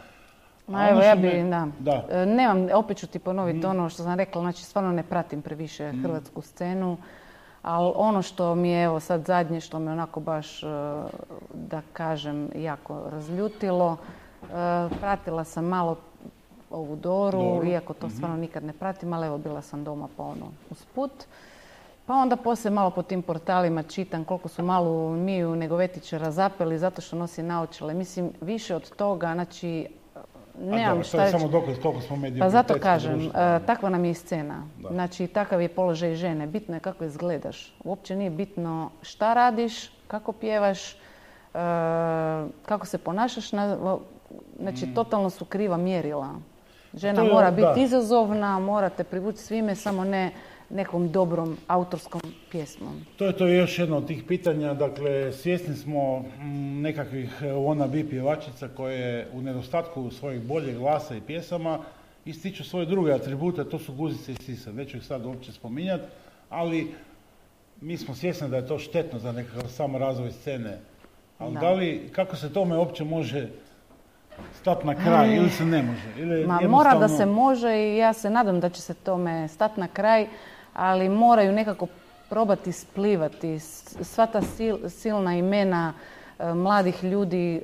Ma 0.68 0.90
evo, 0.90 0.98
ono 0.98 1.08
ja 1.08 1.14
što 1.16 1.22
bi, 1.22 1.50
da. 1.50 1.68
Da. 1.80 2.06
E, 2.12 2.26
Nemam, 2.26 2.68
opet 2.74 2.98
ću 2.98 3.08
ti 3.08 3.20
ponoviti 3.20 3.58
Mhm. 3.60 3.68
ono 3.68 3.90
što 3.90 4.04
sam 4.04 4.18
rekla, 4.18 4.42
znači 4.42 4.64
stvarno 4.64 4.92
ne 4.92 5.04
pratim 5.04 5.42
previše 5.42 5.92
hrvatsku 6.02 6.42
scenu, 6.42 6.98
ali 7.62 7.92
ono 7.96 8.22
što 8.22 8.56
mi 8.56 8.70
je 8.70 8.84
evo 8.84 9.00
sad 9.00 9.26
zadnje, 9.26 9.62
što 9.62 9.80
me 9.80 9.92
onako 9.92 10.20
baš, 10.20 10.64
e, 10.64 10.68
da 11.54 11.82
kažem, 11.94 12.50
jako 12.56 13.02
razljutilo, 13.10 13.98
pratila 15.00 15.44
sam 15.44 15.66
malo 15.66 15.98
ovu 16.70 16.96
Doru, 16.96 17.40
Doru, 17.40 17.68
iako 17.68 17.94
to 17.94 18.10
stvarno 18.10 18.38
nikad 18.38 18.64
ne 18.64 18.74
pratim, 18.74 19.14
ali 19.14 19.28
evo 19.28 19.38
bila 19.38 19.62
sam 19.62 19.84
doma 19.84 20.08
pa 20.18 20.24
ono 20.24 20.46
usput. 20.70 21.12
Pa 22.06 22.14
onda 22.14 22.36
poslije 22.36 22.72
malo 22.72 22.90
po 22.90 23.02
tim 23.02 23.22
portalima 23.22 23.84
čitam 23.84 24.24
koliko 24.24 24.50
su 24.50 24.64
malu 24.64 25.10
Miju 25.16 25.56
Negovetića 25.56 26.18
razapeli 26.18 26.80
zato 26.80 27.02
što 27.02 27.16
nosi 27.16 27.44
naočale. 27.44 27.94
Mislim, 27.94 28.32
više 28.42 28.76
od 28.76 28.96
toga, 28.96 29.34
znači, 29.34 29.88
A 30.16 30.20
nemam 30.60 30.90
dobro, 30.90 31.04
šta 31.04 31.18
reći. 31.18 31.32
samo 31.32 31.48
dokaz 31.48 31.76
koliko 31.82 32.02
smo 32.02 32.18
Pa 32.40 32.50
zato 32.50 32.80
kažem, 32.80 33.20
društvo. 33.20 33.42
e, 33.42 33.60
takva 33.66 33.90
nam 33.90 34.06
je 34.06 34.12
i 34.12 34.14
scena. 34.14 34.68
Da. 34.82 34.90
Znači, 34.90 35.28
takav 35.28 35.62
je 35.62 35.70
položaj 35.70 36.16
žene. 36.16 36.48
Bitno 36.48 36.76
je 36.76 36.80
kako 36.80 37.04
izgledaš. 37.04 37.76
Uopće 37.84 38.16
nije 38.16 38.30
bitno 38.30 38.90
šta 39.02 39.34
radiš, 39.34 39.92
kako 40.08 40.32
pjevaš, 40.32 40.98
kako 42.66 42.86
se 42.86 42.98
ponašaš. 42.98 43.52
Na, 43.52 43.98
znači, 44.60 44.88
totalno 44.96 45.30
su 45.30 45.46
kriva 45.46 45.78
mjerila. 45.78 46.30
Žena 46.94 47.22
je- 47.24 47.32
mora 47.34 47.52
biti 47.52 47.62
da. 47.76 47.82
izazovna, 47.82 48.60
mora 48.60 48.90
te 48.90 49.04
privući 49.04 49.38
svime, 49.38 49.76
samo 49.76 50.04
ne 50.04 50.32
nekom 50.70 51.12
dobrom 51.12 51.58
autorskom 51.68 52.22
pjesmom. 52.52 53.06
To 53.18 53.26
je 53.26 53.38
to 53.38 53.48
još 53.48 53.80
jedno 53.80 53.98
od 53.98 54.08
tih 54.08 54.24
pitanja, 54.28 54.74
dakle 54.74 55.32
svjesni 55.32 55.76
smo 55.76 56.20
mm, 56.20 56.82
nekakvih 56.82 57.38
e, 57.42 57.46
wannabe 57.46 58.10
pjevačica 58.10 58.68
koje 58.68 59.28
u 59.34 59.42
nedostatku 59.42 60.12
svojeg 60.12 60.42
boljeg 60.44 60.78
glasa 60.78 61.16
i 61.16 61.22
pjesama 61.22 61.80
ističu 62.26 62.64
svoje 62.64 62.86
druge 62.86 63.14
atribute, 63.14 63.64
to 63.70 63.80
su 63.80 63.94
guzice 63.94 64.32
i 64.32 64.36
sisa, 64.36 64.72
neću 64.72 64.98
ih 64.98 65.04
sad 65.06 65.26
uopće 65.26 65.52
spominjati, 65.52 66.04
ali 66.50 66.94
mi 67.82 67.98
smo 67.98 68.16
svjesni 68.16 68.50
da 68.50 68.58
je 68.58 68.68
to 68.68 68.80
štetno 68.80 69.20
za 69.20 69.32
nekakav 69.32 69.70
sam 69.70 69.96
razvoj 69.96 70.32
scene. 70.32 70.80
Ali 71.40 71.54
Da. 71.54 71.60
da 71.60 71.72
li, 71.72 72.10
kako 72.12 72.36
se 72.36 72.54
tome 72.54 72.78
uopće 72.78 73.04
može 73.04 73.50
stati 74.54 74.88
na 74.88 74.96
kraj 74.96 75.36
ili 75.36 75.50
se 75.50 75.66
ne 75.66 75.84
može? 75.84 76.02
Ili 76.18 76.46
Ma 76.48 76.60
mora 76.62 76.96
da 76.96 77.08
se 77.08 77.26
može 77.26 77.76
i 77.76 77.98
ja 77.98 78.14
se 78.14 78.30
nadam 78.30 78.60
da 78.60 78.70
će 78.70 78.82
se 78.82 78.94
tome 78.94 79.48
stati 79.48 79.80
na 79.80 79.88
kraj, 79.88 80.28
ali 80.74 81.10
moraju 81.10 81.52
nekako 81.52 81.88
probati 82.30 82.72
splivati 82.72 83.60
sva 84.02 84.26
ta 84.26 84.42
sil- 84.54 84.90
silna 84.90 85.36
imena 85.36 85.94
e, 86.40 86.54
mladih 86.54 87.04
ljudi 87.04 87.56
e, 87.58 87.62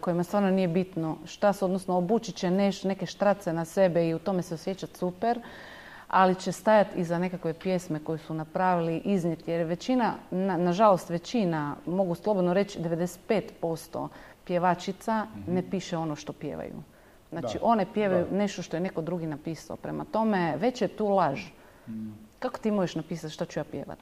kojima 0.00 0.24
stvarno 0.24 0.50
nije 0.50 0.68
bitno 0.68 1.16
šta 1.24 1.52
su, 1.52 1.64
odnosno 1.64 1.96
obući 1.96 2.32
će 2.32 2.50
neš, 2.50 2.84
neke 2.84 3.06
štrace 3.06 3.52
na 3.52 3.64
sebe 3.64 4.08
i 4.08 4.14
u 4.14 4.18
tome 4.18 4.42
se 4.42 4.54
osjećati 4.54 4.98
super, 4.98 5.40
ali 6.08 6.34
će 6.34 6.52
stajati 6.52 6.98
iza 7.00 7.18
nekakve 7.18 7.52
pjesme 7.54 7.98
koje 7.98 8.18
su 8.18 8.34
napravili, 8.34 8.96
iznijeti, 8.98 9.50
jer 9.50 9.66
većina, 9.66 10.12
na- 10.30 10.56
nažalost 10.56 11.10
većina, 11.10 11.76
mogu 11.86 12.14
slobodno 12.14 12.54
reći 12.54 12.78
95% 12.80 14.08
pjevačica 14.44 15.26
ne 15.46 15.62
piše 15.62 15.96
ono 15.96 16.16
što 16.16 16.32
pjevaju. 16.32 16.82
Znači, 17.30 17.58
Da, 17.58 17.64
one 17.64 17.86
pjevaju 17.94 18.26
da. 18.30 18.36
nešto 18.36 18.62
što 18.62 18.76
je 18.76 18.80
neko 18.80 19.02
drugi 19.02 19.26
napisao. 19.26 19.76
Prema 19.76 20.04
tome, 20.04 20.56
već 20.56 20.82
je 20.82 20.88
tu 20.88 21.08
laž. 21.08 21.40
Mm. 21.88 22.10
Kako 22.38 22.58
ti 22.58 22.70
možeš 22.70 22.94
napisati 22.94 23.34
što 23.34 23.44
ću 23.44 23.60
ja 23.60 23.64
pjevat? 23.64 23.98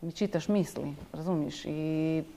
Mi 0.00 0.12
čitaš 0.12 0.48
misli, 0.48 0.94
razumiješ? 1.12 1.62
I 1.64 1.78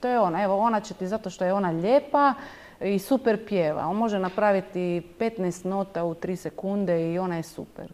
to 0.01 0.07
je 0.07 0.20
ona. 0.20 0.43
Evo, 0.43 0.57
ona 0.57 0.80
će 0.80 0.93
ti 0.93 1.07
zato 1.07 1.30
što 1.30 1.45
je 1.45 1.53
ona 1.53 1.70
lijepa 1.72 2.34
i 2.82 2.99
super 2.99 3.45
pjeva. 3.47 3.88
On 3.88 3.95
može 3.95 4.20
napraviti 4.20 4.80
15 5.20 5.65
nota 5.65 6.03
u 6.03 6.15
3 6.15 6.36
sekunde 6.36 7.13
i 7.13 7.20
ona 7.20 7.36
je 7.36 7.43
super. 7.43 7.91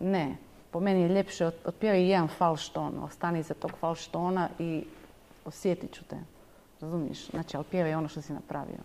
Ne. 0.00 0.36
Po 0.70 0.80
meni 0.80 1.00
je 1.00 1.08
ljepše 1.08 1.46
od- 1.46 1.54
otpjevaj 1.64 2.02
jedan 2.02 2.28
falšton. 2.28 2.98
Ostani 2.98 3.38
iza 3.40 3.54
tog 3.54 3.70
falštona 3.72 4.48
i 4.58 4.84
osjetit 5.44 5.92
ću 5.92 6.04
te. 6.04 6.16
Razumiješ? 6.80 7.30
Znači, 7.30 7.56
ali 7.56 7.66
pjevaj 7.70 7.94
ono 7.94 8.08
što 8.08 8.22
si 8.22 8.32
napravio. 8.32 8.78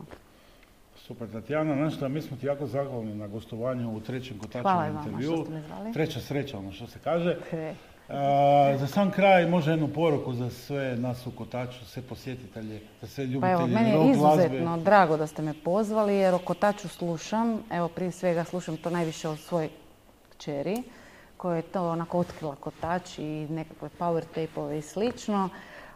Super, 0.96 1.32
Tatjana, 1.32 1.76
znaš 1.76 1.96
šta, 1.96 2.08
mi 2.08 2.22
smo 2.22 2.38
ti 2.38 2.46
jako 2.46 2.68
zahvalni 2.68 3.16
na 3.16 3.28
gostovanju 3.28 3.96
u 3.96 4.00
trećem 4.00 4.39
vama 4.64 4.88
intervju. 4.88 5.32
što 5.34 5.43
ste 5.43 5.54
me 5.54 5.62
zvali. 5.62 5.93
Treća 5.93 6.20
sreća, 6.20 6.58
ono 6.58 6.72
što 6.72 6.88
se 6.88 7.00
kaže. 7.04 7.38
A, 8.10 8.78
za 8.80 8.88
sam 8.88 9.12
kraj 9.12 9.50
može 9.50 9.72
jednu 9.72 9.88
poruku 9.88 10.34
za 10.34 10.50
sve 10.50 10.96
nas 10.98 11.28
u 11.28 11.32
kotaču, 11.32 11.86
sve 11.86 12.02
posjetitelje, 12.02 12.82
za 13.02 13.08
sve 13.08 13.26
Pa 13.26 13.32
ljubitelje 13.32 13.54
evo, 13.54 13.68
meni 13.68 13.89
je 13.89 14.16
glazbe. 14.18 14.43
izuzetno 14.43 14.78
drago 14.78 15.18
da 15.18 15.28
ste 15.28 15.41
me 15.41 15.54
pozvali 15.64 16.16
jer 16.16 16.34
o 16.34 16.38
kotaču 16.38 16.88
slušam. 16.88 17.60
Evo, 17.72 17.88
prije 17.88 18.12
svega 18.12 18.43
slušam 18.43 18.78
to 18.78 18.89
najviše 18.89 19.30
od 19.30 19.39
svoje 19.39 19.70
kćeri 20.38 20.84
koja 21.38 21.56
je 21.56 21.62
to 21.62 21.89
onako 21.89 22.20
otkrila 22.20 22.56
kotač 22.56 23.20
i 23.20 23.48
nekakve 23.50 23.89
power 24.00 24.24
tape-ove 24.36 24.78
i 24.78 24.82
slično. 24.82 25.50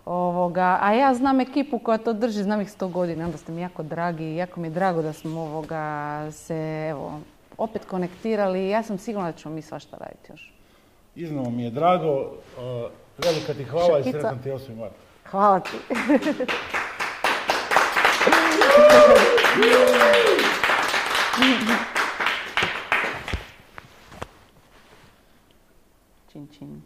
Ovoga, 0.10 0.78
a 0.82 0.94
ja 0.94 1.14
znam 1.14 1.40
ekipu 1.40 1.80
koja 1.80 1.98
to 1.98 2.14
drži, 2.14 2.44
znam 2.44 2.62
ih 2.62 2.72
sto 2.72 2.88
godina, 2.88 3.26
onda 3.26 3.38
ste 3.38 3.52
mi 3.52 3.62
jako 3.62 3.84
dragi 3.84 4.24
i 4.24 4.36
jako 4.36 4.60
mi 4.60 4.68
je 4.68 4.72
drago 4.72 5.02
da 5.02 5.14
smo 5.14 5.42
ovoga 5.42 6.28
se 6.32 6.88
evo, 6.90 7.20
opet 7.58 7.86
konektirali 7.86 8.66
i 8.66 8.70
ja 8.70 8.84
sam 8.84 8.98
sigurna 8.98 9.32
da 9.32 9.38
ćemo 9.38 9.56
mi 9.56 9.62
svašta 9.62 9.98
raditi 9.98 10.32
još. 10.32 10.54
Iznimno 11.16 11.50
mi 11.50 11.64
je 11.64 11.72
drago, 11.72 12.32
a, 12.60 12.88
velika 13.18 13.54
ti 13.54 13.64
hvala 13.64 14.00
i 14.00 14.04
Šakica. 14.04 14.20
sretan 14.20 14.40
ti 14.44 14.50
8. 14.50 14.76
mart. 14.76 14.94
Hvala 15.32 15.60
ti. 15.60 15.78
čin, 26.32 26.48
čin. 26.58 26.82